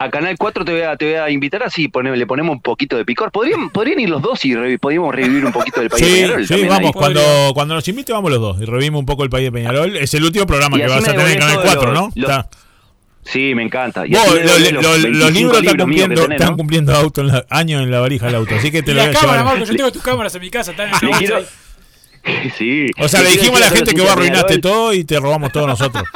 a 0.00 0.10
Canal 0.10 0.36
4 0.38 0.64
te 0.64 0.72
voy 0.72 0.82
a, 0.82 0.96
te 0.96 1.04
voy 1.06 1.14
a 1.14 1.28
invitar 1.30 1.62
así, 1.62 1.88
pone- 1.88 2.16
le 2.16 2.26
ponemos 2.26 2.52
un 2.54 2.62
poquito 2.62 2.96
de 2.96 3.04
picor. 3.04 3.30
¿Podrían, 3.32 3.70
podrían 3.70 3.98
ir 4.00 4.08
los 4.10 4.22
dos 4.22 4.44
y 4.44 4.54
re- 4.54 4.78
podríamos 4.78 5.14
revivir 5.14 5.44
un 5.44 5.52
poquito 5.52 5.80
del 5.80 5.90
país 5.90 6.02
de 6.04 6.08
Sí, 6.08 6.14
Peñarol 6.22 6.46
sí, 6.46 6.64
vamos, 6.68 6.86
ahí? 6.86 6.92
cuando, 6.92 7.20
cuando 7.54 7.74
nos 7.74 7.88
invite 7.88 8.12
vamos 8.12 8.30
los 8.30 8.40
dos 8.40 8.60
y 8.60 8.64
revimos 8.64 9.00
un 9.00 9.06
poco 9.06 9.24
el 9.24 9.30
país 9.30 9.46
de 9.46 9.52
Peñarol. 9.52 9.96
Es 9.96 10.14
el 10.14 10.24
último 10.24 10.46
programa 10.46 10.76
Y 10.76 10.80
que 10.82 10.86
vas 10.88 11.02
a 11.08 11.12
tener 11.12 11.28
en 11.32 11.38
Canal 11.38 11.54
todos 11.56 11.66
4, 11.74 11.92
los- 11.92 11.94
¿no? 12.00 12.12
los- 12.14 12.30
Está. 12.30 12.48
Sí, 13.24 13.54
me 13.54 13.62
encanta. 13.62 14.06
Y 14.06 14.10
Vos, 14.12 14.26
lo- 14.26 14.34
lo- 14.34 14.80
los 14.80 14.98
los 15.02 15.32
25 15.32 15.60
libros 15.60 15.62
están 15.62 15.76
cumpliendo, 15.78 16.22
tenés, 16.22 16.36
están 16.40 16.50
¿no? 16.52 16.56
cumpliendo 16.56 16.94
auto 16.94 17.20
en 17.20 17.26
la- 17.26 17.44
años 17.50 17.82
en 17.82 17.90
la 17.90 18.00
valija 18.00 18.26
del 18.26 18.36
auto, 18.36 18.54
así 18.54 18.70
que 18.70 18.82
te 18.82 18.92
Y 18.92 18.94
lo 18.94 19.02
voy 19.02 19.12
la 19.12 19.18
a 19.18 19.20
cámara, 19.20 19.38
llevar. 19.40 19.52
Marcos, 19.54 19.68
yo 19.68 19.76
tengo 19.76 19.92
tus 19.92 20.02
cámaras 20.02 20.34
en 20.34 20.40
mi 20.40 20.50
casa. 20.50 20.70
Están 20.70 20.90
en 21.02 21.10
quiero-. 21.18 21.44
Sí. 22.58 22.86
O 23.00 23.08
sea, 23.08 23.22
le 23.22 23.30
dijimos 23.30 23.56
a 23.60 23.64
la 23.64 23.70
gente 23.70 23.92
que 23.94 24.00
vos 24.00 24.06
de 24.08 24.12
arruinaste 24.12 24.58
todo 24.58 24.92
y 24.92 25.04
te 25.04 25.18
robamos 25.18 25.50
todos 25.52 25.66
nosotros. 25.66 26.04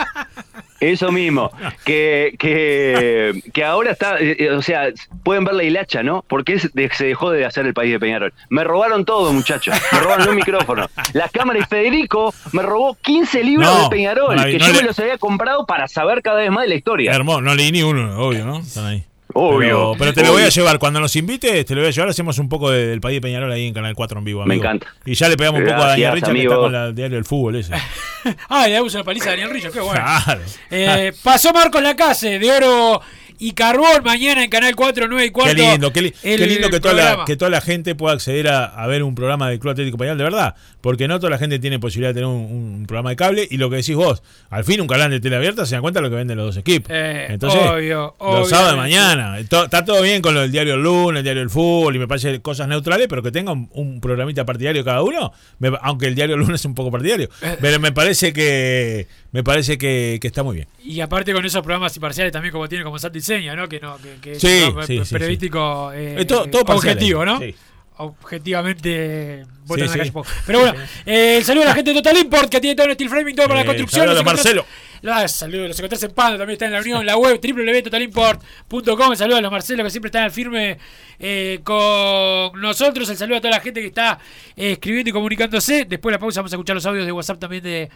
Eso 0.82 1.12
mismo, 1.12 1.52
que, 1.84 2.34
que, 2.40 3.40
que 3.52 3.64
ahora 3.64 3.92
está, 3.92 4.18
eh, 4.18 4.36
eh, 4.38 4.50
o 4.50 4.62
sea, 4.62 4.88
pueden 5.22 5.44
ver 5.44 5.54
la 5.54 5.62
hilacha, 5.62 6.02
¿no? 6.02 6.24
Porque 6.28 6.54
es 6.54 6.72
de- 6.74 6.90
se 6.92 7.06
dejó 7.06 7.30
de 7.30 7.44
hacer 7.46 7.66
el 7.66 7.72
país 7.72 7.92
de 7.92 8.00
Peñarol. 8.00 8.32
Me 8.50 8.64
robaron 8.64 9.04
todo, 9.04 9.32
muchachos. 9.32 9.76
Me 9.92 10.00
robaron 10.00 10.28
un 10.30 10.34
micrófono. 10.34 10.88
La 11.12 11.28
cámara 11.28 11.60
y 11.60 11.62
Federico 11.62 12.34
me 12.52 12.62
robó 12.62 12.96
15 13.00 13.44
libros 13.44 13.68
No, 13.72 13.84
de 13.84 13.90
Peñarol, 13.90 14.34
no 14.36 14.42
que 14.44 14.58
no 14.58 14.66
yo 14.66 14.72
le- 14.72 14.80
me 14.80 14.86
los 14.88 14.98
había 14.98 15.18
comprado 15.18 15.66
para 15.66 15.86
saber 15.86 16.20
cada 16.20 16.38
vez 16.40 16.50
más 16.50 16.64
de 16.64 16.70
la 16.70 16.74
historia. 16.74 17.12
Hermoso, 17.12 17.40
no 17.42 17.54
leí 17.54 17.70
ni 17.70 17.82
uno, 17.84 18.18
obvio, 18.18 18.44
¿no? 18.44 18.58
Están 18.58 18.86
ahí. 18.86 19.04
Obvio. 19.34 19.92
Pero, 19.92 19.94
pero 19.98 20.12
te 20.14 20.22
lo 20.22 20.32
voy 20.32 20.42
a 20.42 20.48
llevar. 20.48 20.78
Cuando 20.78 21.00
nos 21.00 21.14
invites, 21.16 21.64
te 21.66 21.74
lo 21.74 21.80
voy 21.80 21.88
a 21.88 21.90
llevar. 21.92 22.08
Hacemos 22.10 22.38
un 22.38 22.48
poco 22.48 22.70
de- 22.70 22.86
del 22.86 23.00
país 23.00 23.16
de 23.16 23.20
Peñarol 23.20 23.50
ahí 23.52 23.66
en 23.66 23.74
Canal 23.74 23.94
4 23.94 24.18
en 24.18 24.24
vivo. 24.24 24.44
Me 24.46 24.54
encanta. 24.56 24.86
Y 25.04 25.14
ya 25.14 25.28
le 25.28 25.36
pegamos 25.36 25.60
un 25.60 25.66
poco 25.66 25.82
a 25.82 25.88
Daniel 25.88 26.12
Richard, 26.12 26.26
que 26.26 26.30
amigo. 26.38 26.52
está 26.52 26.62
con 26.62 26.72
la- 26.72 26.86
el 26.86 26.94
diario 26.94 27.16
del 27.16 27.24
fútbol 27.24 27.56
ese. 27.56 27.72
Ah, 28.48 28.68
le 28.68 28.74
damos 28.74 28.94
una 28.94 29.02
paliza 29.02 29.26
a 29.26 29.30
Daniel 29.30 29.50
Rillo, 29.50 29.72
qué 29.72 29.80
bueno. 29.80 30.00
Claro. 30.24 30.40
Eh, 30.70 31.12
pasó 31.24 31.52
Marcos 31.52 31.82
Lacase 31.82 32.38
de 32.38 32.52
Oro 32.52 33.00
y 33.48 33.52
Carbón 33.52 34.02
mañana 34.04 34.44
en 34.44 34.50
Canal 34.50 34.74
4, 34.76 35.06
9 35.08 35.24
y 35.26 35.30
cuarto. 35.30 35.54
Qué 35.56 35.62
lindo, 35.62 35.92
qué, 35.92 36.02
li- 36.02 36.14
el 36.22 36.38
qué 36.38 36.46
lindo 36.46 36.70
que 36.70 36.80
toda, 36.80 36.94
la, 36.94 37.24
que 37.24 37.36
toda 37.36 37.50
la 37.50 37.60
gente 37.60 37.94
pueda 37.94 38.14
acceder 38.14 38.48
a, 38.48 38.64
a 38.66 38.86
ver 38.86 39.02
un 39.02 39.14
programa 39.14 39.48
del 39.50 39.58
Club 39.58 39.72
Atlético 39.72 39.98
Peñarol, 39.98 40.18
de 40.18 40.24
verdad. 40.24 40.54
Porque 40.80 41.06
no 41.08 41.18
toda 41.20 41.30
la 41.30 41.38
gente 41.38 41.58
tiene 41.58 41.78
posibilidad 41.78 42.10
de 42.10 42.14
tener 42.14 42.26
un, 42.28 42.34
un 42.80 42.84
programa 42.86 43.10
de 43.10 43.16
cable. 43.16 43.46
Y 43.50 43.56
lo 43.56 43.70
que 43.70 43.76
decís 43.76 43.94
vos, 43.96 44.22
al 44.50 44.64
fin 44.64 44.80
un 44.80 44.86
canal 44.86 45.10
de 45.10 45.20
tele 45.20 45.36
abierta 45.36 45.64
se 45.66 45.74
dan 45.74 45.82
cuenta 45.82 46.00
de 46.00 46.04
lo 46.04 46.10
que 46.10 46.16
venden 46.16 46.36
los 46.38 46.46
dos 46.46 46.56
equipos. 46.56 46.90
Eh, 46.92 47.26
Entonces, 47.30 47.60
obvio, 47.60 48.14
los 48.20 48.48
sábados 48.48 48.72
de 48.72 48.76
mañana. 48.78 49.36
To- 49.48 49.64
está 49.64 49.84
todo 49.84 50.02
bien 50.02 50.22
con 50.22 50.34
lo 50.34 50.40
del 50.40 50.50
diario 50.52 50.74
El 50.74 50.82
Lunes, 50.82 51.18
el 51.18 51.24
diario 51.24 51.40
del 51.40 51.50
Fútbol, 51.50 51.94
y 51.96 51.98
me 51.98 52.08
parece 52.08 52.40
cosas 52.40 52.68
neutrales, 52.68 53.06
pero 53.08 53.22
que 53.22 53.30
tenga 53.30 53.52
un, 53.52 53.68
un 53.72 54.00
programita 54.00 54.44
partidario 54.44 54.84
cada 54.84 55.02
uno. 55.02 55.32
me- 55.58 55.70
aunque 55.82 56.06
el 56.06 56.14
diario 56.14 56.34
El 56.36 56.40
Lunes 56.42 56.60
es 56.60 56.64
un 56.64 56.74
poco 56.74 56.90
partidario. 56.90 57.28
Eh. 57.42 57.56
Pero 57.60 57.78
me 57.80 57.92
parece 57.92 58.32
que 58.32 59.06
me 59.32 59.42
parece 59.42 59.76
que, 59.78 60.18
que 60.20 60.26
está 60.28 60.42
muy 60.42 60.56
bien. 60.56 60.68
Y 60.84 61.00
aparte 61.00 61.32
con 61.32 61.44
esos 61.44 61.62
programas 61.62 61.94
imparciales 61.96 62.32
también 62.32 62.52
como 62.52 62.68
tiene 62.68 62.84
como 62.84 62.98
Santi 62.98 63.20
Seña, 63.20 63.56
¿no? 63.56 63.68
Que 63.68 63.80
no, 63.80 63.96
que, 63.98 64.14
que 64.20 64.38
Sí, 64.38 64.62
es 65.00 65.10
periodístico 65.10 65.90
eh, 65.94 66.24
todo- 66.26 66.44
eh, 66.44 66.48
todo 66.48 66.64
parcial 66.64 66.92
objetivo. 66.94 67.24
¿no? 67.24 67.38
Sí. 67.40 67.54
Objetivamente 67.96 69.44
votan 69.66 69.84
en 69.84 69.90
la 69.90 69.96
calle 69.98 70.12
poco. 70.12 70.28
Pero 70.46 70.60
bueno, 70.60 70.74
eh, 71.06 71.40
saludo 71.44 71.64
a 71.64 71.68
la 71.68 71.74
gente 71.74 71.90
de 71.92 71.96
Total 72.02 72.16
Import 72.18 72.48
que 72.48 72.60
tiene 72.60 72.74
todo 72.74 72.86
el 72.86 72.94
steel 72.94 73.10
framing, 73.10 73.36
todo 73.36 73.46
para 73.46 73.56
la 73.60 73.62
Eh, 73.62 73.66
construcción. 73.66 74.00
saludo 74.06 74.14
los 74.14 74.22
a 74.22 74.24
Marcelo. 74.24 74.66
Los 75.02 75.32
saludos, 75.32 75.68
los 75.68 75.78
encontrás 75.78 76.02
en 76.04 76.10
Pando, 76.12 76.38
también 76.38 76.54
está 76.54 76.66
en 76.66 76.72
la 76.72 76.80
unión, 76.80 77.00
en 77.00 77.06
la 77.06 77.16
web 77.16 77.40
www.totalimport.com. 77.42 79.16
Saludos 79.16 79.38
a 79.38 79.42
los 79.42 79.50
Marcelos 79.52 79.84
que 79.84 79.90
siempre 79.90 80.08
están 80.08 80.22
al 80.24 80.30
firme 80.30 80.78
eh, 81.18 81.60
con 81.64 82.60
nosotros. 82.60 83.08
El 83.08 83.16
saludo 83.16 83.38
a 83.38 83.40
toda 83.40 83.50
la 83.52 83.60
gente 83.60 83.80
que 83.80 83.88
está 83.88 84.18
eh, 84.56 84.72
escribiendo 84.72 85.10
y 85.10 85.12
comunicándose. 85.12 85.84
Después 85.84 86.12
de 86.12 86.16
la 86.16 86.20
pausa 86.20 86.40
vamos 86.40 86.52
a 86.52 86.56
escuchar 86.56 86.74
los 86.76 86.86
audios 86.86 87.04
de 87.06 87.12
WhatsApp 87.12 87.38
también 87.40 87.62
de, 87.62 87.88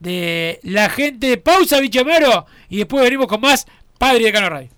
de 0.00 0.60
la 0.62 0.88
gente. 0.88 1.36
Pausa, 1.38 1.80
Bichamero. 1.80 2.46
Y 2.68 2.78
después 2.78 3.02
venimos 3.02 3.26
con 3.26 3.40
más 3.40 3.66
Padre 3.98 4.24
de 4.24 4.32
Cano. 4.32 4.77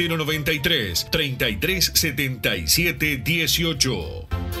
093 0.07 1.05
33 1.11 1.91
77 1.93 3.23
18. 3.23 4.60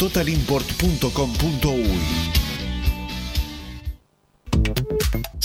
www.totalimport.com.uy. 0.00 2.49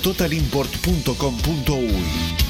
www.totalimport.com.uy. 0.00 2.49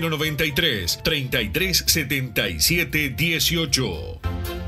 093 0.00 0.98
33 1.02 1.84
77 1.86 3.14
18. 3.16 4.67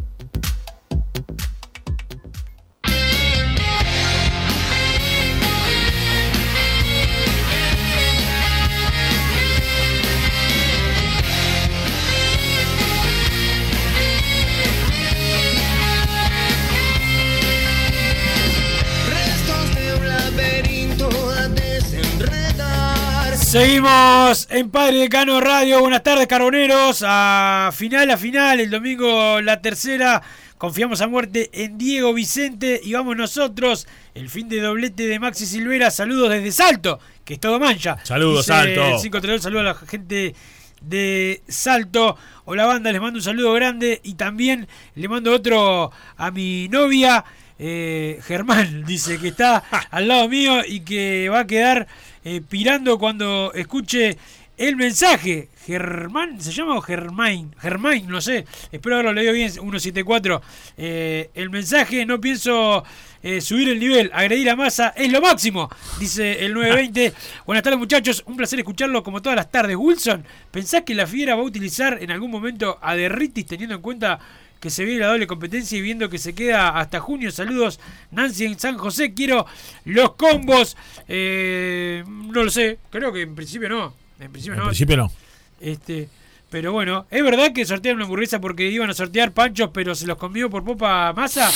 Seguimos 23.51 24.47
en 24.49 24.69
Padre 24.69 24.99
Decano 24.99 25.41
Radio. 25.41 25.81
Buenas 25.81 26.03
tardes, 26.03 26.25
carboneros. 26.25 27.03
A 27.05 27.69
final 27.73 28.09
a 28.09 28.15
final, 28.15 28.61
el 28.61 28.69
domingo 28.69 29.41
la 29.41 29.61
tercera. 29.61 30.21
Confiamos 30.57 31.01
a 31.01 31.09
muerte 31.09 31.49
en 31.51 31.77
Diego 31.77 32.13
Vicente 32.13 32.79
y 32.81 32.93
vamos 32.93 33.17
nosotros. 33.17 33.89
El 34.13 34.29
fin 34.29 34.47
de 34.47 34.61
doblete 34.61 35.05
de 35.05 35.19
Maxi 35.19 35.45
Silvera. 35.45 35.91
Saludos 35.91 36.29
desde 36.29 36.49
Salto, 36.53 36.97
que 37.25 37.33
es 37.33 37.41
todo 37.41 37.59
mancha. 37.59 37.97
Saludos, 38.05 38.45
Dice 38.45 38.53
Salto. 38.53 38.85
el 38.85 39.01
532, 39.01 39.41
saludos 39.41 39.61
a 39.63 39.65
la 39.65 39.75
gente 39.85 40.33
de 40.79 41.43
Salto. 41.49 42.15
Hola 42.45 42.65
banda, 42.65 42.89
les 42.89 43.01
mando 43.01 43.17
un 43.17 43.23
saludo 43.23 43.51
grande 43.51 43.99
y 44.01 44.13
también 44.13 44.65
le 44.95 45.09
mando 45.09 45.33
otro 45.33 45.91
a 46.15 46.31
mi 46.31 46.69
novia. 46.69 47.25
Eh, 47.63 48.19
Germán 48.23 48.83
dice 48.85 49.19
que 49.19 49.27
está 49.27 49.57
al 49.91 50.07
lado 50.07 50.27
mío 50.27 50.61
y 50.67 50.79
que 50.79 51.29
va 51.29 51.41
a 51.41 51.47
quedar 51.47 51.87
eh, 52.25 52.41
pirando 52.41 52.97
cuando 52.97 53.53
escuche 53.53 54.17
el 54.57 54.75
mensaje. 54.75 55.49
Germán, 55.65 56.41
¿se 56.41 56.51
llama 56.51 56.75
o 56.75 56.81
Germain? 56.81 57.55
Germain, 57.59 58.07
no 58.07 58.19
sé. 58.19 58.45
Espero 58.71 58.95
haberlo 58.95 59.13
leído 59.13 59.33
bien, 59.33 59.51
174. 59.51 60.41
Eh, 60.77 61.29
el 61.35 61.51
mensaje, 61.51 62.03
no 62.03 62.19
pienso 62.19 62.83
eh, 63.21 63.41
subir 63.41 63.69
el 63.69 63.79
nivel. 63.79 64.09
Agredir 64.13 64.49
a 64.49 64.55
masa 64.55 64.89
es 64.95 65.11
lo 65.11 65.21
máximo, 65.21 65.69
dice 65.99 66.43
el 66.43 66.55
920. 66.55 67.13
Buenas 67.45 67.63
tardes, 67.63 67.79
muchachos. 67.79 68.23
Un 68.25 68.37
placer 68.37 68.59
escucharlo 68.59 69.03
como 69.03 69.21
todas 69.21 69.35
las 69.35 69.51
tardes. 69.51 69.75
Wilson, 69.75 70.25
¿pensás 70.49 70.81
que 70.81 70.95
la 70.95 71.05
fiera 71.05 71.35
va 71.35 71.41
a 71.41 71.45
utilizar 71.45 71.99
en 72.01 72.09
algún 72.09 72.31
momento 72.31 72.79
a 72.81 72.95
Derritis 72.95 73.45
teniendo 73.45 73.75
en 73.75 73.81
cuenta 73.81 74.19
que 74.61 74.69
se 74.69 74.85
viene 74.85 75.01
la 75.01 75.07
doble 75.07 75.27
competencia 75.27 75.77
y 75.77 75.81
viendo 75.81 76.07
que 76.09 76.17
se 76.19 76.33
queda 76.33 76.69
hasta 76.69 76.99
junio. 77.01 77.31
Saludos, 77.31 77.79
Nancy 78.11 78.45
en 78.45 78.57
San 78.59 78.77
José. 78.77 79.13
Quiero 79.13 79.45
los 79.85 80.13
combos. 80.13 80.77
Eh, 81.09 82.03
no 82.07 82.43
lo 82.45 82.49
sé, 82.49 82.79
creo 82.89 83.11
que 83.11 83.23
en 83.23 83.35
principio 83.35 83.67
no. 83.67 83.93
En 84.19 84.31
principio 84.31 84.53
En 84.53 84.59
no. 84.59 84.65
principio 84.67 84.95
no. 84.97 85.11
Este, 85.59 86.07
pero 86.49 86.71
bueno, 86.71 87.05
¿es 87.09 87.23
verdad 87.23 87.51
que 87.53 87.65
sortearon 87.65 87.97
una 87.97 88.05
hamburguesa 88.05 88.39
porque 88.39 88.69
iban 88.69 88.89
a 88.89 88.93
sortear 88.93 89.31
panchos, 89.33 89.71
pero 89.73 89.95
se 89.95 90.05
los 90.07 90.17
comió 90.17 90.49
por 90.49 90.63
popa 90.63 91.11
masa? 91.13 91.49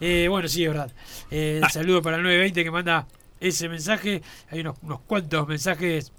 Eh, 0.00 0.26
bueno, 0.28 0.48
sí, 0.48 0.64
es 0.64 0.70
verdad. 0.70 0.92
Eh, 1.30 1.60
Ah. 1.62 1.68
Saludo 1.70 2.02
para 2.02 2.16
el 2.16 2.22
920 2.22 2.64
que 2.64 2.70
manda 2.70 3.06
ese 3.40 3.68
mensaje. 3.68 4.22
Hay 4.50 4.60
unos, 4.60 4.76
unos 4.82 5.00
cuantos 5.00 5.46
mensajes 5.46 6.12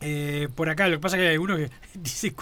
eh, 0.00 0.48
por 0.54 0.68
acá. 0.68 0.88
Lo 0.88 0.96
que 0.96 1.00
pasa 1.00 1.16
es 1.16 1.20
que 1.22 1.26
hay 1.28 1.32
algunos 1.34 1.58
que 1.58 1.70
dicen, 1.94 2.34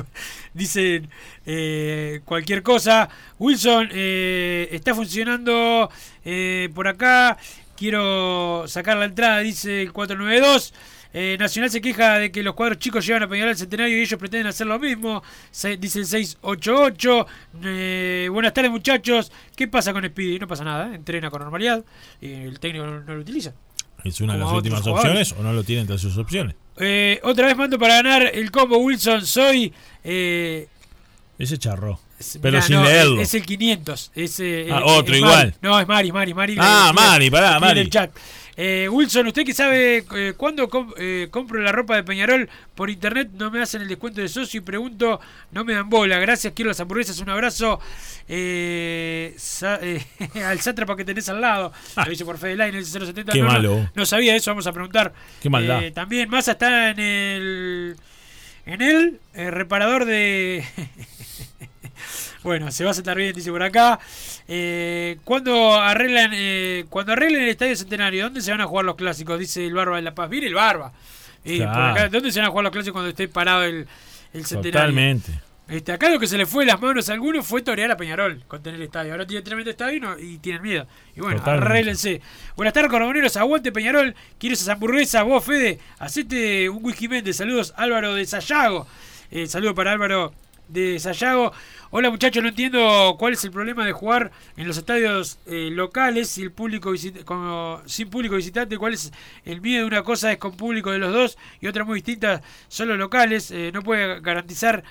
dicen 0.55 1.09
eh, 1.47 2.21
cualquier 2.25 2.63
cosa. 2.63 3.09
Wilson, 3.39 3.89
eh, 3.93 4.69
está 4.73 4.95
funcionando 4.95 5.91
eh, 6.25 6.69
por 6.75 6.89
acá. 6.89 7.37
Quiero 7.77 8.65
sacar 8.69 8.97
la 8.97 9.05
entrada, 9.07 9.41
dice 9.41 9.83
el 9.83 9.93
492. 9.93 10.73
Eh, 11.19 11.37
Nacional 11.39 11.71
se 11.71 11.81
queja 11.81 12.19
de 12.19 12.31
que 12.31 12.43
los 12.43 12.55
cuadros 12.55 12.79
chicos 12.79 13.07
llevan 13.07 13.23
a 13.23 13.29
Peñarol 13.29 13.51
al 13.51 13.57
centenario 13.57 13.97
y 13.97 14.03
ellos 14.03 14.19
pretenden 14.19 14.49
hacer 14.49 14.67
lo 14.67 14.79
mismo. 14.79 15.23
Se- 15.51 15.77
dice 15.79 16.01
el 16.01 16.07
688. 16.07 17.27
Eh, 17.65 18.29
buenas 18.31 18.53
tardes, 18.53 18.71
muchachos. 18.71 19.33
¿Qué 19.55 19.67
pasa 19.69 19.93
con 19.95 20.05
Speedy? 20.07 20.39
No 20.39 20.47
pasa 20.47 20.65
nada, 20.65 20.95
entrena 20.95 21.31
con 21.31 21.41
normalidad. 21.41 21.85
el 22.21 22.59
técnico 22.61 22.87
no 22.87 23.15
lo 23.15 23.21
utiliza. 23.21 23.55
¿Es 24.07 24.21
una 24.21 24.35
de 24.35 24.39
las 24.41 24.53
últimas 24.53 24.81
jugadores. 24.83 25.33
opciones 25.33 25.35
o 25.39 25.43
no 25.43 25.53
lo 25.53 25.65
tiene 25.65 25.83
entre 25.83 25.99
sus 25.99 26.17
opciones? 26.17 26.55
Eh, 26.79 27.21
otra 27.23 27.47
vez 27.47 27.57
mando 27.57 27.79
para 27.79 27.95
ganar 27.97 28.31
el 28.35 28.51
combo 28.51 28.79
Wilson. 28.79 29.25
Soy. 29.27 29.73
Eh, 30.05 30.69
Ese 31.39 31.59
charro. 31.59 32.01
Pero 32.41 32.53
mirá, 32.55 32.63
sin 32.63 32.77
no, 32.77 32.85
leerlo. 32.85 33.21
Es, 33.21 33.29
es 33.29 33.35
el 33.35 33.47
500. 33.47 34.13
Es, 34.15 34.41
eh, 34.41 34.69
Ah, 34.71 34.79
eh, 34.79 34.83
otro 34.85 35.15
es 35.15 35.21
igual. 35.21 35.37
Mari. 35.37 35.55
No, 35.61 35.81
es 35.81 35.87
Mari, 35.89 36.13
Mari, 36.13 36.35
Mari. 36.35 36.57
Ah, 36.59 36.89
eh, 36.91 36.95
Mari, 36.95 37.31
pará, 37.31 37.55
en 37.57 37.61
Mari. 37.61 37.81
el 37.81 37.91
chat. 37.91 38.11
Eh, 38.59 38.89
Wilson, 38.91 39.27
usted 39.27 39.45
que 39.45 39.53
sabe 39.53 40.05
eh, 40.15 40.33
cuándo 40.35 40.69
eh, 40.97 41.29
compro 41.31 41.61
la 41.61 41.73
ropa 41.73 41.95
de 41.95 42.03
Peñarol 42.05 42.49
por 42.75 42.89
internet, 42.89 43.29
no 43.35 43.51
me 43.51 43.61
hacen 43.61 43.83
el 43.83 43.89
descuento 43.89 44.23
de 44.23 44.29
socio 44.29 44.59
y 44.59 44.61
pregunto, 44.63 45.21
no 45.53 45.63
me 45.65 45.75
dan 45.75 45.91
bola. 45.91 46.19
Gracias, 46.19 46.55
quiero 46.57 46.71
las 46.71 46.81
hamburguesas. 46.81 47.19
Un 47.21 47.29
abrazo 47.29 47.79
eh, 48.29 49.35
sa- 49.37 49.79
eh, 49.83 50.03
al 50.45 50.61
sátrapa 50.61 50.97
que 50.97 51.05
tenés 51.05 51.29
al 51.29 51.41
lado. 51.41 51.73
Lo 52.05 52.11
hice 52.13 52.25
por 52.25 52.39
Fede 52.39 52.65
el 52.69 52.85
070. 52.85 53.31
Ah. 53.31 53.35
Qué 53.35 53.41
no, 53.43 53.47
malo. 53.49 53.91
No, 53.95 54.07
sabía 54.07 54.35
eso, 54.35 54.51
vamos 54.51 54.67
a 54.67 54.73
preguntar. 54.73 55.13
Qué 55.43 55.51
maldad. 55.51 55.83
Eh, 55.85 55.91
también 55.91 56.29
Massa 56.31 56.53
está 56.53 56.91
en 56.91 56.99
el. 57.01 57.97
En 58.65 58.83
el 58.83 59.21
reparador 59.35 60.07
de. 60.07 60.65
bueno, 62.47 62.71
se 62.71 62.85
va 62.85 62.93
a 62.93 62.95
sentar 62.95 63.17
bien, 63.17 63.35
dice 63.35 63.51
por 63.51 63.63
acá. 63.63 63.99
Eh, 64.49 65.19
cuando 65.25 65.75
arreglan 65.75 66.31
eh, 66.33 66.85
cuando 66.89 67.13
arreglen 67.13 67.43
el 67.43 67.49
estadio 67.49 67.75
centenario, 67.77 68.25
¿dónde 68.25 68.41
se 68.41 68.51
van 68.53 68.61
a 68.61 68.67
jugar 68.67 68.85
los 68.85 68.95
clásicos? 68.97 69.39
Dice 69.39 69.67
el 69.67 69.75
Barba 69.75 69.97
de 69.97 70.03
La 70.03 70.15
Paz. 70.15 70.31
Mire 70.31 70.47
el 70.47 70.55
Barba. 70.55 70.93
Eh, 71.45 71.59
por 71.59 71.67
Claro. 71.73 71.93
acá, 71.93 72.09
¿Dónde 72.09 72.31
se 72.33 72.39
van 72.41 72.47
a 72.47 72.51
jugar 72.51 72.65
los 72.65 72.73
clásicos 72.73 72.93
cuando 72.95 73.11
esté 73.11 73.29
parado 73.29 73.65
el, 73.65 73.87
el 74.33 74.47
centenario? 74.47 74.73
Totalmente. 74.91 75.33
Este, 75.69 75.91
acá 75.91 76.09
lo 76.09 76.21
que 76.21 76.29
se 76.29 76.39
le 76.39 76.47
fue 76.47 76.65
de 76.65 76.71
las 76.71 76.81
manos 76.81 77.09
a 77.09 77.13
algunos 77.15 77.45
fue 77.45 77.61
torear 77.61 77.91
a 77.91 77.97
Peñarol 77.97 78.45
con 78.47 78.63
tener 78.63 78.79
el 78.79 78.87
estadio. 78.87 79.11
Ahora 79.11 79.27
tiene 79.27 79.43
tremendo 79.43 79.69
estadio 79.73 79.97
y, 79.97 80.01
no- 80.01 80.17
y 80.17 80.39
tienen 80.39 80.63
miedo. 80.63 80.87
Y 81.17 81.21
bueno, 81.21 81.39
Totalmente. 81.39 81.67
arréglense. 81.69 82.21
Buenas 82.55 82.73
tardes, 82.73 82.89
coroneros. 82.93 83.37
Aguante 83.37 83.73
Peñarol. 83.73 84.15
¿Quieres 84.39 84.61
esas 84.61 84.75
hamburguesas? 84.75 85.25
Vos, 85.25 85.45
Fede, 85.45 85.81
hacete 85.99 86.69
un 86.71 86.85
whisky 86.85 87.09
Méndez. 87.09 87.37
Saludos, 87.39 87.75
Álvaro 87.77 88.15
de 88.15 88.25
Sayago. 88.27 88.87
Eh, 89.33 89.49
saludo 89.49 89.75
para 89.75 89.91
Álvaro 89.91 90.33
de 90.69 90.99
Sayago. 90.99 91.53
Hola 91.91 92.11
muchachos, 92.11 92.43
no 92.43 92.49
entiendo 92.49 93.17
cuál 93.19 93.35
es 93.35 93.45
el 93.45 93.51
problema 93.51 93.85
de 93.85 93.93
jugar 93.93 94.33
en 94.57 94.67
los 94.67 94.77
estadios 94.77 95.39
eh, 95.47 95.71
locales 95.73 96.29
si 96.29 96.43
el 96.43 96.53
público 96.53 96.93
como, 97.25 97.81
sin 97.87 98.11
público 98.11 98.37
visitante. 98.37 98.79
¿Cuál 98.79 98.95
es 98.95 99.13
el 99.45 99.61
miedo 99.61 99.81
de 99.81 99.87
una 99.87 100.03
cosa 100.03 100.33
es 100.33 100.39
con 100.39 100.57
público 100.57 100.91
de 100.91 100.99
los 100.99 101.13
dos 101.13 101.39
y 101.61 101.67
otra 101.67 101.85
muy 101.85 101.97
distinta 101.97 102.43
son 102.69 102.89
los 102.89 102.99
locales? 102.99 103.51
Eh, 103.51 103.71
no 103.73 103.83
puede 103.83 104.21
garantizar 104.21 104.83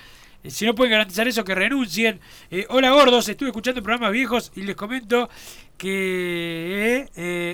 eh, 0.42 0.50
Si 0.50 0.64
no 0.64 0.74
pueden 0.74 0.92
garantizar 0.92 1.28
eso, 1.28 1.44
que 1.44 1.54
renuncien. 1.54 2.20
Hola 2.68 2.90
gordos, 2.90 3.28
estuve 3.28 3.50
escuchando 3.50 3.82
programas 3.82 4.12
viejos 4.12 4.52
y 4.56 4.62
les 4.62 4.76
comento 4.76 5.28
que 5.76 7.10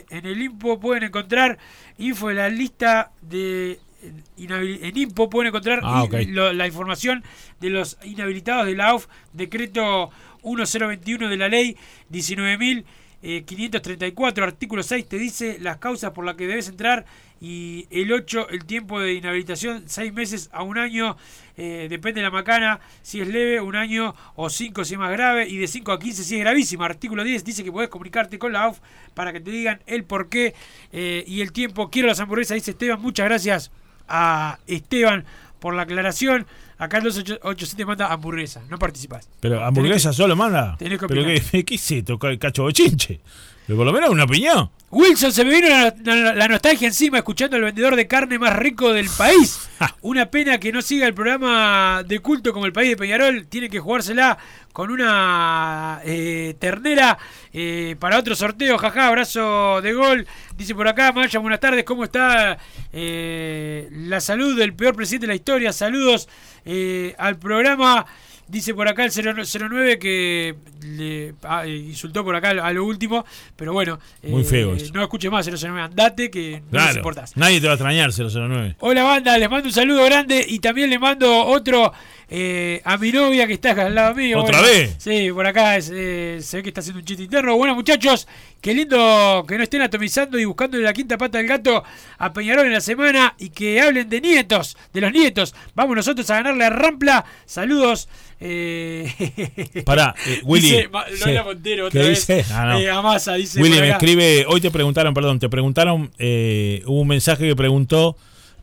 en 0.08 0.26
el 0.26 0.40
IMPO 0.42 0.78
pueden 0.78 1.04
encontrar 1.04 1.58
info 1.98 2.28
de 2.28 2.34
la 2.34 2.48
lista 2.48 3.10
de 3.20 3.80
en 4.02 4.96
IMPO 4.96 5.30
pueden 5.30 5.48
encontrar 5.48 5.80
Ah, 5.82 6.02
lo- 6.28 6.52
la 6.52 6.66
información 6.66 7.22
de 7.60 7.70
los 7.70 7.96
inhabilitados 8.04 8.66
de 8.66 8.74
la 8.74 8.88
AUF, 8.88 9.06
decreto 9.32 10.10
1021 10.42 11.28
de 11.28 11.36
la 11.36 11.48
ley 11.48 11.76
19.534, 12.10 14.42
artículo 14.42 14.82
6, 14.82 15.08
te 15.08 15.18
dice 15.18 15.58
las 15.60 15.76
causas 15.78 16.10
por 16.12 16.24
las 16.24 16.34
que 16.36 16.46
debes 16.46 16.68
entrar 16.68 17.04
y 17.40 17.86
el 17.90 18.12
8, 18.12 18.48
el 18.50 18.64
tiempo 18.64 19.00
de 19.00 19.14
inhabilitación, 19.14 19.84
6 19.86 20.12
meses 20.12 20.48
a 20.52 20.62
un 20.62 20.78
año, 20.78 21.16
eh, 21.56 21.88
depende 21.90 22.20
de 22.20 22.24
la 22.26 22.30
macana, 22.30 22.78
si 23.02 23.20
es 23.20 23.26
leve, 23.28 23.60
un 23.60 23.74
año 23.74 24.14
o 24.36 24.48
5 24.48 24.84
si 24.84 24.94
es 24.94 25.00
más 25.00 25.10
grave 25.10 25.48
y 25.48 25.56
de 25.56 25.66
5 25.66 25.90
a 25.92 25.98
15 25.98 26.22
si 26.24 26.36
es 26.36 26.40
gravísimo. 26.40 26.84
Artículo 26.84 27.24
10 27.24 27.44
dice 27.44 27.64
que 27.64 27.72
podés 27.72 27.88
comunicarte 27.88 28.38
con 28.38 28.52
la 28.52 28.62
AUF 28.64 28.78
para 29.14 29.32
que 29.32 29.40
te 29.40 29.50
digan 29.50 29.80
el 29.86 30.04
por 30.04 30.28
qué 30.28 30.54
eh, 30.92 31.24
y 31.26 31.40
el 31.40 31.52
tiempo. 31.52 31.90
Quiero 31.90 32.06
las 32.08 32.20
hamburguesas, 32.20 32.54
dice 32.54 32.70
Esteban, 32.72 33.00
muchas 33.02 33.26
gracias 33.26 33.70
a 34.12 34.58
Esteban 34.66 35.24
por 35.58 35.74
la 35.74 35.82
aclaración. 35.82 36.46
Acá 36.82 36.98
el 36.98 37.04
287 37.04 37.84
manda 37.86 38.12
hamburguesa, 38.12 38.60
no 38.68 38.78
participás. 38.78 39.28
Pero 39.40 39.64
hamburguesa 39.64 40.12
solo 40.12 40.34
manda. 40.34 40.76
tenés 40.78 40.98
que 40.98 41.06
¿Pero 41.06 41.24
qué, 41.24 41.64
qué 41.64 41.74
es 41.76 41.90
esto? 41.92 42.18
ca- 42.18 42.36
Cacho 42.38 42.64
bochinche. 42.64 43.20
Pero 43.66 43.76
por 43.76 43.86
lo 43.86 43.92
menos 43.92 44.10
una 44.10 44.24
opinión. 44.24 44.68
Wilson, 44.90 45.32
se 45.32 45.44
me 45.44 45.54
vino 45.54 45.68
la, 45.68 45.94
la- 46.04 46.34
la 46.34 46.48
nostalgia 46.48 46.88
encima 46.88 47.18
escuchando 47.18 47.56
al 47.56 47.62
vendedor 47.62 47.94
de 47.94 48.06
carne 48.08 48.38
más 48.38 48.54
rico 48.56 48.92
del 48.92 49.08
país. 49.16 49.68
Una 50.02 50.26
pena 50.26 50.58
que 50.58 50.70
no 50.72 50.82
siga 50.82 51.06
el 51.06 51.14
programa 51.14 52.02
de 52.06 52.18
culto 52.18 52.52
como 52.52 52.66
el 52.66 52.72
país 52.72 52.90
de 52.90 52.96
Peñarol. 52.96 53.46
Tiene 53.46 53.68
que 53.70 53.78
jugársela 53.80 54.36
con 54.72 54.90
una 54.90 56.00
eh, 56.04 56.54
ternera 56.58 57.16
eh, 57.52 57.96
para 57.98 58.18
otro 58.18 58.34
sorteo. 58.34 58.76
Jaja, 58.78 59.06
abrazo 59.08 59.80
de 59.80 59.92
gol. 59.94 60.26
Dice 60.56 60.74
por 60.74 60.86
acá, 60.88 61.12
Maya, 61.12 61.38
buenas 61.38 61.60
tardes. 61.60 61.84
¿Cómo 61.84 62.04
está 62.04 62.58
eh, 62.92 63.88
la 63.92 64.20
salud 64.20 64.56
del 64.58 64.74
peor 64.74 64.94
presidente 64.94 65.26
de 65.26 65.32
la 65.32 65.36
historia? 65.36 65.72
Saludos 65.72 66.28
eh, 66.72 67.14
al 67.18 67.36
programa. 67.38 68.06
Dice 68.48 68.74
por 68.74 68.86
acá 68.86 69.04
el 69.04 69.10
09 69.12 69.98
que 69.98 70.54
le 70.82 71.32
ah, 71.44 71.64
eh, 71.64 71.74
insultó 71.74 72.22
por 72.22 72.34
acá 72.36 72.50
a 72.50 72.72
lo 72.72 72.84
último, 72.84 73.24
pero 73.56 73.72
bueno, 73.72 73.98
Muy 74.22 74.42
eh, 74.42 74.44
feo 74.44 74.74
eso. 74.74 74.92
no 74.92 75.02
escuche 75.02 75.30
más 75.30 75.46
009, 75.48 75.80
andate 75.80 76.30
que 76.30 76.60
no 76.60 76.70
Claro. 76.70 76.96
importás. 76.98 77.34
Nadie 77.36 77.60
te 77.60 77.66
va 77.66 77.74
a 77.74 77.76
extrañar, 77.76 78.10
009. 78.12 78.76
Hola 78.80 79.04
banda, 79.04 79.38
les 79.38 79.48
mando 79.48 79.68
un 79.68 79.72
saludo 79.72 80.04
grande 80.04 80.44
y 80.46 80.58
también 80.58 80.90
le 80.90 80.98
mando 80.98 81.46
otro 81.46 81.92
eh, 82.28 82.82
a 82.84 82.98
mi 82.98 83.10
novia 83.12 83.46
que 83.46 83.54
está 83.54 83.70
acá 83.70 83.86
al 83.86 83.94
lado 83.94 84.14
mío. 84.16 84.40
¿Otra 84.40 84.60
Bueno, 84.60 84.72
vez? 84.74 84.96
Sí, 84.98 85.30
por 85.32 85.46
acá 85.46 85.76
es, 85.76 85.90
eh, 85.94 86.38
se 86.42 86.58
ve 86.58 86.62
que 86.64 86.68
está 86.70 86.80
haciendo 86.80 86.98
un 87.00 87.06
chiste 87.06 87.22
interno. 87.22 87.56
Bueno 87.56 87.74
muchachos, 87.74 88.26
qué 88.62 88.72
lindo 88.74 89.44
que 89.46 89.58
no 89.58 89.64
estén 89.64 89.82
atomizando 89.82 90.38
y 90.38 90.44
buscando 90.46 90.78
la 90.78 90.92
quinta 90.94 91.18
pata 91.18 91.36
del 91.38 91.46
gato 91.48 91.82
a 92.16 92.32
Peñarol 92.32 92.64
en 92.66 92.72
la 92.72 92.80
semana 92.80 93.34
y 93.38 93.50
que 93.50 93.80
hablen 93.80 94.08
de 94.08 94.20
nietos, 94.22 94.76
de 94.94 95.00
los 95.02 95.12
nietos. 95.12 95.54
Vamos 95.74 95.96
nosotros 95.96 96.30
a 96.30 96.36
ganarle 96.36 96.64
a 96.64 96.70
Rampla. 96.70 97.24
Saludos. 97.44 98.08
Eh... 98.40 99.82
Pará, 99.84 100.14
eh, 100.26 100.40
Willy. 100.44 100.68
Dice, 100.70 100.88
sí. 101.14 101.24
Lola 101.26 101.42
Montero 101.44 101.86
otra 101.86 102.00
¿Qué 102.02 102.08
vez. 102.08 102.26
dice? 102.26 102.44
Ah, 102.52 102.66
no. 102.66 102.78
Eh, 102.78 102.88
Amasa 102.90 103.34
dice. 103.34 103.60
Willy 103.60 103.80
me 103.80 103.90
escribe, 103.90 104.44
hoy 104.48 104.60
te 104.60 104.70
preguntaron, 104.70 105.12
perdón, 105.12 105.38
te 105.40 105.48
preguntaron, 105.48 106.10
eh, 106.18 106.82
hubo 106.86 107.00
un 107.00 107.08
mensaje 107.08 107.46
que 107.46 107.56
preguntó 107.56 108.16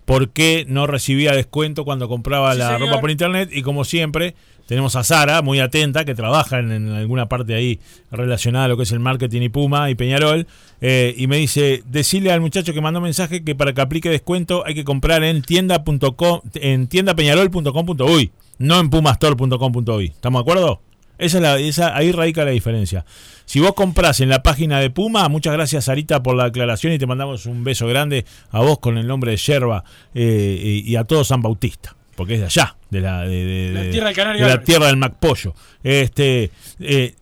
por 0.05 0.29
qué 0.29 0.65
no 0.67 0.87
recibía 0.87 1.33
descuento 1.33 1.85
cuando 1.85 2.07
compraba 2.07 2.53
Sí, 2.53 2.59
la 2.59 2.73
señor. 2.73 2.87
ropa 2.89 3.01
por 3.01 3.11
internet 3.11 3.49
y 3.51 3.61
como 3.61 3.83
siempre 3.85 4.33
tenemos 4.70 4.95
a 4.95 5.03
Sara, 5.03 5.41
muy 5.41 5.59
atenta, 5.59 6.05
que 6.05 6.13
trabaja 6.13 6.59
en, 6.59 6.91
alguna 6.91 7.28
parte 7.28 7.55
ahí 7.55 7.80
relacionada 8.11 8.65
a 8.65 8.67
lo 8.67 8.78
que 8.78 8.84
es 8.84 8.91
el 8.91 8.99
marketing 8.99 9.41
y 9.41 9.49
Puma 9.49 9.89
y 9.89 9.95
Peñarol, 9.95 10.45
eh, 10.80 11.15
y 11.17 11.26
me 11.26 11.38
dice, 11.38 11.82
decirle 11.88 12.32
al 12.32 12.39
muchacho 12.39 12.72
que 12.72 12.80
mandó 12.80 13.01
mensaje 13.01 13.43
que 13.43 13.55
para 13.55 13.74
que 13.74 13.82
aplique 13.82 14.11
descuento 14.11 14.63
hay 14.67 14.76
que 14.76 14.84
comprar 14.84 15.24
en 15.24 15.41
tienda.com, 15.41 16.41
en 16.53 16.86
tiendapeñarol.com.uy, 16.86 18.32
no 18.59 18.80
en 18.80 18.91
pumastore.com.uy. 18.91 20.05
¿Estamos 20.05 20.39
de 20.39 20.41
acuerdo? 20.43 20.82
Esa 21.17 21.57
es 21.57 21.78
la, 21.80 21.95
ahí 21.95 22.11
radica 22.11 22.45
la 22.45 22.51
diferencia. 22.51 23.05
Si 23.45 23.59
vos 23.59 23.74
compras 23.74 24.20
en 24.20 24.30
la 24.30 24.43
página 24.43 24.80
de 24.80 24.91
Puma, 24.91 25.28
muchas 25.30 25.53
gracias 25.53 25.86
Sarita 25.86 26.22
por 26.22 26.36
la 26.36 26.45
aclaración 26.45 26.93
y 26.93 26.99
te 26.99 27.07
mandamos 27.07 27.47
un 27.47 27.63
beso 27.63 27.88
grande 27.88 28.24
a 28.51 28.59
vos 28.59 28.78
con 28.78 28.99
el 28.99 29.07
nombre 29.07 29.32
de 29.32 29.38
Yerba 29.38 29.84
eh, 30.13 30.84
y, 30.86 30.91
y 30.91 30.95
a 30.95 31.05
todo 31.05 31.24
San 31.24 31.41
Bautista, 31.41 31.95
porque 32.20 32.34
es 32.36 32.39
de 32.41 32.45
allá, 32.47 32.76
de 32.89 32.99
la, 33.01 33.22
de, 33.22 33.45
de- 33.45 33.72
La 33.74 33.82
de- 33.84 33.91
tierra 33.91 34.07
del 34.07 34.15
Canario 34.17 34.41
de 34.41 34.47
la 34.47 34.51
Álvarez. 34.53 34.65
tierra 34.67 34.88
del 34.88 34.97
Macpollo. 34.97 35.53
Este, 35.84 36.51
eh, 36.82 37.13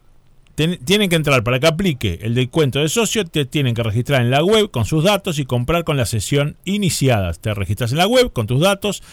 ten- 0.56 0.80
tienen 0.84 1.08
que 1.10 1.16
entrar 1.16 1.44
para 1.44 1.60
que 1.60 1.68
aplique 1.68 2.18
el 2.24 2.34
descuento 2.34 2.80
de 2.80 2.90
socio, 2.90 3.24
te 3.26 3.46
tienen 3.46 3.76
que 3.76 3.84
registrar 3.84 4.22
en 4.24 4.32
la 4.32 4.44
web 4.44 4.72
con 4.72 4.86
sus 4.86 5.04
datos 5.04 5.38
y 5.38 5.46
comprar 5.46 5.84
con 5.84 5.98
la 5.98 6.08
sesión 6.08 6.56
iniciada. 6.66 7.32
Te 7.34 7.54
registras 7.54 7.92
en 7.92 8.00
la 8.00 8.08
web 8.08 8.34
con 8.34 8.48
tus 8.48 8.60
datos, 8.60 9.04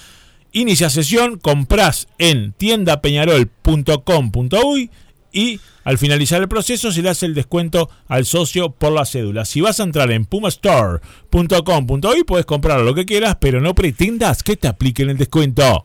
inicia 0.53 0.89
sesión, 0.89 1.37
compras 1.39 2.09
en 2.19 2.53
tiendapeñarol.com.uy 2.53 4.91
y 5.35 5.61
al 5.83 5.99
finalizar 5.99 6.41
el 6.41 6.49
proceso 6.49 6.93
se 6.93 7.03
le 7.03 7.11
hace 7.11 7.27
el 7.27 7.35
descuento 7.35 7.91
al 8.09 8.25
socio 8.25 8.71
por 8.71 8.93
la 8.93 9.05
cédula. 9.05 9.45
Si 9.45 9.61
vas 9.61 9.81
a 9.81 9.83
entrar 9.83 10.11
en 10.13 10.25
pumastore.com.uy 10.25 12.25
puedes 12.25 12.47
comprar 12.47 12.81
lo 12.81 12.95
que 12.95 13.05
quieras, 13.05 13.37
pero 13.41 13.61
no 13.61 13.75
pretendas 13.75 14.43
que 14.43 14.57
te 14.57 14.69
apliquen 14.69 15.11
el 15.11 15.19
descuento. 15.19 15.85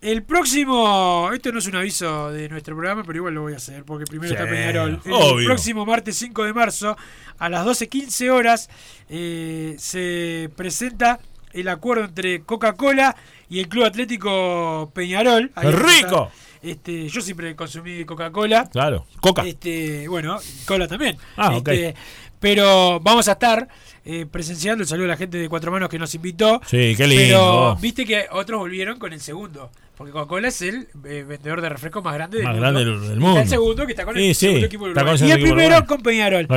El 0.00 0.22
próximo, 0.22 1.30
esto 1.32 1.50
no 1.50 1.58
es 1.58 1.66
un 1.66 1.76
aviso 1.76 2.30
de 2.30 2.48
nuestro 2.50 2.76
programa, 2.76 3.02
pero 3.04 3.16
igual 3.18 3.34
lo 3.34 3.42
voy 3.42 3.54
a 3.54 3.56
hacer 3.56 3.84
porque 3.84 4.04
primero 4.04 4.28
Sí, 4.28 4.34
está 4.34 4.48
Peñarol. 4.48 5.00
El 5.04 5.12
obvio. 5.12 5.46
próximo 5.46 5.86
martes 5.86 6.16
5 6.18 6.44
de 6.44 6.52
marzo 6.52 6.96
a 7.38 7.48
las 7.48 7.66
12.15 7.66 8.30
horas 8.30 8.68
eh, 9.08 9.74
se 9.78 10.50
presenta 10.56 11.20
el 11.54 11.68
acuerdo 11.68 12.04
entre 12.04 12.42
Coca-Cola 12.42 13.16
y 13.48 13.60
el 13.60 13.68
Club 13.68 13.84
Atlético 13.84 14.90
Peñarol. 14.94 15.50
¡Qué 15.58 15.70
rico! 15.70 16.30
Este, 16.64 17.08
yo 17.08 17.20
siempre 17.20 17.54
consumí 17.54 18.04
Coca-Cola. 18.04 18.68
Claro, 18.70 19.06
Coca. 19.20 19.42
Este, 19.46 20.08
bueno, 20.08 20.38
cola 20.66 20.88
también. 20.88 21.16
Ah, 21.36 21.56
ok. 21.56 21.68
Este, 21.68 21.94
Pero 22.40 23.00
vamos 23.00 23.28
a 23.28 23.32
estar 23.32 23.68
eh, 24.04 24.26
presenciando 24.30 24.82
el 24.82 24.88
saludo 24.88 25.06
a 25.06 25.08
la 25.08 25.16
gente 25.16 25.38
de 25.38 25.48
Cuatro 25.48 25.70
Manos 25.70 25.88
que 25.88 25.98
nos 25.98 26.14
invitó. 26.14 26.60
Sí, 26.66 26.94
qué 26.96 27.04
Pero 27.06 27.08
lindo. 27.08 27.78
viste 27.80 28.04
que 28.04 28.26
otros 28.32 28.60
volvieron 28.60 28.98
con 28.98 29.12
el 29.12 29.20
segundo. 29.20 29.70
Porque 29.96 30.12
Coca-Cola 30.12 30.48
es 30.48 30.60
el 30.62 30.88
eh, 31.04 31.24
vendedor 31.26 31.60
de 31.60 31.68
refrescos 31.68 32.02
más 32.02 32.14
grande 32.14 32.38
del 32.38 32.46
Más 32.46 32.54
mundo. 32.54 32.70
grande 32.72 32.84
del- 33.08 33.20
mundo. 33.20 33.28
Está 33.40 33.42
el 33.42 33.48
segundo 33.48 33.86
que 33.86 33.92
está 33.92 34.04
con 34.04 34.16
el 34.16 34.22
Sí, 34.22 34.34
sí, 34.34 34.46
segundo 34.46 34.66
equipo 34.66 34.88
del 34.88 35.28
Y 35.28 35.30
el 35.30 35.40
primero 35.40 35.86
con 35.86 36.02
Peñarol. 36.02 36.48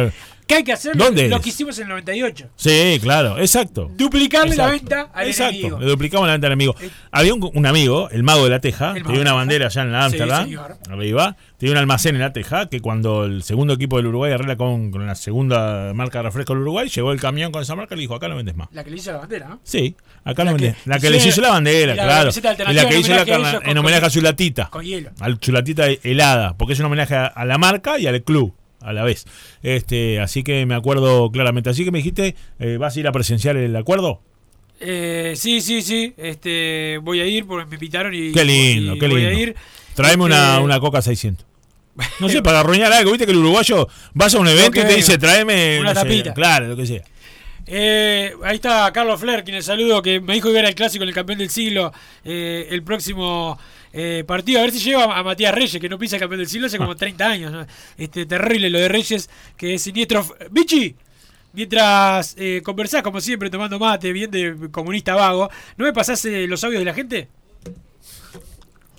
¿Qué 0.47 0.55
hay 0.55 0.63
que 0.63 0.71
hacer? 0.71 0.95
¿Dónde 0.95 1.27
Lo 1.27 1.41
que 1.41 1.49
hicimos 1.49 1.77
en 1.79 1.83
el 1.83 1.89
98. 1.89 2.47
Sí, 2.55 2.99
claro, 3.01 3.37
exacto. 3.37 3.91
Duplicarle 3.97 4.55
la 4.55 4.67
venta 4.67 5.09
al 5.13 5.27
Exacto, 5.27 5.51
enemigo. 5.55 5.79
le 5.79 5.85
duplicamos 5.87 6.25
la 6.25 6.31
venta 6.35 6.47
al 6.47 6.53
enemigo. 6.53 6.73
Había 7.11 7.33
un, 7.33 7.51
un 7.53 7.65
amigo, 7.65 8.09
el 8.11 8.23
mago 8.23 8.45
de 8.45 8.51
la 8.51 8.61
Teja, 8.61 8.93
tenía 8.93 9.11
una 9.19 9.23
la 9.25 9.33
bandera 9.33 9.65
allá 9.65 9.81
en 9.81 9.91
la 9.91 9.99
Sí, 9.99 10.05
Amsterdam, 10.05 10.43
señor. 10.45 10.77
arriba, 10.89 11.35
tenía 11.57 11.73
un 11.73 11.77
almacén 11.79 12.15
en 12.15 12.21
la 12.21 12.31
Teja, 12.31 12.69
que 12.69 12.79
cuando 12.79 13.25
el 13.25 13.43
segundo 13.43 13.73
equipo 13.73 13.97
del 13.97 14.07
Uruguay 14.07 14.31
arregla 14.31 14.55
con, 14.55 14.89
con 14.89 15.05
la 15.05 15.15
segunda 15.15 15.93
marca 15.93 16.19
de 16.19 16.23
refresco 16.23 16.53
del 16.53 16.61
Uruguay, 16.61 16.87
llegó 16.87 17.11
el 17.11 17.19
camión 17.19 17.51
con 17.51 17.61
esa 17.61 17.75
marca 17.75 17.95
y 17.95 17.97
le 17.97 18.01
dijo, 18.03 18.15
acá 18.15 18.29
no 18.29 18.37
vendes 18.37 18.55
más. 18.55 18.69
La 18.71 18.85
que 18.85 18.89
le 18.91 18.95
hizo 18.95 19.11
la 19.11 19.17
bandera, 19.17 19.49
¿no? 19.49 19.59
Sí, 19.65 19.97
acá 20.23 20.45
La 20.45 20.51
no 20.51 20.57
que 20.57 20.63
vendes. 20.63 20.87
La 20.87 20.93
que 20.95 21.07
hicieron- 21.07 21.13
les 21.13 21.25
hizo 21.25 21.41
la 21.41 21.49
bandera, 21.49 21.93
la 21.95 22.03
claro. 22.03 22.29
Y 22.69 22.73
la 22.73 22.87
que 22.87 22.99
hizo 22.99 23.13
la 23.13 23.25
carna- 23.31 23.61
en 23.63 23.77
homenaje 23.77 24.05
a 24.05 24.09
su 24.09 24.21
latita. 24.21 24.69
Con 24.69 24.83
hielo. 24.85 25.11
Al 25.19 25.39
chulatita 25.39 25.87
helada, 26.03 26.57
porque 26.57 26.73
es 26.73 26.79
un 26.79 26.85
homenaje 26.87 27.15
a, 27.15 27.25
a 27.27 27.45
la 27.45 27.57
marca 27.57 27.99
y 27.99 28.07
al 28.07 28.21
club 28.23 28.53
a 28.81 28.93
la 28.93 29.03
vez. 29.03 29.25
Este, 29.63 30.19
así 30.19 30.43
que 30.43 30.65
me 30.65 30.75
acuerdo 30.75 31.29
claramente. 31.31 31.69
Así 31.69 31.83
que 31.83 31.91
me 31.91 31.97
dijiste, 31.99 32.35
eh, 32.59 32.77
¿vas 32.77 32.95
a 32.95 32.99
ir 32.99 33.07
a 33.07 33.11
presenciar 33.11 33.57
el 33.57 33.75
acuerdo? 33.75 34.21
Eh, 34.79 35.33
sí, 35.35 35.61
sí, 35.61 35.81
sí. 35.81 36.13
Este, 36.17 36.99
voy 37.01 37.19
a 37.19 37.25
ir 37.25 37.45
porque 37.45 37.65
me 37.67 37.75
invitaron 37.75 38.13
y. 38.13 38.31
Qué 38.31 38.45
lindo, 38.45 38.95
y 38.95 38.99
qué 38.99 39.07
voy 39.07 39.25
a 39.25 39.29
lindo. 39.29 39.41
ir. 39.43 39.55
Tráeme 39.95 40.23
una, 40.25 40.51
Este, 40.53 40.63
una 40.63 40.79
Coca 40.79 41.01
600. 41.01 41.45
No 42.19 42.29
sé, 42.29 42.43
para 42.43 42.59
arruinar 42.59 42.93
algo. 42.93 43.09
Viste 43.11 43.25
que 43.25 43.31
el 43.31 43.39
uruguayo 43.39 43.87
vas 44.13 44.35
a 44.35 44.39
un 44.39 44.47
evento 44.47 44.79
y 44.79 44.83
te 44.83 44.95
dice, 44.95 45.17
tráeme. 45.17 45.79
Una 45.79 45.93
no 45.95 45.99
sé, 45.99 46.05
tapita. 46.05 46.33
claro, 46.35 46.67
lo 46.67 46.75
que 46.75 46.85
sea. 46.85 47.01
Eh, 47.67 48.33
ahí 48.43 48.55
está 48.55 48.91
Carlos 48.93 49.19
Fler, 49.19 49.43
quien 49.43 49.55
le 49.55 49.61
saludo, 49.61 50.01
que 50.01 50.21
me 50.21 50.33
dijo 50.33 50.51
que 50.51 50.59
era 50.59 50.69
el 50.69 50.75
clásico 50.75 51.03
en 51.03 51.09
el 51.09 51.15
campeón 51.15 51.39
del 51.39 51.49
siglo 51.49 51.91
eh, 52.23 52.67
el 52.71 52.81
próximo 52.83 53.59
eh, 53.93 54.23
partido. 54.25 54.59
A 54.59 54.63
ver 54.63 54.71
si 54.71 54.79
lleva 54.79 55.17
a 55.17 55.23
Matías 55.23 55.53
Reyes, 55.53 55.81
que 55.81 55.89
no 55.89 55.97
pisa 55.97 56.15
el 56.15 56.21
campeón 56.21 56.39
del 56.39 56.47
siglo 56.47 56.67
hace 56.67 56.77
como 56.77 56.95
30 56.95 57.27
años. 57.27 57.51
¿no? 57.51 57.65
Este 57.97 58.25
Terrible 58.25 58.69
lo 58.69 58.79
de 58.79 58.87
Reyes, 58.87 59.29
que 59.57 59.73
es 59.75 59.81
siniestro. 59.81 60.25
Bichi, 60.51 60.95
mientras 61.53 62.35
eh, 62.37 62.61
conversás, 62.63 63.01
como 63.01 63.19
siempre, 63.19 63.49
tomando 63.49 63.79
mate, 63.79 64.11
bien 64.13 64.29
de 64.31 64.69
comunista 64.71 65.15
vago, 65.15 65.49
¿no 65.77 65.85
me 65.85 65.93
pasás 65.93 66.23
eh, 66.25 66.47
los 66.47 66.63
audios 66.63 66.79
de 66.79 66.85
la 66.85 66.93
gente? 66.93 67.27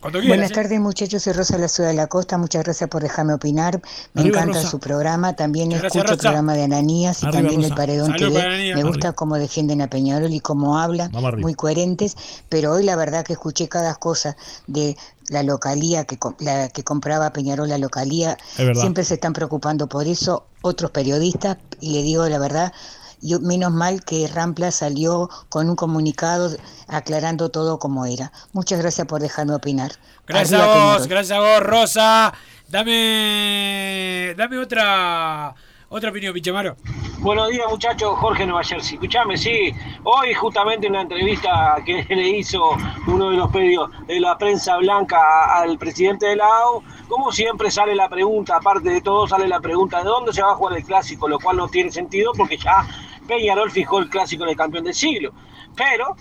Quieras, 0.01 0.29
Buenas 0.29 0.51
¿eh? 0.53 0.55
tardes 0.55 0.81
muchachos, 0.81 1.23
soy 1.25 1.33
Rosa 1.33 1.57
de 1.57 1.63
la 1.63 1.69
Ciudad 1.69 1.91
de 1.91 1.97
la 1.97 2.07
Costa, 2.07 2.39
muchas 2.39 2.63
gracias 2.63 2.89
por 2.89 3.03
dejarme 3.03 3.35
opinar, 3.35 3.83
me 4.15 4.21
Arriba, 4.23 4.39
encanta 4.41 4.59
Rosa. 4.59 4.71
su 4.71 4.79
programa, 4.79 5.35
también 5.35 5.73
escucho 5.73 6.13
el 6.13 6.19
programa 6.19 6.55
de 6.55 6.63
Ananías 6.63 7.23
y 7.23 7.27
Arriba, 7.27 7.43
también 7.43 7.65
el. 7.65 7.75
Paredón 7.75 8.07
Salud 8.13 8.33
TV, 8.33 8.41
Ananías. 8.43 8.77
me 8.77 8.85
gusta 8.85 9.13
cómo 9.13 9.37
defienden 9.37 9.83
a 9.83 9.89
Peñarol 9.89 10.33
y 10.33 10.41
cómo 10.41 10.79
hablan, 10.79 11.11
muy 11.39 11.55
coherentes, 11.55 12.17
pero 12.49 12.73
hoy 12.73 12.85
la 12.85 12.95
verdad 12.95 13.25
que 13.25 13.33
escuché 13.33 13.69
cada 13.69 13.97
cosa 13.97 14.37
de 14.69 14.97
la 15.31 15.43
localía 15.43 16.05
que, 16.05 16.17
la, 16.39 16.69
que 16.69 16.85
compraba 16.85 17.33
Peñarol, 17.33 17.69
la 17.69 17.79
localía, 17.79 18.39
siempre 18.75 19.05
se 19.05 19.15
están 19.15 19.33
preocupando 19.33 19.89
por 19.89 20.07
eso 20.07 20.45
otros 20.63 20.91
periodistas. 20.91 21.59
Y 21.81 21.93
le 21.93 22.03
digo 22.03 22.27
la 22.29 22.39
verdad, 22.39 22.73
yo, 23.21 23.41
menos 23.41 23.73
mal 23.73 24.05
que 24.05 24.29
Rampla 24.29 24.71
salió 24.71 25.29
con 25.49 25.69
un 25.69 25.77
comunicado 25.77 26.57
aclarando 26.87 27.49
todo 27.49 27.79
como 27.79 28.07
era. 28.07 28.33
Muchas 28.53 28.81
gracias 28.81 29.07
por 29.07 29.21
dejarme 29.21 29.55
opinar. 29.55 29.93
Gracias 30.27 30.61
Arriba 30.61 30.93
a 30.93 30.97
vos, 30.97 31.07
gracias 31.07 31.39
a 31.39 31.41
vos, 31.41 31.61
Rosa. 31.61 32.35
Dame, 32.69 34.35
dame 34.37 34.59
otra, 34.59 35.55
otra 35.89 36.11
opinión, 36.11 36.35
Pichamaro. 36.35 36.77
Buenos 37.21 37.49
días 37.49 37.67
muchachos, 37.69 38.17
Jorge 38.19 38.47
Nueva 38.47 38.63
Jersey. 38.63 38.95
Escuchame, 38.95 39.37
sí, 39.37 39.73
hoy 40.05 40.35
justamente 40.35 40.87
en 40.87 40.93
una 40.93 41.03
entrevista 41.03 41.77
que 41.85 42.05
le 42.09 42.29
hizo 42.29 42.63
uno 43.07 43.31
de 43.31 43.37
los 43.39 43.51
medios 43.53 43.91
de 44.07 44.21
la 44.21 44.39
prensa 44.39 44.77
blanca 44.77 45.19
al 45.53 45.79
presidente 45.79 46.27
de 46.27 46.37
la 46.37 46.45
AU, 46.45 46.83
como 47.09 47.33
siempre 47.33 47.71
sale 47.71 47.95
la 47.95 48.09
pregunta, 48.09 48.57
aparte 48.57 48.91
de 48.91 49.01
todo 49.01 49.27
sale 49.27 49.49
la 49.49 49.61
pregunta 49.61 49.99
de 49.99 50.05
dónde 50.05 50.33
se 50.33 50.43
va 50.43 50.53
a 50.53 50.55
jugar 50.55 50.77
el 50.77 50.85
clásico, 50.85 51.29
lo 51.29 51.39
cual 51.39 51.57
no 51.57 51.69
tiene 51.69 51.91
sentido 51.91 52.33
porque 52.37 52.57
ya 52.57 52.87
Peñarol 53.27 53.71
fijó 53.71 53.99
el 53.99 54.09
clásico 54.09 54.45
en 54.45 54.51
el 54.51 54.57
campeón 54.57 54.85
del 54.85 54.95
siglo. 54.95 55.33
Pero 55.75 56.17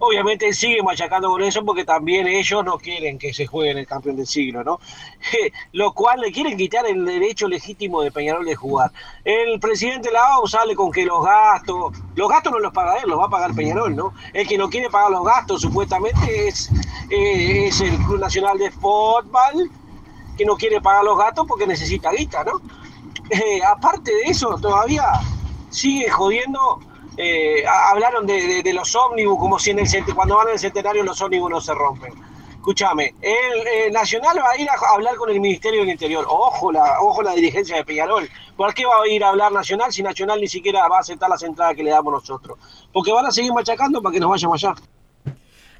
obviamente 0.00 0.52
siguen 0.52 0.84
machacando 0.84 1.28
con 1.28 1.42
eso 1.42 1.64
porque 1.64 1.84
también 1.84 2.26
ellos 2.26 2.64
no 2.64 2.78
quieren 2.78 3.18
que 3.18 3.34
se 3.34 3.46
juegue 3.46 3.72
en 3.72 3.78
el 3.78 3.86
campeón 3.86 4.16
del 4.16 4.26
siglo, 4.26 4.64
¿no? 4.64 4.80
Lo 5.72 5.92
cual 5.92 6.20
le 6.20 6.32
quieren 6.32 6.56
quitar 6.56 6.86
el 6.86 7.04
derecho 7.04 7.46
legítimo 7.46 8.02
de 8.02 8.10
Peñarol 8.10 8.44
de 8.44 8.56
jugar. 8.56 8.90
El 9.24 9.60
presidente 9.60 10.08
de 10.08 10.14
la 10.14 10.34
AU 10.34 10.46
sale 10.46 10.74
con 10.74 10.90
que 10.90 11.04
los 11.04 11.24
gastos, 11.24 11.92
los 12.14 12.28
gastos 12.28 12.52
no 12.52 12.58
los 12.58 12.72
paga 12.72 12.96
él, 12.96 13.10
los 13.10 13.20
va 13.20 13.26
a 13.26 13.30
pagar 13.30 13.54
Peñarol, 13.54 13.94
¿no? 13.94 14.14
El 14.32 14.48
que 14.48 14.58
no 14.58 14.70
quiere 14.70 14.88
pagar 14.88 15.10
los 15.10 15.24
gastos 15.24 15.60
supuestamente 15.60 16.48
es, 16.48 16.70
eh, 17.10 17.66
es 17.66 17.80
el 17.80 17.96
Club 17.98 18.20
Nacional 18.20 18.58
de 18.58 18.70
Fútbol, 18.70 19.70
que 20.40 20.46
no 20.46 20.56
quiere 20.56 20.80
pagar 20.80 21.04
los 21.04 21.18
gastos 21.18 21.46
porque 21.46 21.66
necesita 21.66 22.10
guita, 22.12 22.42
¿no? 22.44 22.62
Eh, 23.28 23.60
aparte 23.62 24.10
de 24.10 24.22
eso, 24.22 24.56
todavía 24.58 25.04
sigue 25.68 26.08
jodiendo 26.08 26.80
eh, 27.18 27.62
hablaron 27.66 28.26
de, 28.26 28.72
los 28.72 28.94
ómnibus, 28.94 29.38
como 29.38 29.58
si 29.58 29.72
en 29.72 29.80
el 29.80 30.14
cuando 30.14 30.36
van 30.36 30.48
el 30.48 30.58
centenario 30.58 31.02
los 31.02 31.20
ómnibus 31.20 31.50
no 31.50 31.60
se 31.60 31.74
rompen. 31.74 32.14
Escúchame, 32.54 33.14
el, 33.20 33.66
el, 33.66 33.92
Nacional 33.92 34.38
va 34.38 34.52
a 34.52 34.56
ir 34.56 34.70
a 34.70 34.94
hablar 34.94 35.16
con 35.16 35.28
el 35.28 35.40
Ministerio 35.40 35.80
del 35.80 35.90
Interior. 35.90 36.24
Ojo 36.26 36.72
la, 36.72 37.02
ojo 37.02 37.20
la 37.22 37.32
dirigencia 37.32 37.76
de 37.76 37.84
Peñarol. 37.84 38.26
¿Por 38.56 38.72
qué 38.72 38.86
va 38.86 39.02
a 39.02 39.08
ir 39.08 39.22
a 39.22 39.28
hablar 39.28 39.52
Nacional 39.52 39.92
si 39.92 40.02
Nacional 40.02 40.40
ni 40.40 40.48
siquiera 40.48 40.88
va 40.88 40.96
a 40.96 41.00
aceptar 41.00 41.28
las 41.28 41.42
entradas 41.42 41.76
que 41.76 41.82
le 41.82 41.90
damos 41.90 42.14
nosotros? 42.14 42.58
Porque 42.94 43.12
van 43.12 43.26
a 43.26 43.30
seguir 43.30 43.52
machacando 43.52 44.00
para 44.00 44.14
que 44.14 44.20
nos 44.20 44.30
vayamos 44.30 44.64
allá. 44.64 44.74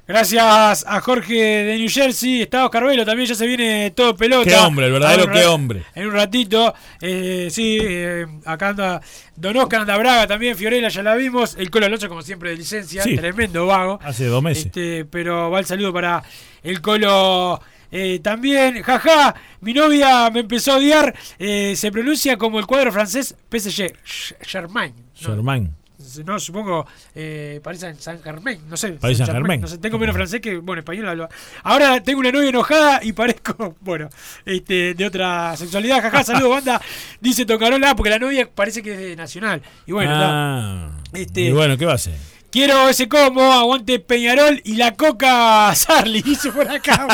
Gracias 0.07 0.83
a 0.87 0.99
Jorge 0.99 1.33
de 1.33 1.77
New 1.77 1.89
Jersey. 1.89 2.41
Está 2.41 2.65
Oscar 2.65 2.83
Velo, 2.85 3.05
también 3.05 3.29
ya 3.29 3.35
se 3.35 3.45
viene 3.45 3.91
todo 3.91 4.15
pelota. 4.15 4.49
Qué 4.49 4.55
hombre, 4.55 4.87
el 4.87 4.91
verdadero 4.91 5.31
qué 5.31 5.45
hombre. 5.45 5.83
En 5.93 6.07
un 6.07 6.13
ratito. 6.13 6.73
Eh, 6.99 7.47
sí, 7.51 7.77
eh, 7.79 8.25
acá 8.45 8.69
anda 8.69 9.01
Don 9.35 9.55
Oscar 9.57 9.81
anda 9.81 9.97
Braga 9.97 10.27
también. 10.27 10.57
Fiorella 10.57 10.89
ya 10.89 11.03
la 11.03 11.15
vimos. 11.15 11.55
El 11.57 11.69
Colo 11.69 11.85
Alonso, 11.85 12.09
como 12.09 12.23
siempre, 12.23 12.49
de 12.49 12.57
licencia. 12.57 13.03
Sí. 13.03 13.15
Tremendo 13.15 13.67
vago. 13.67 13.99
Hace 14.03 14.25
dos 14.25 14.41
meses. 14.41 14.65
Este, 14.65 15.05
pero 15.05 15.51
va 15.51 15.59
el 15.59 15.65
saludo 15.65 15.93
para 15.93 16.23
el 16.63 16.81
Colo. 16.81 17.61
Eh, 17.91 18.19
también, 18.23 18.81
jaja, 18.81 19.35
mi 19.59 19.73
novia 19.73 20.29
me 20.31 20.39
empezó 20.41 20.73
a 20.73 20.77
odiar. 20.77 21.13
Eh, 21.37 21.75
se 21.75 21.91
pronuncia 21.91 22.37
como 22.37 22.57
el 22.57 22.65
cuadro 22.65 22.91
francés 22.91 23.35
PSG. 23.51 23.93
Germain. 24.41 24.93
¿no? 25.21 25.27
Germain 25.29 25.80
no 26.25 26.39
supongo 26.39 26.85
eh, 27.15 27.59
París 27.63 27.85
Saint 27.99 28.23
Germain, 28.23 28.59
no 28.69 28.77
sé. 28.77 28.93
París 28.93 29.17
Saint 29.17 29.31
Germain. 29.31 29.61
No 29.61 29.67
sé, 29.67 29.77
tengo 29.77 29.97
menos 29.97 30.15
francés 30.15 30.41
que, 30.41 30.57
bueno, 30.57 30.79
español 30.79 31.09
hablo. 31.09 31.29
Ahora 31.63 32.01
tengo 32.01 32.19
una 32.19 32.31
novia 32.31 32.49
enojada 32.49 32.99
y 33.03 33.13
parezco, 33.13 33.75
bueno, 33.81 34.09
este, 34.45 34.93
de 34.93 35.05
otra 35.05 35.55
sexualidad. 35.57 36.01
Jaja, 36.01 36.23
saludos, 36.25 36.49
banda. 36.49 36.81
Dice 37.19 37.45
Tocarola, 37.45 37.95
porque 37.95 38.09
la 38.09 38.19
novia 38.19 38.49
parece 38.53 38.81
que 38.81 38.93
es 38.93 38.99
de 38.99 39.15
Nacional. 39.15 39.61
Y 39.85 39.91
bueno, 39.91 40.11
ah, 40.13 40.89
este, 41.13 41.41
y 41.41 41.51
bueno, 41.51 41.77
¿qué 41.77 41.85
va 41.85 41.93
a 41.93 41.95
hacer? 41.95 42.13
Quiero 42.51 42.89
ese 42.89 43.07
como, 43.07 43.53
aguante 43.53 43.99
Peñarol 43.99 44.61
y 44.65 44.75
la 44.75 44.93
coca 44.95 45.73
Sarli, 45.73 46.21
dice 46.25 46.51
por 46.51 46.69
acá. 46.69 47.07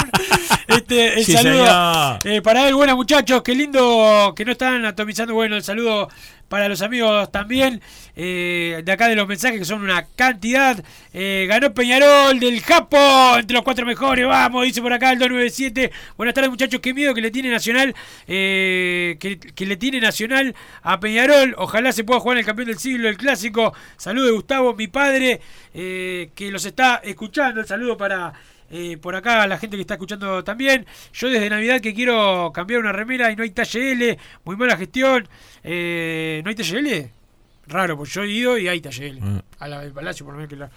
este, 0.68 1.20
el 1.20 1.26
Sí, 1.26 1.34
saludo 1.34 2.18
eh, 2.24 2.42
para 2.42 2.68
él, 2.68 2.74
buenas 2.74 2.96
muchachos, 2.96 3.44
qué 3.44 3.54
lindo 3.54 4.34
que 4.36 4.46
no 4.46 4.54
están 4.54 4.84
atomizando. 4.84 5.36
Bueno, 5.36 5.56
el 5.56 5.62
saludo 5.64 6.10
para 6.48 6.70
los 6.70 6.82
amigos 6.82 7.32
también 7.32 7.82
eh, 8.16 8.82
de 8.84 8.92
acá 8.92 9.08
de 9.08 9.16
los 9.16 9.28
mensajes 9.28 9.60
que 9.60 9.66
son 9.66 9.84
una 9.84 10.06
cantidad. 10.16 10.84
Eh, 11.14 11.46
ganó 11.48 11.74
Peñarol 11.74 12.40
del 12.40 12.62
Japo 12.62 13.38
entre 13.38 13.54
los 13.54 13.64
cuatro 13.64 13.86
mejores. 13.86 14.26
Vamos, 14.26 14.66
dice 14.66 14.82
por 14.82 14.94
acá 14.94 15.12
el 15.12 15.20
297. 15.20 15.92
Buenas 16.18 16.34
tardes, 16.34 16.50
muchachos. 16.50 16.80
Qué 16.82 16.94
miedo 16.94 17.14
que 17.14 17.22
le 17.22 17.32
tiene 17.32 17.50
Nacional. 17.50 17.94
eh, 18.28 19.18
que, 19.20 19.66
le 19.66 19.78
tiene 19.78 20.00
Nacional 20.00 20.56
a 20.82 21.00
Peñarol. 21.00 21.56
Ojalá 21.58 21.92
se 21.92 22.04
pueda 22.04 22.20
jugar 22.20 22.38
el 22.38 22.46
campeón 22.46 22.68
del 22.68 22.80
siglo, 22.80 23.10
el 23.10 23.18
clásico. 23.18 23.74
Saludo 23.98 24.26
de 24.26 24.32
Gustavo, 24.32 24.74
mi 24.76 24.88
padre, 24.88 25.42
que 25.74 26.50
los 26.52 26.66
está 26.66 27.02
escuchando. 27.04 27.62
El 27.62 27.68
saludo 27.68 27.98
para. 27.98 28.34
Eh, 28.70 28.98
por 28.98 29.16
acá 29.16 29.48
la 29.48 29.58
gente 29.58 29.78
que 29.78 29.82
está 29.82 29.96
escuchando 29.96 30.44
también. 30.44 30.86
Yo 31.14 31.30
desde 31.30 31.50
Navidad 31.50 31.80
que 31.82 31.94
quiero 31.94 32.52
cambiar 32.54 32.80
una 32.80 32.92
remera 32.92 33.32
y 33.32 33.36
no 33.36 33.44
hay 33.44 33.52
talle 33.52 33.92
L. 33.92 34.18
Muy 34.44 34.56
mala 34.58 34.78
gestión. 34.78 35.28
Eh, 35.64 36.42
¿No 36.44 36.50
hay 36.50 36.56
talle 36.56 36.80
L? 36.80 37.12
Raro, 37.68 37.98
pues 37.98 38.14
yo 38.14 38.24
he 38.24 38.30
ido 38.30 38.58
y 38.58 38.68
hay 38.68 38.82
talle 38.82 39.08
L. 39.08 39.22
Mm. 39.22 39.42
A 39.60 39.68
la 39.68 39.82
del 39.82 39.92
Palacio, 39.92 40.26
por 40.26 40.34
lo 40.34 40.40
menos 40.40 40.50
que 40.50 40.56
la, 40.56 40.70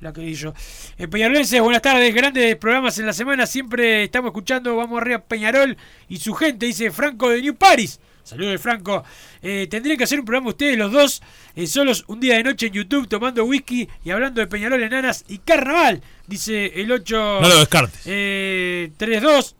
la 0.00 0.12
que 0.12 0.20
di 0.20 0.34
yo. 0.34 0.54
Eh, 0.98 1.08
Peñarolenses, 1.08 1.60
buenas 1.60 1.82
tardes. 1.82 2.14
Grandes 2.14 2.56
programas 2.56 2.98
en 2.98 3.06
la 3.06 3.12
semana. 3.12 3.46
Siempre 3.46 4.04
estamos 4.04 4.28
escuchando. 4.28 4.76
Vamos 4.76 5.00
arriba 5.00 5.18
Peñarol 5.18 5.76
y 6.08 6.18
su 6.18 6.34
gente, 6.34 6.66
dice 6.66 6.90
Franco 6.90 7.30
de 7.30 7.42
New 7.42 7.56
Paris. 7.56 8.00
Saludos 8.28 8.52
de 8.52 8.58
Franco. 8.58 9.04
Eh, 9.42 9.66
tendrían 9.70 9.96
que 9.96 10.04
hacer 10.04 10.18
un 10.20 10.24
programa 10.26 10.48
ustedes 10.50 10.76
los 10.78 10.92
dos, 10.92 11.22
eh, 11.56 11.66
solos 11.66 12.04
un 12.08 12.20
día 12.20 12.36
de 12.36 12.42
noche 12.44 12.66
en 12.66 12.72
YouTube, 12.74 13.08
tomando 13.08 13.44
whisky 13.44 13.88
y 14.04 14.10
hablando 14.10 14.40
de 14.40 14.46
Peñarol, 14.46 14.82
enanas 14.82 15.24
y 15.28 15.38
carnaval. 15.38 16.02
Dice 16.26 16.66
el 16.80 16.92
8. 16.92 17.38
No 17.40 17.48
lo 17.48 17.58
descartes. 17.58 18.02
Eh, 18.06 18.90
3-2. 18.98 19.54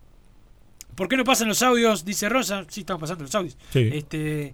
¿Por 0.94 1.08
qué 1.08 1.16
no 1.16 1.24
pasan 1.24 1.48
los 1.48 1.62
audios? 1.62 2.04
Dice 2.04 2.28
Rosa. 2.28 2.64
Sí, 2.68 2.80
estamos 2.80 3.00
pasando 3.00 3.24
los 3.24 3.34
audios. 3.34 3.56
Sí. 3.72 3.88
Este, 3.92 4.52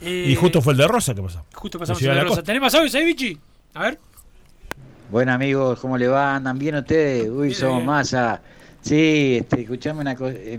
y 0.00 0.34
justo 0.34 0.60
fue 0.60 0.72
el 0.72 0.78
de 0.78 0.88
Rosa, 0.88 1.14
¿qué 1.14 1.22
pasó? 1.22 1.44
Justo 1.54 1.78
pasamos 1.78 2.02
el 2.02 2.08
de 2.08 2.14
Rosa. 2.14 2.26
Costa. 2.28 2.42
¿Tenemos 2.42 2.74
audios 2.74 2.94
ahí, 2.94 3.04
Vichy? 3.04 3.38
A 3.74 3.82
ver. 3.84 3.98
Bueno 5.10 5.32
amigos, 5.32 5.78
¿cómo 5.78 5.98
le 5.98 6.08
va? 6.08 6.34
¿Andan 6.36 6.58
bien 6.58 6.74
ustedes? 6.74 7.28
Uy, 7.28 7.48
Bien, 7.48 7.54
somos 7.58 7.76
bien. 7.76 7.86
masa. 7.86 8.40
Sí, 8.80 9.36
este, 9.40 9.60
escuchame 9.60 10.00
una 10.00 10.16
cosa. 10.16 10.34
eh, 10.36 10.58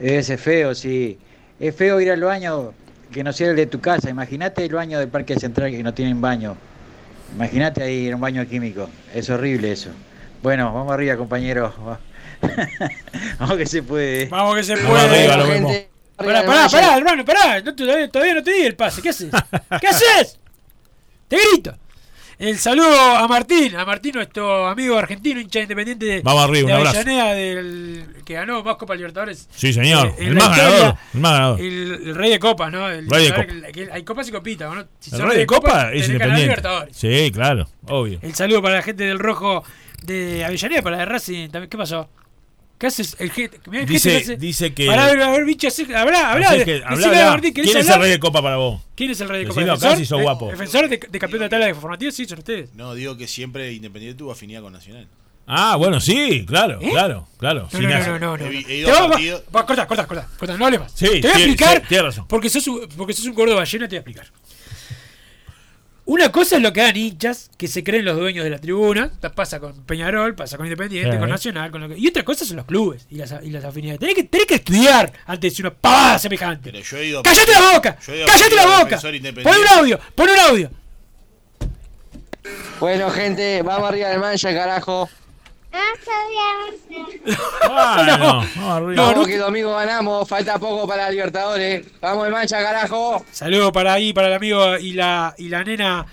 es 0.00 0.40
feo, 0.40 0.74
sí. 0.74 1.16
Es 1.60 1.74
feo 1.74 2.00
ir 2.00 2.10
al 2.10 2.20
baño 2.20 2.72
que 3.12 3.24
no 3.24 3.32
sea 3.32 3.50
el 3.50 3.56
de 3.56 3.66
tu 3.66 3.80
casa. 3.80 4.10
Imagínate 4.10 4.64
el 4.64 4.72
baño 4.74 4.98
del 4.98 5.08
Parque 5.08 5.38
Central 5.38 5.70
que 5.70 5.82
no 5.82 5.92
tienen 5.94 6.20
baño. 6.20 6.56
Imagínate 7.34 7.82
ahí 7.82 8.08
en 8.08 8.14
un 8.14 8.20
baño 8.20 8.46
químico. 8.46 8.88
Es 9.14 9.28
horrible 9.30 9.72
eso. 9.72 9.90
Bueno, 10.42 10.72
vamos 10.72 10.92
arriba, 10.92 11.16
compañeros. 11.16 11.74
vamos 13.40 13.56
que 13.56 13.66
se 13.66 13.82
puede. 13.82 14.26
Vamos 14.26 14.56
que 14.56 14.62
se 14.62 14.74
Vamos 14.76 14.90
puede. 14.90 15.28
arriba, 15.28 15.36
lo 15.36 15.46
mismo. 15.46 15.72
Pará, 16.16 16.44
pará, 16.44 16.68
pará, 16.68 16.96
hermano, 16.96 17.24
pará. 17.24 17.60
No 17.60 17.74
te- 17.74 17.84
todavía, 17.84 18.08
todavía 18.10 18.34
no 18.34 18.42
te 18.42 18.50
di 18.52 18.62
el 18.62 18.74
pase. 18.76 19.00
¿Qué 19.02 19.08
haces? 19.10 19.30
¿Qué 19.80 19.86
haces? 19.88 20.38
Te 21.28 21.36
grito. 21.52 21.76
El 22.38 22.56
saludo 22.58 22.88
a 23.16 23.26
Martín, 23.26 23.74
a 23.74 23.84
Martín, 23.84 24.12
nuestro 24.14 24.68
amigo 24.68 24.96
argentino, 24.96 25.40
hincha 25.40 25.58
independiente 25.60 26.06
de, 26.06 26.20
Vamos 26.22 26.44
arriba, 26.44 26.68
de 26.68 26.74
un 26.74 26.78
abrazo. 26.86 26.98
Avellaneda, 27.00 27.32
del, 27.34 28.06
que 28.24 28.34
ganó 28.34 28.62
más 28.62 28.76
Copa 28.76 28.94
Libertadores. 28.94 29.48
Sí, 29.50 29.72
señor. 29.72 30.06
Eh, 30.10 30.14
en 30.18 30.28
el 30.28 30.34
más 30.34 30.44
historia, 30.44 30.68
ganador. 30.70 30.94
El 31.14 31.20
más 31.20 31.32
ganador. 31.32 31.60
El, 31.60 31.92
el 32.08 32.14
rey 32.14 32.30
de 32.30 32.38
copas, 32.38 32.70
¿no? 32.70 32.88
El, 32.88 33.10
Rey 33.10 33.22
de 33.24 33.28
saber 33.30 33.46
copa. 33.48 33.66
que- 33.66 33.72
que 33.72 33.92
hay 33.92 34.02
copas 34.04 34.28
y 34.28 34.30
copitas, 34.32 34.72
¿no? 34.72 34.86
Si 35.00 35.14
El 35.16 35.22
rey 35.22 35.38
de 35.38 35.46
Copa 35.46 35.86
tenés 35.88 36.02
es 36.02 36.06
independiente. 36.06 36.42
Libertadores. 36.42 36.96
Sí, 36.96 37.30
claro, 37.34 37.68
obvio. 37.88 38.20
El 38.22 38.34
saludo 38.36 38.62
para 38.62 38.76
la 38.76 38.82
gente 38.82 39.02
del 39.04 39.18
Rojo 39.18 39.64
de 40.04 40.44
Avellaneda, 40.44 40.82
para 40.82 40.96
la 40.96 41.00
de 41.00 41.06
Racing. 41.06 41.48
¿Qué 41.68 41.76
pasó? 41.76 42.08
¿Qué 42.78 42.86
haces? 42.86 43.16
El 43.18 43.30
gente, 43.32 43.58
mirá 43.68 43.82
el 43.82 43.88
Dice- 43.88 44.10
gente 44.10 44.24
que 44.26 44.32
hace- 44.34 44.40
dice 44.40 44.72
que- 44.74 44.86
Pará, 44.86 45.06
a 45.06 45.08
ver, 45.08 45.22
a 45.22 45.30
ver, 45.32 45.44
bicho, 45.44 45.66
así- 45.66 45.82
hablá, 45.92 46.30
hablá. 46.32 46.48
Así 46.48 46.58
de- 46.58 46.64
que, 46.64 46.72
decile 46.74 46.86
hablá, 46.88 47.06
a 47.06 47.10
hablá. 47.10 47.30
Martín, 47.32 47.54
¿querés 47.54 47.70
¿Quién 47.72 47.82
es 47.82 47.88
el 47.90 48.00
rey 48.00 48.10
de 48.12 48.18
Copa 48.20 48.40
para 48.42 48.56
vos? 48.56 48.82
¿Quién 48.94 49.10
es 49.10 49.20
el 49.20 49.28
rey 49.28 49.44
de 49.44 49.48
Copa? 49.48 49.72
Acá 49.72 49.96
si 49.96 50.06
sos 50.06 50.20
¿Eh? 50.20 50.22
guapo. 50.22 50.48
¿Defensor 50.50 50.88
de, 50.88 50.96
de 51.10 51.18
campeón 51.18 51.42
de 51.42 51.48
tabla 51.48 51.66
de 51.66 51.74
formativa? 51.74 52.12
Sí, 52.12 52.24
son 52.24 52.38
ustedes. 52.38 52.72
No, 52.74 52.94
digo 52.94 53.16
que 53.16 53.26
siempre 53.26 53.72
Independiente 53.72 54.16
tuvo 54.18 54.30
afinidad 54.30 54.62
con 54.62 54.72
Nacional. 54.72 55.08
Ah, 55.50 55.76
bueno, 55.76 55.98
sí, 55.98 56.44
claro, 56.46 56.78
claro, 56.78 57.26
claro. 57.38 57.68
No, 57.72 58.18
no, 58.18 58.36
no. 58.36 58.44
He 58.46 58.58
he 58.58 58.84
Te 58.84 58.92
vamos 58.92 59.16
va, 59.56 59.64
corta, 59.66 59.86
corta, 59.86 60.06
corta, 60.06 60.28
corta, 60.38 60.56
no 60.58 60.66
hables 60.66 60.80
más. 60.80 60.92
Sí, 60.94 61.06
te 61.06 61.20
voy 61.22 61.30
a 61.30 61.34
explicar, 61.38 61.78
sí, 61.80 61.84
tienes 61.88 62.04
razón. 62.04 62.26
porque 62.28 62.50
sos, 62.50 62.66
un, 62.68 62.86
porque 62.96 63.14
sos 63.14 63.24
un 63.24 63.34
gordo 63.34 63.56
ballena, 63.56 63.88
te 63.88 63.96
voy 63.96 63.96
a 63.96 64.00
explicar. 64.00 64.26
Una 66.10 66.32
cosa 66.32 66.56
es 66.56 66.62
lo 66.62 66.72
que 66.72 66.80
dan 66.80 66.96
hinchas, 66.96 67.50
que 67.58 67.68
se 67.68 67.84
creen 67.84 68.06
los 68.06 68.16
dueños 68.16 68.42
de 68.42 68.48
la 68.48 68.58
tribuna, 68.58 69.10
pasa 69.34 69.60
con 69.60 69.84
Peñarol, 69.84 70.34
pasa 70.34 70.56
con 70.56 70.64
Independiente, 70.64 71.12
Sí. 71.12 71.18
con 71.18 71.28
Nacional, 71.28 71.70
con 71.70 71.82
lo 71.82 71.88
que... 71.90 71.98
y 71.98 72.08
otra 72.08 72.22
cosa 72.24 72.46
son 72.46 72.56
los 72.56 72.64
clubes 72.64 73.06
y 73.10 73.16
las, 73.16 73.34
y 73.42 73.50
las 73.50 73.62
afinidades. 73.62 74.00
Tenés 74.00 74.14
que, 74.14 74.24
tenés 74.24 74.46
que 74.46 74.54
estudiar 74.54 75.12
antes 75.26 75.40
de 75.42 75.48
decir 75.50 75.66
una 75.66 75.74
pavada 75.74 76.18
semejante. 76.18 76.72
Pero 76.72 76.82
yo 76.82 76.96
he 76.96 77.06
ido 77.08 77.20
a 77.20 77.22
¡Cállate 77.22 77.52
la 77.52 77.72
boca! 77.74 77.98
yo 78.06 78.12
he 78.14 78.16
ido 78.16 78.24
a 78.24 78.28
¡Cállate 78.30 78.54
la 78.56 78.78
boca! 78.78 79.00
Pon 79.42 79.56
un 79.60 79.68
audio, 79.78 80.00
pon 80.14 80.30
un 80.30 80.38
audio. 80.38 80.70
Bueno, 82.80 83.10
gente, 83.10 83.60
vamos 83.60 83.90
arriba 83.90 84.08
del 84.08 84.20
mancha, 84.20 84.54
carajo. 84.54 85.10
Bueno, 87.26 88.18
vamos 88.18 88.56
arriba. 88.56 89.02
vamos 89.02 89.26
que 89.26 89.36
domingo 89.36 89.74
ganamos, 89.74 90.28
falta 90.28 90.58
poco 90.58 90.86
para 90.86 91.10
Libertadores. 91.10 91.86
Vamos 92.00 92.24
de 92.24 92.30
mancha, 92.30 92.62
carajo. 92.62 93.24
Saludos 93.30 93.72
para 93.72 93.92
ahí, 93.94 94.12
para 94.12 94.28
el 94.28 94.34
amigo 94.34 94.76
y 94.78 94.92
la, 94.92 95.34
y 95.38 95.48
la 95.48 95.64
nena 95.64 96.06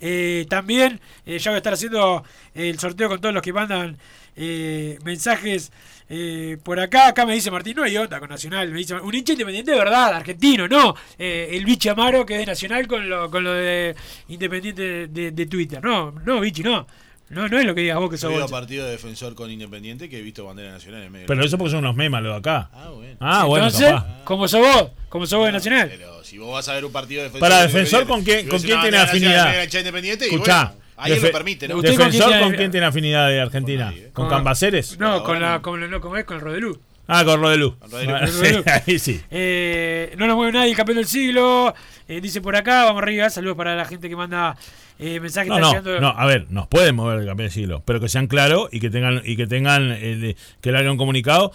eh, 0.00 0.46
también. 0.48 1.00
Eh, 1.26 1.38
ya 1.38 1.50
voy 1.50 1.56
a 1.56 1.58
estar 1.58 1.72
haciendo 1.74 2.24
el 2.54 2.78
sorteo 2.78 3.08
con 3.08 3.20
todos 3.20 3.34
los 3.34 3.42
que 3.42 3.52
mandan 3.52 3.98
eh, 4.36 4.98
mensajes 5.04 5.72
eh, 6.08 6.56
por 6.62 6.80
acá. 6.80 7.08
Acá 7.08 7.26
me 7.26 7.34
dice 7.34 7.50
Martín, 7.50 7.76
no 7.76 7.82
hay 7.84 7.96
onda 7.96 8.18
con 8.20 8.28
Nacional. 8.28 8.70
Me 8.70 8.78
dice, 8.78 8.94
un 8.94 9.14
hincha 9.14 9.32
independiente 9.32 9.72
de 9.72 9.78
verdad, 9.78 10.14
argentino, 10.14 10.66
no. 10.68 10.94
Eh, 11.18 11.50
el 11.52 11.64
bichi 11.64 11.88
Amaro 11.88 12.24
que 12.24 12.34
es 12.34 12.40
de 12.40 12.46
Nacional 12.46 12.86
con 12.86 13.08
lo, 13.08 13.30
con 13.30 13.44
lo 13.44 13.52
de 13.52 13.94
Independiente 14.28 15.08
de, 15.08 15.30
de 15.32 15.46
Twitter. 15.46 15.82
No, 15.82 16.12
no, 16.24 16.40
bichi, 16.40 16.62
no. 16.62 16.86
No, 17.30 17.48
no 17.48 17.58
es 17.58 17.64
lo 17.64 17.74
que 17.74 17.82
digas 17.82 17.98
vos 17.98 18.10
que 18.10 18.16
Yo 18.16 18.22
sos 18.22 18.30
he 18.30 18.34
ido 18.34 18.42
a 18.42 18.46
vos. 18.46 18.50
partido 18.50 18.84
de 18.84 18.90
Defensor 18.92 19.34
con 19.34 19.50
Independiente 19.50 20.08
que 20.08 20.18
he 20.18 20.22
visto 20.22 20.44
bandera 20.44 20.72
nacional 20.72 21.02
en 21.04 21.12
medio. 21.12 21.26
Pero 21.26 21.44
eso 21.44 21.56
porque 21.56 21.70
son 21.70 21.78
unos 21.80 21.94
memas 21.96 22.22
los 22.22 22.32
de 22.32 22.38
acá. 22.38 22.68
Ah, 22.72 22.90
bueno. 22.94 23.16
Ah, 23.20 23.44
bueno, 23.44 23.66
Entonces, 23.66 23.88
capaz. 23.90 24.24
como 24.24 24.48
sos 24.48 24.60
vos, 24.60 24.90
como 25.08 25.26
sos 25.26 25.38
vos 25.38 25.46
de 25.46 25.52
Nacional. 25.52 25.88
Pero 25.90 26.24
si 26.24 26.38
vos 26.38 26.52
vas 26.52 26.68
a 26.68 26.74
ver 26.74 26.84
un 26.84 26.92
partido 26.92 27.20
de 27.22 27.28
Defensor. 27.28 27.40
Para 27.48 27.60
de 27.62 27.66
Defensor, 27.68 28.00
¿con 28.06 28.16
con 28.16 28.24
quién 28.24 28.80
tiene 28.80 28.96
afinidad? 28.98 29.62
Independiente 29.72 30.26
y 30.28 30.34
Escuchá, 30.34 30.64
bueno, 30.64 30.80
Ahí 30.96 31.12
Defe- 31.12 31.22
lo 31.28 31.32
permite, 31.32 31.66
¿no? 31.68 31.76
¿Usted 31.76 31.88
con 31.90 31.96
quién 31.96 32.08
¿Defensor 32.10 32.28
tiene- 32.30 32.42
con 32.44 32.54
quién 32.56 32.70
tiene 32.72 32.86
afinidad 32.86 33.28
de 33.28 33.40
Argentina? 33.40 33.94
¿Con 34.12 34.28
Cambaceres? 34.28 34.98
No, 34.98 35.22
con 35.24 35.40
la, 35.40 35.62
con, 35.62 35.88
no, 35.90 36.00
¿cómo 36.00 36.16
es? 36.16 36.24
Con 36.24 36.36
el 36.36 36.42
Rodelú. 36.42 36.78
Ah, 37.12 37.24
con 37.24 37.40
Rodelú. 37.40 37.76
Rodelú. 37.90 38.14
Ah, 38.14 38.26
sí, 38.28 38.82
ahí 38.92 38.98
sí. 38.98 39.20
Eh, 39.30 40.14
no 40.16 40.26
nos 40.26 40.36
mueve 40.36 40.52
nadie, 40.52 40.70
el 40.70 40.76
campeón 40.76 40.96
del 40.98 41.06
siglo. 41.06 41.74
Eh, 42.08 42.20
dice 42.20 42.40
por 42.40 42.56
acá, 42.56 42.84
vamos 42.84 43.02
arriba. 43.02 43.28
Saludos 43.30 43.56
para 43.56 43.74
la 43.76 43.84
gente 43.84 44.08
que 44.08 44.16
manda 44.16 44.56
eh, 44.98 45.18
mensajes. 45.20 45.48
No, 45.48 45.58
no, 45.58 45.68
llegando- 45.70 46.00
no, 46.00 46.08
a 46.08 46.26
ver, 46.26 46.46
nos 46.50 46.66
pueden 46.68 46.94
mover 46.94 47.20
el 47.20 47.26
campeón 47.26 47.46
del 47.48 47.52
siglo, 47.52 47.82
pero 47.84 48.00
que 48.00 48.08
sean 48.08 48.26
claros 48.26 48.68
y 48.72 48.80
que 48.80 48.90
tengan, 48.90 49.22
y 49.24 49.36
que 49.36 49.46
tengan, 49.46 49.90
eh, 49.98 50.36
que 50.60 50.72
le 50.72 50.78
hagan 50.78 50.92
un 50.92 50.98
comunicado 50.98 51.52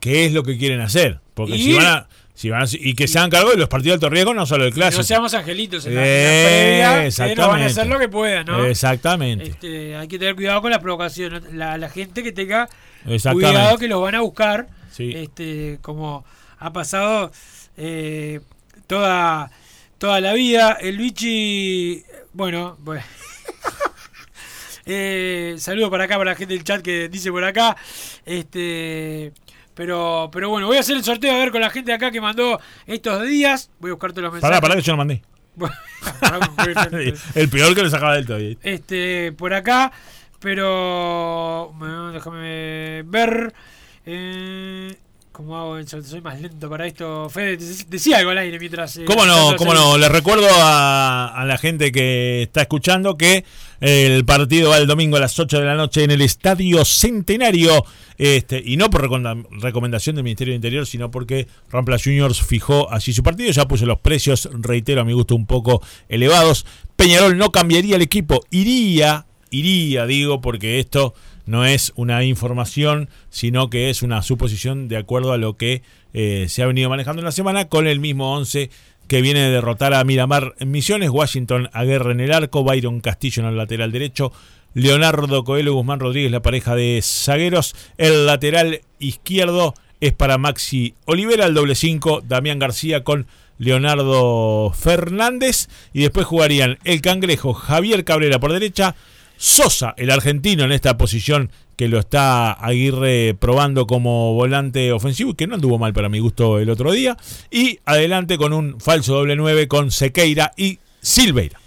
qué 0.00 0.26
es 0.26 0.32
lo 0.32 0.42
que 0.42 0.56
quieren 0.58 0.80
hacer. 0.80 1.20
Porque 1.34 1.56
Y- 1.56 1.62
si 1.62 1.72
van 1.74 1.86
a, 1.86 2.08
si 2.34 2.48
van 2.50 2.62
a- 2.62 2.66
y 2.70 2.94
que 2.94 3.06
se 3.06 3.18
hagan 3.18 3.30
cargo 3.30 3.50
de 3.50 3.58
los 3.58 3.68
partidos 3.68 4.00
de 4.00 4.06
alto 4.06 4.14
riesgo, 4.14 4.32
no 4.34 4.46
solo 4.46 4.64
el 4.64 4.70
Que 4.70 4.76
clásico. 4.76 5.00
no 5.00 5.04
seamos 5.04 5.34
angelitos 5.34 5.84
en 5.86 5.94
la, 5.94 6.00
en 6.00 6.06
la 6.06 6.12
Eh, 6.32 6.46
previa, 6.46 7.06
exactamente. 7.06 7.42
no 7.42 7.48
van 7.48 7.62
a 7.62 7.66
hacer 7.66 7.86
lo 7.86 7.98
que 7.98 8.08
puedan, 8.08 8.46
¿no? 8.46 8.64
Exactamente. 8.64 9.44
Este, 9.44 9.96
hay 9.96 10.08
que 10.08 10.18
tener 10.18 10.34
cuidado 10.34 10.62
con 10.62 10.70
la 10.70 10.80
provocación. 10.80 11.34
¿no? 11.34 11.40
La, 11.52 11.76
la 11.76 11.88
gente 11.90 12.22
que 12.22 12.32
tenga 12.32 12.68
cuidado 13.32 13.76
que 13.78 13.88
los 13.88 14.00
van 14.00 14.14
a 14.14 14.20
buscar. 14.20 14.68
Sí. 14.90 15.12
Este, 15.14 15.78
como 15.82 16.24
ha 16.58 16.72
pasado 16.72 17.32
eh, 17.76 18.40
toda, 18.86 19.50
toda 19.98 20.20
la 20.20 20.32
vida. 20.32 20.76
El 20.80 20.96
Luigi, 20.96 22.04
bueno, 22.32 22.76
bueno. 22.80 23.02
Eh, 24.92 25.54
saludo 25.58 25.88
para 25.88 26.04
acá, 26.04 26.16
para 26.16 26.32
la 26.32 26.36
gente 26.36 26.54
del 26.54 26.64
chat 26.64 26.82
que 26.82 27.08
dice 27.08 27.30
por 27.30 27.44
acá. 27.44 27.76
Este, 28.24 29.32
pero, 29.74 30.30
pero 30.32 30.48
bueno, 30.48 30.66
voy 30.66 30.78
a 30.78 30.80
hacer 30.80 30.96
el 30.96 31.04
sorteo 31.04 31.32
a 31.32 31.38
ver 31.38 31.52
con 31.52 31.60
la 31.60 31.70
gente 31.70 31.92
de 31.92 31.94
acá 31.94 32.10
que 32.10 32.20
mandó 32.20 32.58
estos 32.86 33.24
días. 33.28 33.70
Voy 33.78 33.90
a 33.90 33.94
buscar 33.94 34.10
todos 34.10 34.24
los 34.24 34.32
mensajes. 34.32 34.50
Pará, 34.50 34.60
pará 34.60 34.74
que 34.74 34.82
yo 34.82 34.92
lo 34.94 34.96
mandé. 34.96 35.22
el 37.36 37.48
peor 37.50 37.74
que 37.74 37.84
le 37.84 37.90
sacaba 37.90 38.14
del 38.14 38.26
todavía. 38.26 38.56
este 38.62 39.32
por 39.32 39.52
acá 39.54 39.92
pero 40.40 41.72
bueno, 41.76 42.12
déjame 42.12 43.02
ver 43.04 43.52
eh, 44.12 44.96
cómo 45.32 45.56
hago 45.56 45.76
sorteo? 45.86 46.02
soy 46.02 46.20
más 46.20 46.40
lento 46.40 46.68
para 46.68 46.86
esto 46.86 47.28
Fede 47.30 47.58
dec- 47.58 47.86
decía 47.86 48.18
algo 48.18 48.30
al 48.32 48.38
aire 48.38 48.58
mientras 48.58 48.96
eh, 48.96 49.04
¿Cómo 49.06 49.24
no? 49.24 49.54
¿Cómo 49.56 49.72
no? 49.72 49.96
Les 49.96 50.10
recuerdo 50.10 50.46
a, 50.50 51.28
a 51.28 51.44
la 51.44 51.56
gente 51.58 51.92
que 51.92 52.42
está 52.42 52.62
escuchando 52.62 53.16
que 53.16 53.44
el 53.80 54.24
partido 54.26 54.70
va 54.70 54.78
el 54.78 54.86
domingo 54.86 55.16
a 55.16 55.20
las 55.20 55.38
8 55.38 55.58
de 55.60 55.64
la 55.64 55.74
noche 55.74 56.04
en 56.04 56.10
el 56.10 56.20
Estadio 56.20 56.84
Centenario. 56.84 57.84
Este, 58.18 58.62
y 58.62 58.76
no 58.76 58.90
por 58.90 59.00
recomendación 59.62 60.16
del 60.16 60.24
Ministerio 60.24 60.52
del 60.52 60.56
Interior, 60.56 60.86
sino 60.86 61.10
porque 61.10 61.46
Rampla 61.70 61.96
Juniors 61.98 62.42
fijó 62.42 62.90
así 62.92 63.14
su 63.14 63.22
partido. 63.22 63.50
Ya 63.52 63.66
puse 63.66 63.86
los 63.86 63.98
precios, 64.00 64.50
reitero, 64.52 65.00
a 65.00 65.04
mi 65.04 65.14
gusto 65.14 65.34
un 65.34 65.46
poco 65.46 65.80
elevados. 66.10 66.66
Peñarol 66.96 67.38
no 67.38 67.50
cambiaría 67.52 67.96
el 67.96 68.02
equipo, 68.02 68.40
iría, 68.50 69.24
iría, 69.50 70.04
digo, 70.04 70.42
porque 70.42 70.78
esto 70.78 71.14
no 71.46 71.64
es 71.64 71.92
una 71.96 72.24
información, 72.24 73.08
sino 73.28 73.70
que 73.70 73.90
es 73.90 74.02
una 74.02 74.22
suposición 74.22 74.88
de 74.88 74.96
acuerdo 74.96 75.32
a 75.32 75.38
lo 75.38 75.56
que 75.56 75.82
eh, 76.12 76.46
se 76.48 76.62
ha 76.62 76.66
venido 76.66 76.90
manejando 76.90 77.20
en 77.20 77.26
la 77.26 77.32
semana 77.32 77.68
con 77.68 77.86
el 77.86 78.00
mismo 78.00 78.34
11 78.36 78.70
que 79.10 79.22
viene 79.22 79.40
de 79.40 79.50
derrotar 79.50 79.92
a 79.92 80.04
Miramar 80.04 80.54
en 80.60 80.70
Misiones, 80.70 81.10
Washington 81.10 81.68
Aguerre 81.72 82.12
en 82.12 82.20
el 82.20 82.32
arco, 82.32 82.62
Byron 82.62 83.00
Castillo 83.00 83.42
en 83.42 83.48
el 83.48 83.56
lateral 83.56 83.90
derecho, 83.90 84.32
Leonardo 84.72 85.42
Coelho 85.42 85.74
Guzmán 85.74 85.98
Rodríguez, 85.98 86.30
la 86.30 86.42
pareja 86.42 86.76
de 86.76 87.00
zagueros, 87.02 87.74
el 87.98 88.26
lateral 88.26 88.82
izquierdo 89.00 89.74
es 90.00 90.12
para 90.12 90.38
Maxi 90.38 90.94
Olivera, 91.06 91.46
el 91.46 91.54
doble 91.54 91.74
5, 91.74 92.22
Damián 92.26 92.60
García 92.60 93.02
con 93.02 93.26
Leonardo 93.58 94.72
Fernández, 94.72 95.68
y 95.92 96.02
después 96.02 96.24
jugarían 96.24 96.78
el 96.84 97.02
cangrejo 97.02 97.52
Javier 97.52 98.04
Cabrera 98.04 98.38
por 98.38 98.52
derecha, 98.52 98.94
Sosa, 99.42 99.94
el 99.96 100.10
argentino 100.10 100.64
en 100.64 100.72
esta 100.72 100.98
posición 100.98 101.50
que 101.74 101.88
lo 101.88 101.98
está 101.98 102.52
Aguirre 102.52 103.34
probando 103.40 103.86
como 103.86 104.34
volante 104.34 104.92
ofensivo 104.92 105.32
que 105.32 105.46
no 105.46 105.54
anduvo 105.54 105.78
mal 105.78 105.94
para 105.94 106.10
mi 106.10 106.18
gusto 106.18 106.58
el 106.58 106.68
otro 106.68 106.92
día. 106.92 107.16
Y 107.50 107.78
adelante 107.86 108.36
con 108.36 108.52
un 108.52 108.78
falso 108.80 109.14
doble 109.14 109.36
9 109.36 109.66
con 109.66 109.90
Sequeira 109.90 110.52
y 110.58 110.78
Silveira. 111.00 111.59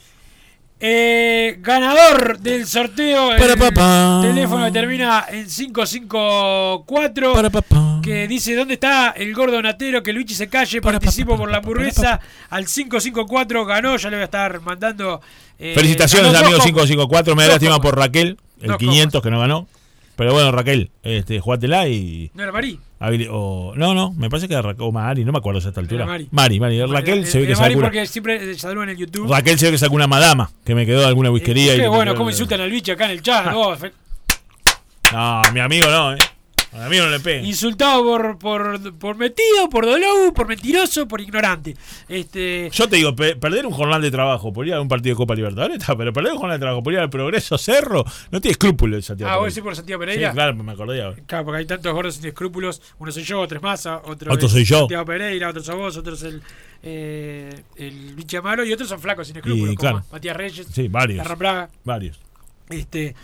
Eh, 0.85 1.59
ganador 1.61 2.39
del 2.39 2.67
sorteo 2.67 3.31
el 3.31 3.39
Para 3.39 4.21
teléfono 4.21 4.65
que 4.65 4.71
termina 4.71 5.25
en 5.29 5.47
554 5.47 7.33
que 8.01 8.27
dice 8.27 8.53
dónde 8.53 8.73
está 8.73 9.11
el 9.11 9.33
gordo 9.33 9.61
natero 9.61 10.03
que 10.03 10.11
Luigi 10.11 10.35
se 10.35 10.49
calle 10.49 10.81
participo 10.81 11.37
por 11.37 11.49
la 11.49 11.59
hamburguesa 11.59 12.19
al 12.49 12.65
554 12.65 13.65
ganó 13.65 13.95
ya 13.95 14.09
le 14.09 14.17
voy 14.17 14.23
a 14.23 14.25
estar 14.25 14.59
mandando 14.59 15.21
eh, 15.57 15.73
Felicitaciones, 15.73 16.33
ganó 16.33 16.47
amigo 16.47 16.57
dos 16.57 16.65
554. 16.65 17.35
Me 17.35 17.43
da 17.43 17.49
lástima 17.53 17.79
por 17.79 17.97
Raquel, 17.97 18.37
el 18.59 18.67
Dos 18.67 18.77
500 18.77 19.21
que 19.21 19.31
no 19.31 19.39
ganó. 19.39 19.67
Pero 20.15 20.33
bueno, 20.33 20.51
Raquel, 20.51 20.91
este, 21.01 21.39
jugátela 21.39 21.87
y. 21.87 22.29
no 22.35 22.43
era 22.43 22.51
habili- 22.51 23.27
o- 23.29 23.73
no, 23.75 23.93
no, 23.93 24.11
me 24.13 24.29
parece 24.29 24.47
que 24.47 24.53
era 24.53 24.61
Ra- 24.61 24.75
o 24.77 24.91
Mari, 24.91 25.25
no 25.25 25.31
me 25.31 25.39
acuerdo 25.39 25.59
a 25.59 25.67
esta 25.67 25.79
altura. 25.81 26.03
Era 26.03 26.11
Mari. 26.11 26.27
Mari, 26.31 26.59
Mari. 26.59 26.85
Raquel 26.85 27.23
Eh, 27.23 27.25
se 27.25 27.39
ve 27.39 27.43
eh, 27.45 27.47
que 27.47 27.53
Mari 27.55 27.73
sacó 27.73 27.79
una, 27.79 27.87
porque 27.87 28.05
siempre 28.05 28.51
eh, 28.51 28.57
saludan 28.57 28.89
en 28.89 28.95
el 28.95 28.97
YouTube 28.97 29.29
Raquel 29.29 29.57
se 29.59 29.65
ve 29.65 29.71
que 29.71 29.77
sacó 29.77 29.95
una 29.95 30.07
madama 30.07 30.51
que 30.63 30.75
me 30.75 30.85
quedó 30.85 30.99
de 31.01 31.07
alguna 31.07 31.31
whiskería. 31.31 31.75
Qué 31.75 31.83
y 31.83 31.87
bueno 31.87 31.99
metió 32.05 32.15
cómo 32.15 32.29
insultan 32.29 32.61
al 32.61 32.69
Luigi 32.69 32.91
acá 32.91 33.05
en 33.05 33.11
el 33.11 33.21
chat 33.21 33.51
No, 35.11 35.41
mi 35.53 35.59
amigo 35.59 35.87
no, 35.89 36.13
eh. 36.13 36.17
A 36.75 36.85
amigo 36.87 37.05
no 37.05 37.11
le 37.11 37.19
peguen. 37.19 37.45
insultado 37.45 38.03
por, 38.03 38.37
por, 38.39 38.93
por 38.97 39.15
metido, 39.15 39.69
por 39.69 39.85
dolou, 39.85 40.33
por 40.33 40.47
mentiroso, 40.47 41.07
por 41.07 41.21
ignorante. 41.21 41.75
Este, 42.09 42.69
Yo 42.73 42.87
te 42.89 42.95
digo, 42.95 43.15
pe- 43.15 43.35
perder 43.35 43.65
un 43.67 43.73
jornal 43.73 44.01
de 44.01 44.09
trabajo 44.09 44.51
por 44.51 44.67
ir 44.67 44.73
a 44.73 44.81
un 44.81 44.87
partido 44.87 45.13
de 45.13 45.17
Copa 45.17 45.35
Libertadores, 45.35 45.77
pero 45.97 46.11
perder 46.11 46.33
un 46.33 46.39
jornal 46.39 46.57
de 46.57 46.61
trabajo 46.63 46.81
por 46.83 46.93
ir 46.93 46.99
al 46.99 47.09
Progreso 47.09 47.57
Cerro, 47.57 48.03
no 48.31 48.41
tiene 48.41 48.53
escrúpulos 48.53 48.97
el 48.97 49.03
Santiago. 49.03 49.31
ah, 49.31 49.35
vos 49.37 49.43
Pereira. 49.43 49.49
decís 49.53 49.63
por 49.63 49.75
Santiago 49.75 50.01
Sí, 50.01 50.05
Pereira. 50.07 50.31
claro, 50.31 50.55
me 50.55 50.71
acordé 50.71 51.01
ahora. 51.03 51.17
Claro, 51.27 51.45
porque 51.45 51.59
hay 51.59 51.65
tantos 51.65 51.93
gordos 51.93 52.15
sin 52.15 52.25
escrúpulos. 52.25 52.81
Uno 52.99 53.11
soy 53.11 53.23
yo, 53.23 53.39
otro 53.39 53.57
es 53.57 53.63
Massa, 53.63 53.97
otro, 54.05 54.33
Otro 54.33 54.47
es 54.47 54.51
soy 54.51 54.63
yo. 54.63 54.79
Santiago 54.79 55.05
Pereira, 55.05 55.49
otro 55.49 55.61
sos 55.63 55.75
vos, 55.75 55.95
otro 55.97 56.13
es 56.15 56.23
el, 56.23 56.41
eh, 56.81 57.63
el 57.75 58.15
Vichy 58.15 58.37
Amaro 58.37 58.65
y 58.65 58.73
otros 58.73 58.89
son 58.89 58.99
flacos 58.99 59.27
sin 59.27 59.37
escrúpulos, 59.37 59.73
Y, 59.73 59.75
como 59.75 59.89
claro. 59.91 60.05
Matías 60.11 60.35
Reyes, 60.35 60.67
Sí, 60.73 60.87
varios. 60.87 61.25
Praga. 61.37 61.69
Varios. 61.83 62.19
Este, 62.69 63.15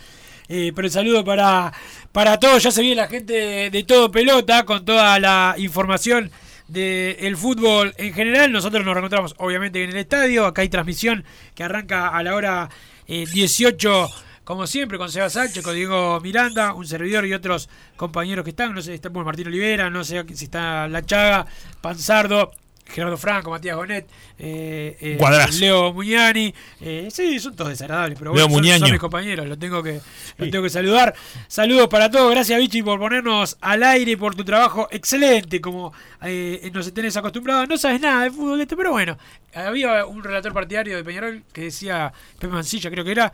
eh, 0.50 0.72
pero 0.76 0.88
el 0.88 0.92
saludo 0.92 1.24
para, 1.24 1.72
para 2.12 2.40
todos. 2.40 2.64
Ya 2.64 2.72
se 2.72 2.82
viene 2.82 2.96
la 2.96 3.08
gente 3.08 3.34
de, 3.34 3.70
de 3.70 3.84
todo 3.84 4.12
pelota 4.12 4.66
con 4.66 4.84
toda 4.84 5.20
la 5.20 5.56
información 5.58 6.32
del 6.68 7.38
fútbol 7.38 7.94
en 7.98 8.14
general. 8.14 8.52
Nosotros 8.52 8.86
nos 8.86 8.94
reencontramos 8.94 9.36
obviamente 9.38 9.84
en 9.84 9.92
el 9.92 9.98
estadio. 9.98 10.46
Acá 10.46 10.62
hay 10.62 10.70
transmisión 10.70 11.24
que 11.56 11.64
arranca 11.64 12.10
a 12.10 12.24
la 12.24 12.36
hora 12.36 12.70
eh, 13.08 13.26
18. 13.32 14.10
Como 14.44 14.66
siempre, 14.66 14.98
con 14.98 15.12
Seba 15.12 15.30
Sánchez, 15.30 15.64
con 15.64 15.76
Diego 15.76 16.20
Miranda, 16.22 16.74
un 16.74 16.88
servidor 16.88 17.24
y 17.28 17.34
otros 17.34 17.70
compañeros 17.96 18.44
que 18.44 18.50
están. 18.50 18.74
No 18.74 18.82
sé 18.82 18.92
si 18.92 18.96
está 18.96 19.10
Martín 19.12 19.48
Olivera, 19.48 19.92
no 19.92 20.04
sé 20.04 20.26
si 20.34 20.46
está 20.46 20.88
La 20.88 21.06
Chaga, 21.06 21.46
Panzardo, 21.82 22.52
Gerardo 22.90 23.18
Franco, 23.18 23.52
Matías 23.52 23.76
Gonet, 23.76 24.08
eh, 24.38 24.98
eh. 25.00 25.48
Leo 25.60 25.94
Muñani. 25.94 26.54
eh, 26.82 27.08
sí, 27.12 27.40
son 27.40 27.56
todos 27.56 27.70
desagradables, 27.70 28.18
pero 28.18 28.32
bueno, 28.32 28.50
son, 28.50 28.92
mis 28.92 29.00
compañeros, 29.00 29.48
los 29.48 29.60
tengo 29.60 29.84
que, 29.84 30.02
los 30.38 30.50
tengo 30.50 30.64
que 30.64 30.70
saludar. 30.70 31.14
Saludos 31.48 31.88
para 31.88 32.10
todos, 32.10 32.32
gracias 32.32 32.60
Vichy 32.60 32.82
por 32.82 33.00
ponernos 33.00 33.58
al 33.62 33.84
aire 33.84 34.12
y 34.12 34.16
por 34.16 34.36
tu 34.36 34.44
trabajo 34.44 34.88
excelente, 34.92 35.62
como 35.62 35.94
eh, 36.24 36.70
nos 36.74 36.92
tenés 36.94 37.16
acostumbrados. 37.18 37.68
No 37.70 37.78
sabes 37.78 38.02
nada 38.02 38.24
de 38.24 38.32
fútbol 38.32 38.60
este, 38.62 38.76
pero 38.76 38.92
bueno, 38.92 39.18
había 39.54 40.06
un 40.06 40.24
relator 40.24 40.54
partidario 40.54 40.98
de 40.98 41.04
Peñarol 41.04 41.44
que 41.54 41.66
decía, 41.66 42.12
Pepe 42.40 42.54
Mancilla 42.54 42.90
creo 42.90 43.06
que 43.06 43.12
era, 43.12 43.32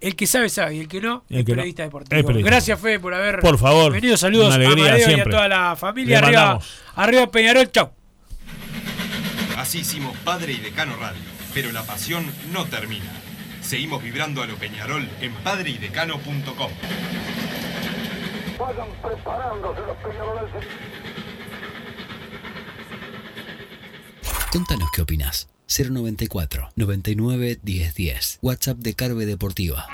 el 0.00 0.14
que 0.14 0.26
sabe 0.26 0.48
sabe 0.48 0.76
y 0.76 0.80
el 0.80 0.88
que 0.88 1.00
no, 1.00 1.24
El 1.28 1.44
que 1.44 1.52
periodista 1.52 1.82
deportivo. 1.82 2.22
periodista. 2.22 2.50
Gracias 2.50 2.80
Fede 2.80 3.00
por 3.00 3.14
haber 3.14 3.40
Por 3.40 3.58
favor, 3.58 3.92
venido, 3.92 4.16
saludos 4.16 4.54
a 4.54 4.62
y 4.62 5.20
a 5.20 5.24
toda 5.24 5.48
la 5.48 5.76
familia. 5.76 6.18
Arriba, 6.18 6.60
arriba 6.94 7.30
Peñarol, 7.30 7.70
chau. 7.70 7.97
Así 9.58 9.80
hicimos 9.80 10.16
Padre 10.18 10.52
y 10.52 10.58
Decano 10.58 10.94
Radio, 10.96 11.20
pero 11.52 11.72
la 11.72 11.82
pasión 11.82 12.24
no 12.52 12.66
termina. 12.66 13.10
Seguimos 13.60 14.00
vibrando 14.00 14.40
a 14.40 14.46
lo 14.46 14.54
Peñarol 14.54 15.08
en 15.20 15.34
padreidecano.com. 15.34 16.70
Vayan 18.56 18.88
preparándose 19.02 19.80
los 19.80 19.96
peñaroles. 19.96 20.64
Contanos 24.52 24.90
qué 24.94 25.02
opinás. 25.02 25.48
094 25.66 26.70
99 26.76 27.58
1010. 27.60 28.38
WhatsApp 28.40 28.78
de 28.78 28.94
Carve 28.94 29.26
Deportiva. 29.26 29.88